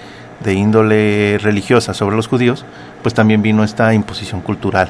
de 0.44 0.54
índole 0.54 1.38
religiosa 1.40 1.94
sobre 1.94 2.16
los 2.16 2.28
judíos, 2.28 2.66
pues 3.02 3.14
también 3.14 3.42
vino 3.42 3.64
esta 3.64 3.94
imposición 3.94 4.42
cultural. 4.42 4.90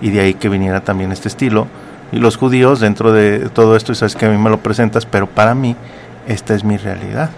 Y 0.00 0.10
de 0.10 0.20
ahí 0.20 0.34
que 0.34 0.48
viniera 0.48 0.80
también 0.80 1.12
este 1.12 1.28
estilo. 1.28 1.66
Y 2.12 2.18
los 2.18 2.36
judíos 2.36 2.80
dentro 2.80 3.12
de 3.12 3.50
todo 3.50 3.76
esto, 3.76 3.92
y 3.92 3.94
sabes 3.94 4.16
que 4.16 4.26
a 4.26 4.30
mí 4.30 4.38
me 4.38 4.50
lo 4.50 4.58
presentas, 4.60 5.04
pero 5.04 5.26
para 5.26 5.54
mí 5.54 5.76
esta 6.26 6.54
es 6.54 6.64
mi 6.64 6.76
realidad. 6.76 7.30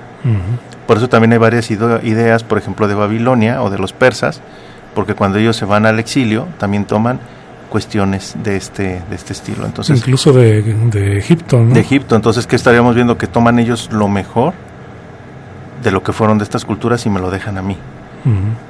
Por 0.87 0.99
eso 0.99 1.09
también 1.09 1.33
hay 1.33 1.39
varias 1.39 1.71
ideas, 1.71 2.45
por 2.45 2.59
ejemplo, 2.59 2.89
de 2.89 2.95
Babilonia 2.95 3.63
o 3.63 3.71
de 3.71 3.79
los 3.79 3.93
persas, 3.93 4.41
porque 4.95 5.15
cuando 5.15 5.39
ellos 5.39 5.57
se 5.57 5.65
van 5.65 5.87
al 5.87 5.99
exilio 5.99 6.47
también 6.59 6.85
toman 6.85 7.21
cuestiones 7.71 8.35
de 8.43 8.57
este, 8.57 9.01
de 9.09 9.17
este 9.17 9.33
estilo. 9.33 9.65
Entonces, 9.65 9.99
Incluso 9.99 10.33
de, 10.33 10.63
de 10.63 11.17
Egipto, 11.17 11.61
¿no? 11.61 11.73
de 11.73 11.81
Egipto, 11.81 12.17
entonces, 12.17 12.47
¿qué 12.47 12.57
estaríamos 12.57 12.95
viendo? 12.95 13.17
Que 13.17 13.29
toman 13.29 13.59
ellos 13.59 13.89
lo 13.93 14.09
mejor 14.09 14.53
de 15.83 15.91
lo 15.91 16.03
que 16.03 16.13
fueron 16.13 16.39
de 16.39 16.45
estas 16.45 16.65
culturas 16.65 17.07
y 17.07 17.11
me 17.11 17.21
lo 17.21 17.31
dejan 17.31 17.57
a 17.57 17.63
mí. 17.63 17.77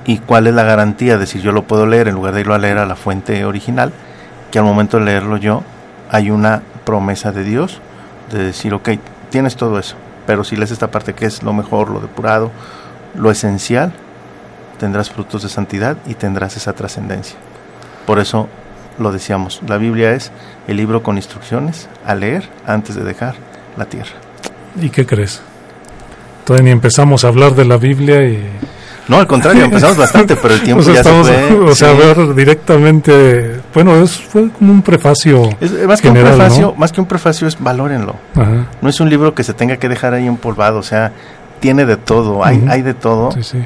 ¿Y 0.06 0.18
cuál 0.18 0.46
es 0.46 0.54
la 0.54 0.62
garantía 0.62 1.18
de 1.18 1.26
si 1.26 1.40
yo 1.40 1.52
lo 1.52 1.64
puedo 1.64 1.86
leer 1.86 2.08
en 2.08 2.14
lugar 2.14 2.34
de 2.34 2.40
irlo 2.40 2.54
a 2.54 2.58
leer 2.58 2.78
a 2.78 2.86
la 2.86 2.96
fuente 2.96 3.44
original? 3.44 3.92
Que 4.50 4.58
al 4.58 4.64
momento 4.64 4.98
de 4.98 5.04
leerlo 5.04 5.36
yo 5.36 5.62
hay 6.10 6.30
una 6.30 6.62
promesa 6.84 7.32
de 7.32 7.44
Dios 7.44 7.80
de 8.30 8.44
decir, 8.44 8.74
ok, 8.74 8.90
tienes 9.30 9.56
todo 9.56 9.78
eso, 9.78 9.96
pero 10.26 10.44
si 10.44 10.56
lees 10.56 10.70
esta 10.70 10.90
parte 10.90 11.14
que 11.14 11.26
es 11.26 11.42
lo 11.42 11.52
mejor, 11.52 11.90
lo 11.90 12.00
depurado, 12.00 12.50
lo 13.14 13.30
esencial, 13.30 13.92
tendrás 14.78 15.10
frutos 15.10 15.42
de 15.42 15.48
santidad 15.48 15.96
y 16.06 16.14
tendrás 16.14 16.56
esa 16.56 16.72
trascendencia. 16.72 17.36
Por 18.06 18.18
eso 18.18 18.48
lo 18.98 19.12
decíamos, 19.12 19.60
la 19.66 19.78
Biblia 19.78 20.12
es 20.12 20.30
el 20.68 20.76
libro 20.76 21.02
con 21.02 21.16
instrucciones 21.16 21.88
a 22.04 22.14
leer 22.14 22.48
antes 22.66 22.94
de 22.94 23.04
dejar 23.04 23.34
la 23.76 23.86
tierra. 23.86 24.12
¿Y 24.80 24.90
qué 24.90 25.06
crees? 25.06 25.42
Todavía 26.44 26.64
ni 26.64 26.70
empezamos 26.70 27.24
a 27.24 27.28
hablar 27.28 27.54
de 27.54 27.64
la 27.64 27.76
Biblia 27.76 28.22
y... 28.22 28.48
No, 29.10 29.18
al 29.18 29.26
contrario, 29.26 29.64
empezamos 29.64 29.96
bastante, 29.98 30.36
pero 30.36 30.54
el 30.54 30.62
tiempo 30.62 30.80
o 30.80 30.84
sea, 30.84 30.94
ya 30.94 31.00
estamos, 31.00 31.26
se 31.26 31.34
fue. 31.34 31.70
O 31.70 31.74
sea, 31.74 31.90
sí. 31.92 31.98
ver 31.98 32.34
directamente... 32.34 33.60
Bueno, 33.74 33.96
es, 33.96 34.12
fue 34.18 34.48
como 34.50 34.72
un 34.72 34.82
prefacio 34.82 35.50
Es- 35.60 35.72
más, 35.86 36.00
que 36.00 36.08
un 36.08 36.14
prefacio, 36.14 36.62
¿no? 36.68 36.74
más 36.74 36.92
que 36.92 37.00
un 37.00 37.06
prefacio 37.06 37.48
es 37.48 37.58
valórenlo. 37.60 38.14
Ajá, 38.36 38.66
No 38.80 38.88
es 38.88 39.00
un 39.00 39.10
libro 39.10 39.34
que 39.34 39.42
se 39.42 39.52
tenga 39.52 39.76
que 39.76 39.88
dejar 39.88 40.14
ahí 40.14 40.26
empolvado, 40.26 40.78
o 40.78 40.82
sea, 40.82 41.12
tiene 41.58 41.84
de 41.86 41.96
todo, 41.96 42.44
hay, 42.44 42.64
hay 42.68 42.82
de 42.82 42.94
todo. 42.94 43.32
sí, 43.32 43.42
sí. 43.42 43.58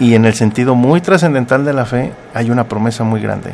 Y 0.00 0.14
en 0.14 0.24
el 0.24 0.34
sentido 0.34 0.74
muy 0.74 1.00
trascendental 1.00 1.64
de 1.64 1.72
la 1.72 1.84
fe, 1.84 2.12
hay 2.34 2.50
una 2.50 2.64
promesa 2.64 3.04
muy 3.04 3.20
grande 3.20 3.52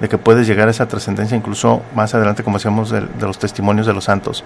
de 0.00 0.08
que 0.08 0.16
puedes 0.16 0.46
llegar 0.46 0.68
a 0.68 0.70
esa 0.70 0.86
trascendencia 0.86 1.36
incluso 1.36 1.82
más 1.94 2.14
adelante, 2.14 2.42
como 2.42 2.56
decíamos, 2.56 2.90
de, 2.90 3.02
los 3.20 3.38
testimonios 3.38 3.86
de 3.86 3.92
los 3.92 4.04
santos. 4.04 4.44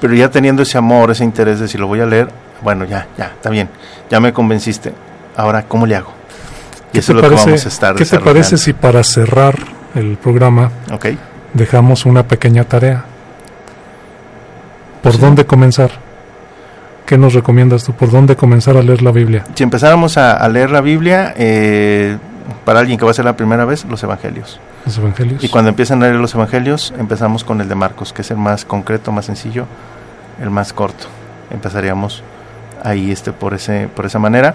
Pero 0.00 0.14
ya 0.14 0.30
teniendo 0.30 0.62
ese 0.62 0.76
amor, 0.76 1.10
ese 1.10 1.24
interés 1.24 1.60
de 1.60 1.68
si 1.68 1.78
lo 1.78 1.86
voy 1.86 2.00
a 2.00 2.06
leer, 2.06 2.28
bueno, 2.64 2.84
ya, 2.84 3.06
ya, 3.16 3.26
está 3.26 3.50
bien, 3.50 3.68
ya 4.10 4.18
me 4.18 4.32
convenciste. 4.32 4.92
Ahora, 5.36 5.62
¿cómo 5.64 5.86
le 5.86 5.94
hago? 5.94 6.10
Y 6.90 6.92
¿Qué 6.94 6.98
eso 7.00 7.12
es 7.12 7.16
lo 7.16 7.22
que 7.22 7.28
parece- 7.28 7.46
vamos 7.50 7.64
a 7.64 7.68
estar 7.68 7.94
¿Qué 7.94 8.04
te 8.04 8.18
parece 8.18 8.56
si 8.58 8.72
para 8.72 9.02
cerrar 9.04 9.54
el 9.94 10.16
programa 10.16 10.70
dejamos 11.52 12.06
una 12.06 12.26
pequeña 12.26 12.64
tarea? 12.64 13.04
¿Por 15.02 15.18
dónde 15.18 15.44
comenzar? 15.44 15.90
¿Qué 17.06 17.18
nos 17.18 17.34
recomiendas 17.34 17.84
tú? 17.84 17.92
¿Por 17.92 18.10
dónde 18.10 18.34
comenzar 18.36 18.76
a 18.76 18.82
leer 18.82 19.02
la 19.02 19.10
Biblia? 19.12 19.44
si 19.54 19.62
empezáramos 19.62 20.16
a, 20.16 20.32
a 20.38 20.48
leer 20.48 20.70
la 20.70 20.80
Biblia, 20.80 21.34
eh, 21.36 22.16
para 22.64 22.80
alguien 22.80 22.98
que 22.98 23.04
va 23.04 23.10
a 23.10 23.14
ser 23.14 23.26
la 23.26 23.36
primera 23.36 23.64
vez, 23.66 23.84
los 23.84 24.02
evangelios. 24.02 24.58
¿Los 24.86 24.96
evangelios? 24.98 25.44
Y 25.44 25.48
cuando 25.50 25.68
empiezan 25.68 26.02
a 26.02 26.06
leer 26.06 26.16
los 26.18 26.34
evangelios, 26.34 26.94
empezamos 26.98 27.44
con 27.44 27.60
el 27.60 27.68
de 27.68 27.74
Marcos, 27.74 28.12
que 28.14 28.22
es 28.22 28.30
el 28.30 28.38
más 28.38 28.64
concreto, 28.64 29.12
más 29.12 29.26
sencillo, 29.26 29.66
el 30.40 30.48
más 30.50 30.72
corto. 30.72 31.06
Empezaríamos 31.50 32.22
ahí 32.84 33.10
este 33.10 33.32
por 33.32 33.54
ese 33.54 33.88
por 33.88 34.06
esa 34.06 34.18
manera 34.20 34.54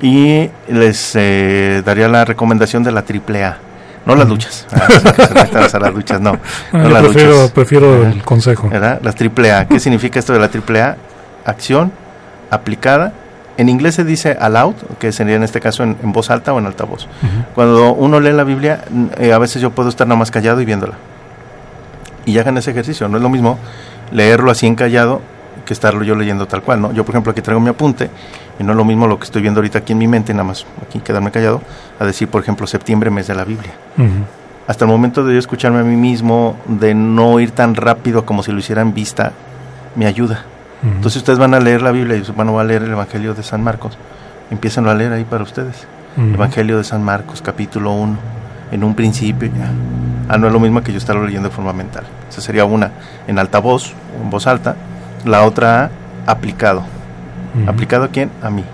y 0.00 0.48
les 0.68 1.12
eh, 1.14 1.82
daría 1.84 2.08
la 2.08 2.24
recomendación 2.24 2.82
de 2.82 2.92
la 2.92 3.02
triple 3.02 3.44
A. 3.44 3.58
No 4.04 4.16
las 4.16 4.26
duchas, 4.26 4.66
ah, 4.72 4.88
se 4.90 5.32
metan 5.34 5.62
a 5.72 5.78
las 5.78 5.94
duchas, 5.94 6.20
no. 6.20 6.32
No 6.72 6.82
yo 6.82 6.88
las 6.90 7.02
prefiero, 7.04 7.32
duchas. 7.34 7.50
prefiero 7.52 8.06
el 8.06 8.22
consejo. 8.24 8.68
¿verdad? 8.68 9.00
Las 9.02 9.14
triple 9.14 9.52
A. 9.52 9.68
¿Qué 9.68 9.78
significa 9.78 10.18
esto 10.18 10.32
de 10.32 10.40
la 10.40 10.48
triple 10.48 10.82
A? 10.82 10.96
Acción 11.44 11.92
aplicada. 12.50 13.12
En 13.58 13.68
inglés 13.68 13.94
se 13.94 14.02
dice 14.04 14.36
aloud, 14.40 14.74
que 14.98 15.12
sería 15.12 15.36
en 15.36 15.44
este 15.44 15.60
caso 15.60 15.84
en, 15.84 15.96
en 16.02 16.10
voz 16.12 16.30
alta 16.30 16.52
o 16.52 16.58
en 16.58 16.66
altavoz. 16.66 17.04
Ujú. 17.04 17.44
Cuando 17.54 17.92
uno 17.92 18.18
lee 18.18 18.32
la 18.32 18.42
Biblia, 18.44 18.82
eh, 19.18 19.32
a 19.32 19.38
veces 19.38 19.62
yo 19.62 19.70
puedo 19.70 19.88
estar 19.88 20.06
nada 20.08 20.18
más 20.18 20.32
callado 20.32 20.60
y 20.60 20.64
viéndola. 20.64 20.94
Y 22.24 22.38
hagan 22.38 22.58
ese 22.58 22.72
ejercicio. 22.72 23.08
No 23.08 23.18
es 23.18 23.22
lo 23.22 23.28
mismo 23.28 23.58
leerlo 24.10 24.50
así 24.50 24.66
en 24.66 24.74
callado 24.74 25.20
que 25.64 25.72
estarlo 25.72 26.04
yo 26.04 26.14
leyendo 26.14 26.46
tal 26.46 26.62
cual. 26.62 26.80
¿no? 26.80 26.92
Yo, 26.92 27.04
por 27.04 27.14
ejemplo, 27.14 27.32
aquí 27.32 27.42
traigo 27.42 27.60
mi 27.60 27.70
apunte 27.70 28.10
y 28.58 28.64
no 28.64 28.72
es 28.72 28.76
lo 28.76 28.84
mismo 28.84 29.06
lo 29.06 29.18
que 29.18 29.24
estoy 29.24 29.42
viendo 29.42 29.60
ahorita 29.60 29.78
aquí 29.78 29.92
en 29.92 29.98
mi 29.98 30.08
mente, 30.08 30.32
nada 30.32 30.44
más 30.44 30.66
aquí 30.86 31.00
quedarme 31.00 31.30
callado, 31.30 31.62
a 31.98 32.04
decir, 32.04 32.28
por 32.28 32.42
ejemplo, 32.42 32.66
septiembre, 32.66 33.10
mes 33.10 33.26
de 33.26 33.34
la 33.34 33.44
Biblia. 33.44 33.72
Hasta 34.66 34.84
el 34.84 34.90
momento 34.90 35.24
de 35.24 35.34
yo 35.34 35.38
escucharme 35.38 35.80
a 35.80 35.84
mí 35.84 35.96
mismo, 35.96 36.56
de 36.66 36.94
no 36.94 37.40
ir 37.40 37.50
tan 37.50 37.74
rápido 37.74 38.24
como 38.24 38.42
si 38.42 38.52
lo 38.52 38.58
hiciera 38.58 38.82
en 38.82 38.94
vista, 38.94 39.32
me 39.96 40.06
ayuda. 40.06 40.44
Entonces 40.84 41.18
ustedes 41.18 41.38
van 41.38 41.54
a 41.54 41.60
leer 41.60 41.80
la 41.80 41.92
Biblia 41.92 42.16
y 42.16 42.22
voy 42.32 42.60
a 42.60 42.64
leer 42.64 42.82
el 42.82 42.90
Evangelio 42.90 43.34
de 43.34 43.42
San 43.42 43.62
Marcos. 43.62 43.96
Empiezan 44.50 44.88
a 44.88 44.94
leer 44.94 45.12
ahí 45.12 45.24
para 45.24 45.44
ustedes. 45.44 45.86
Ujú. 46.16 46.34
Evangelio 46.34 46.76
de 46.78 46.84
San 46.84 47.02
Marcos, 47.02 47.40
capítulo 47.40 47.92
1. 47.92 48.16
En 48.72 48.84
un 48.84 48.94
principio 48.94 49.48
ya. 49.48 49.70
Ah, 50.28 50.38
no 50.38 50.46
es 50.46 50.52
lo 50.52 50.58
mismo 50.58 50.82
que 50.82 50.92
yo 50.92 50.98
estarlo 50.98 51.24
leyendo 51.24 51.48
de 51.50 51.54
forma 51.54 51.72
mental. 51.72 52.04
Esa 52.28 52.40
sería 52.40 52.64
una 52.64 52.90
en 53.26 53.38
altavoz, 53.38 53.92
en 54.22 54.30
voz 54.30 54.46
alta. 54.46 54.74
La 55.24 55.42
otra, 55.42 55.90
aplicado. 56.26 56.84
¿Aplicado 57.66 58.04
a 58.04 58.08
quién? 58.08 58.30
A 58.42 58.50
mí. 58.50 58.64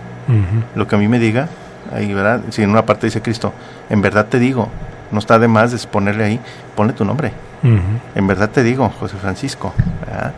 Lo 0.75 0.87
que 0.87 0.97
a 0.97 0.99
mí 0.99 1.09
me 1.09 1.19
diga, 1.19 1.49
ahí, 1.93 2.13
¿verdad? 2.13 2.41
Si 2.51 2.63
en 2.63 2.71
una 2.71 2.85
parte 2.85 3.07
dice 3.07 3.23
Cristo, 3.23 3.53
en 3.89 4.03
verdad 4.03 4.27
te 4.27 4.39
digo, 4.39 4.69
no 5.11 5.19
está 5.19 5.39
de 5.39 5.49
más 5.49 5.73
de 5.73 5.89
ponerle 5.89 6.25
ahí, 6.25 6.41
ponle 6.77 6.93
tu 6.93 7.05
nombre. 7.05 7.33
En 8.15 8.27
verdad 8.27 8.51
te 8.51 8.63
digo, 8.63 8.89
José 9.01 9.17
Francisco, 9.17 9.73
¿verdad? 10.07 10.33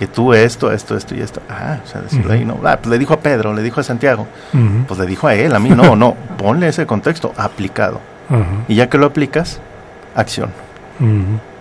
que 0.00 0.06
tú 0.06 0.32
esto, 0.32 0.72
esto, 0.72 0.96
esto 0.96 1.14
y 1.14 1.20
esto. 1.20 1.42
Ah, 1.50 1.78
o 1.84 1.86
sea, 1.86 2.00
decirlo 2.00 2.32
ahí, 2.32 2.42
no. 2.42 2.58
Ah, 2.64 2.78
pues 2.78 2.86
le 2.86 2.98
dijo 2.98 3.12
a 3.12 3.20
Pedro, 3.20 3.52
le 3.52 3.62
dijo 3.62 3.80
a 3.80 3.82
Santiago. 3.82 4.26
Pues 4.88 4.98
le 4.98 5.04
dijo 5.04 5.26
a 5.26 5.34
él, 5.34 5.54
a 5.54 5.58
mí 5.58 5.68
no, 5.68 5.94
no. 5.94 6.14
Ponle 6.38 6.68
ese 6.68 6.86
contexto 6.86 7.34
aplicado. 7.36 8.00
Y 8.66 8.76
ya 8.76 8.88
que 8.88 8.96
lo 8.96 9.04
aplicas, 9.04 9.60
acción. 10.14 10.48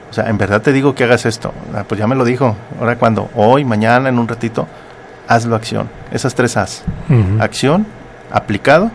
O 0.09 0.13
sea, 0.13 0.29
en 0.29 0.37
verdad 0.37 0.61
te 0.61 0.71
digo 0.73 0.95
que 0.95 1.03
hagas 1.03 1.25
esto. 1.25 1.53
Ah, 1.75 1.83
pues 1.87 1.99
ya 1.99 2.07
me 2.07 2.15
lo 2.15 2.25
dijo. 2.25 2.55
Ahora 2.79 2.97
cuando, 2.97 3.29
hoy, 3.35 3.63
mañana, 3.63 4.09
en 4.09 4.17
un 4.17 4.27
ratito, 4.27 4.67
hazlo 5.27 5.55
acción. 5.55 5.89
Esas 6.11 6.33
tres 6.33 6.57
As. 6.57 6.83
Acción, 7.39 7.85
aplicado 8.31 8.91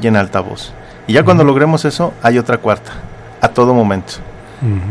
y 0.00 0.06
en 0.06 0.16
altavoz. 0.16 0.72
Y 1.06 1.14
ya 1.14 1.24
cuando 1.24 1.44
logremos 1.44 1.84
eso, 1.84 2.12
hay 2.22 2.38
otra 2.38 2.58
cuarta. 2.58 2.92
A 3.40 3.48
todo 3.48 3.74
momento. 3.74 4.14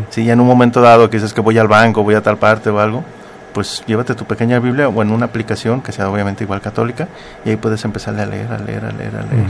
Si 0.09 0.25
ya 0.25 0.33
en 0.33 0.41
un 0.41 0.47
momento 0.47 0.81
dado 0.81 1.09
que 1.09 1.15
dices 1.15 1.33
que 1.33 1.39
voy 1.39 1.57
al 1.57 1.69
banco, 1.69 2.03
voy 2.03 2.15
a 2.15 2.21
tal 2.21 2.37
parte 2.37 2.69
o 2.69 2.79
algo, 2.79 3.05
pues 3.53 3.81
llévate 3.87 4.15
tu 4.15 4.25
pequeña 4.25 4.59
Biblia 4.59 4.89
o 4.89 5.01
en 5.01 5.11
una 5.11 5.27
aplicación 5.27 5.81
que 5.81 5.93
sea 5.93 6.09
obviamente 6.09 6.43
igual 6.43 6.59
católica 6.59 7.07
y 7.45 7.51
ahí 7.51 7.55
puedes 7.55 7.83
empezar 7.85 8.19
a 8.19 8.25
leer, 8.25 8.51
a 8.51 8.57
leer, 8.57 8.83
a 8.83 8.91
leer, 8.91 9.15
a 9.15 9.21
leer. 9.21 9.45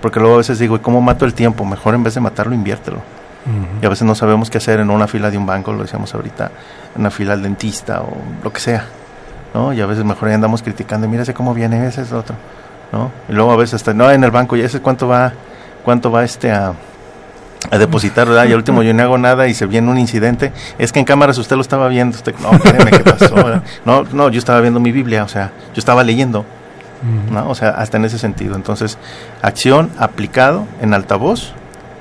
Porque 0.00 0.20
luego 0.20 0.36
a 0.36 0.38
veces 0.38 0.58
digo, 0.58 0.76
¿y 0.76 0.78
cómo 0.78 1.02
mato 1.02 1.26
el 1.26 1.34
tiempo? 1.34 1.66
Mejor 1.66 1.94
en 1.94 2.02
vez 2.02 2.14
de 2.14 2.20
matarlo, 2.20 2.54
inviértelo. 2.54 3.00
Y 3.80 3.86
a 3.86 3.88
veces 3.88 4.04
no 4.04 4.14
sabemos 4.14 4.50
qué 4.50 4.58
hacer 4.58 4.80
en 4.80 4.90
una 4.90 5.06
fila 5.06 5.30
de 5.30 5.38
un 5.38 5.46
banco, 5.46 5.72
lo 5.72 5.82
decíamos 5.82 6.14
ahorita, 6.14 6.50
en 6.94 7.00
una 7.00 7.10
fila 7.10 7.32
al 7.32 7.42
dentista 7.42 8.02
o 8.02 8.16
lo 8.42 8.52
que 8.52 8.60
sea. 8.60 8.84
¿no? 9.54 9.72
Y 9.72 9.80
a 9.80 9.86
veces 9.86 10.04
mejor 10.04 10.28
ahí 10.28 10.34
andamos 10.34 10.62
criticando, 10.62 11.08
mira 11.08 11.22
ese 11.22 11.34
cómo 11.34 11.54
viene, 11.54 11.86
ese 11.86 12.02
es 12.02 12.12
otro. 12.12 12.36
¿no? 12.92 13.10
Y 13.28 13.32
luego 13.32 13.52
a 13.52 13.56
veces 13.56 13.74
hasta, 13.74 13.94
no, 13.94 14.10
en 14.10 14.24
el 14.24 14.30
banco, 14.30 14.56
y 14.56 14.60
ese 14.60 14.80
cuánto 14.80 15.08
va, 15.08 15.32
cuánto 15.84 16.10
va 16.10 16.24
este 16.24 16.50
a, 16.52 16.74
a 17.70 17.78
depositar, 17.78 18.28
¿verdad? 18.28 18.46
Y 18.46 18.52
al 18.52 18.58
último 18.58 18.82
yo 18.82 18.92
no 18.94 19.02
hago 19.02 19.18
nada 19.18 19.48
y 19.48 19.54
se 19.54 19.66
viene 19.66 19.90
un 19.90 19.98
incidente. 19.98 20.52
Es 20.78 20.92
que 20.92 20.98
en 20.98 21.04
cámaras 21.04 21.38
usted 21.38 21.56
lo 21.56 21.62
estaba 21.62 21.88
viendo, 21.88 22.16
usted, 22.16 22.34
no, 22.40 22.52
espéreme, 22.52 22.90
¿qué 22.90 23.04
pasó? 23.04 23.34
¿verdad? 23.34 23.62
No, 23.84 24.04
no, 24.04 24.28
yo 24.28 24.38
estaba 24.38 24.60
viendo 24.60 24.80
mi 24.80 24.92
Biblia, 24.92 25.24
o 25.24 25.28
sea, 25.28 25.52
yo 25.74 25.78
estaba 25.78 26.04
leyendo. 26.04 26.44
¿no? 27.30 27.48
O 27.48 27.54
sea, 27.54 27.70
hasta 27.70 27.96
en 27.96 28.04
ese 28.04 28.18
sentido. 28.18 28.56
Entonces, 28.56 28.98
acción 29.40 29.90
aplicado 29.98 30.66
en 30.80 30.94
altavoz 30.94 31.52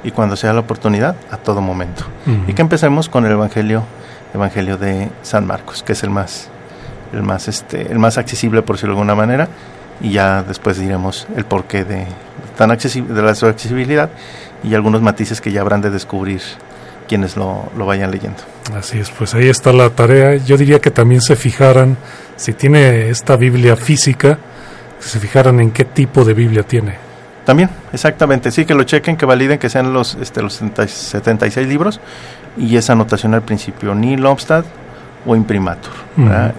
y 0.03 0.11
cuando 0.11 0.35
sea 0.35 0.53
la 0.53 0.61
oportunidad, 0.61 1.15
a 1.31 1.37
todo 1.37 1.61
momento. 1.61 2.05
Y 2.47 2.53
que 2.53 2.61
empecemos 2.61 3.09
con 3.09 3.25
el 3.25 3.31
Evangelio, 3.31 3.83
Evangelio 4.33 4.77
de 4.77 5.09
San 5.21 5.45
Marcos, 5.45 5.83
que 5.83 5.93
es 5.93 6.03
el 6.03 6.09
más, 6.09 6.49
el 7.13 7.23
más, 7.23 7.47
este, 7.47 7.91
el 7.91 7.99
más 7.99 8.17
accesible, 8.17 8.61
por 8.61 8.75
decirlo 8.75 8.95
de 8.95 9.01
alguna 9.01 9.15
manera, 9.15 9.47
y 10.01 10.11
ya 10.11 10.43
después 10.43 10.77
diremos 10.77 11.27
el 11.35 11.45
porqué 11.45 11.83
de, 11.83 12.05
tan 12.57 12.71
accesible, 12.71 13.13
de 13.13 13.21
la 13.21 13.33
su 13.35 13.47
accesibilidad 13.47 14.09
y 14.63 14.75
algunos 14.75 15.01
matices 15.01 15.41
que 15.41 15.51
ya 15.51 15.61
habrán 15.61 15.81
de 15.81 15.89
descubrir 15.89 16.41
quienes 17.07 17.37
lo, 17.37 17.71
lo 17.75 17.85
vayan 17.85 18.11
leyendo. 18.11 18.39
Así 18.75 18.99
es, 18.99 19.09
pues 19.09 19.33
ahí 19.33 19.47
está 19.47 19.71
la 19.71 19.89
tarea. 19.89 20.35
Yo 20.35 20.57
diría 20.57 20.79
que 20.79 20.91
también 20.91 21.21
se 21.21 21.35
fijaran, 21.35 21.97
si 22.35 22.53
tiene 22.53 23.09
esta 23.09 23.37
Biblia 23.37 23.75
física, 23.75 24.37
que 24.99 25.07
se 25.07 25.19
fijaran 25.19 25.59
en 25.59 25.71
qué 25.71 25.85
tipo 25.85 26.25
de 26.25 26.33
Biblia 26.33 26.63
tiene. 26.63 27.07
También, 27.47 27.69
exactamente, 27.93 28.51
sí, 28.51 28.65
que 28.65 28.75
lo 28.75 28.83
chequen, 28.83 29.15
que 29.17 29.25
validen 29.25 29.57
que 29.57 29.69
sean 29.69 29.91
los, 29.93 30.13
este, 30.21 30.41
los 30.43 30.53
70 30.53 30.87
76 30.87 31.67
libros 31.67 31.99
y 32.57 32.75
esa 32.77 32.93
anotación 32.93 33.33
al 33.33 33.41
principio, 33.41 33.95
ni 33.95 34.17
Lobstad 34.17 34.65
o 35.25 35.35
Imprimatur, 35.35 35.91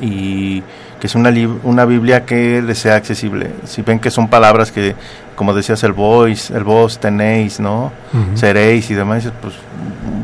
y 0.01 0.63
que 0.99 1.07
es 1.07 1.15
una, 1.15 1.31
lib- 1.31 1.59
una 1.63 1.85
Biblia 1.85 2.25
que 2.25 2.61
les 2.63 2.79
sea 2.79 2.97
accesible. 2.97 3.51
Si 3.65 3.83
ven 3.83 4.01
que 4.01 4.11
son 4.11 4.29
palabras 4.29 4.73
que, 4.73 4.95
como 5.37 5.55
decías, 5.55 5.83
el 5.85 5.93
voice, 5.93 6.53
el 6.57 6.65
vos, 6.65 6.99
tenéis, 6.99 7.61
¿no? 7.61 7.93
Seréis 8.37 8.91
y 8.91 8.95
demás, 8.95 9.31
pues 9.43 9.55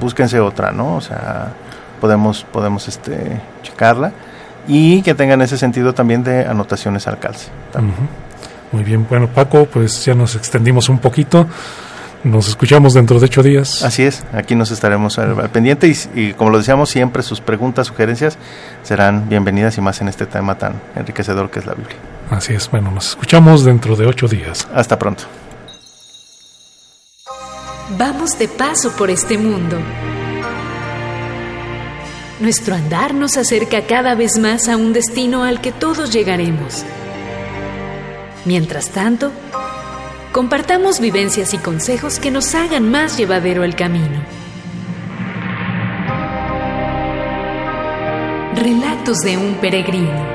búsquense 0.01 0.41
otra, 0.41 0.73
¿no? 0.73 0.97
O 0.97 1.01
sea, 1.01 1.53
podemos, 2.01 2.45
podemos 2.51 2.89
este, 2.89 3.41
checarla 3.63 4.13
y 4.67 5.03
que 5.03 5.15
tengan 5.15 5.43
ese 5.43 5.59
sentido 5.59 5.93
también 5.95 6.25
de 6.25 6.45
anotaciones 6.47 7.07
al 7.07 7.19
calce. 7.19 7.51
también. 7.71 7.97
Muy 8.75 8.83
bien, 8.83 9.07
bueno 9.09 9.29
Paco, 9.29 9.67
pues 9.67 10.05
ya 10.05 10.17
nos 10.17 10.35
extendimos 10.35 10.89
un 10.89 10.99
poquito. 10.99 11.47
Nos 12.25 12.49
escuchamos 12.49 12.93
dentro 12.93 13.21
de 13.21 13.27
ocho 13.27 13.41
días. 13.41 13.85
Así 13.85 14.03
es, 14.03 14.25
aquí 14.33 14.57
nos 14.57 14.73
estaremos 14.73 15.17
al, 15.21 15.39
al 15.39 15.49
pendiente 15.51 15.87
y, 15.87 15.97
y 16.21 16.33
como 16.33 16.51
lo 16.51 16.59
decíamos 16.59 16.91
siempre, 16.91 17.23
sus 17.23 17.41
preguntas, 17.41 17.87
sugerencias 17.87 18.37
serán 18.83 19.29
bienvenidas 19.29 19.79
y 19.79 19.81
más 19.81 20.01
en 20.01 20.09
este 20.09 20.27
tema 20.27 20.59
tan 20.59 20.81
enriquecedor 20.97 21.53
que 21.53 21.61
es 21.61 21.67
la 21.67 21.75
Biblia. 21.75 21.97
Así 22.31 22.53
es, 22.53 22.69
bueno, 22.69 22.91
nos 22.91 23.11
escuchamos 23.11 23.65
dentro 23.65 23.95
de 23.95 24.07
ocho 24.07 24.27
días. 24.27 24.67
Hasta 24.75 24.99
pronto. 24.99 25.23
Vamos 27.97 28.37
de 28.41 28.49
paso 28.49 28.91
por 28.97 29.09
este 29.09 29.39
mundo. 29.39 29.79
Nuestro 32.41 32.75
andar 32.75 33.15
nos 33.15 33.37
acerca 33.37 33.87
cada 33.87 34.17
vez 34.17 34.37
más 34.37 34.69
a 34.69 34.77
un 34.77 34.93
destino 34.93 35.45
al 35.45 35.61
que 35.61 35.71
todos 35.71 36.13
llegaremos. 36.13 36.85
Mientras 38.45 38.91
tanto, 38.91 39.33
compartamos 40.33 41.01
vivencias 41.01 41.55
y 41.55 41.59
consejos 41.59 42.19
que 42.19 42.31
nos 42.31 42.55
hagan 42.55 42.91
más 42.91 43.17
llevadero 43.17 43.65
el 43.65 43.75
camino. 43.75 44.23
Relatos 48.55 49.19
de 49.21 49.39
un 49.39 49.55
peregrino. 49.55 50.34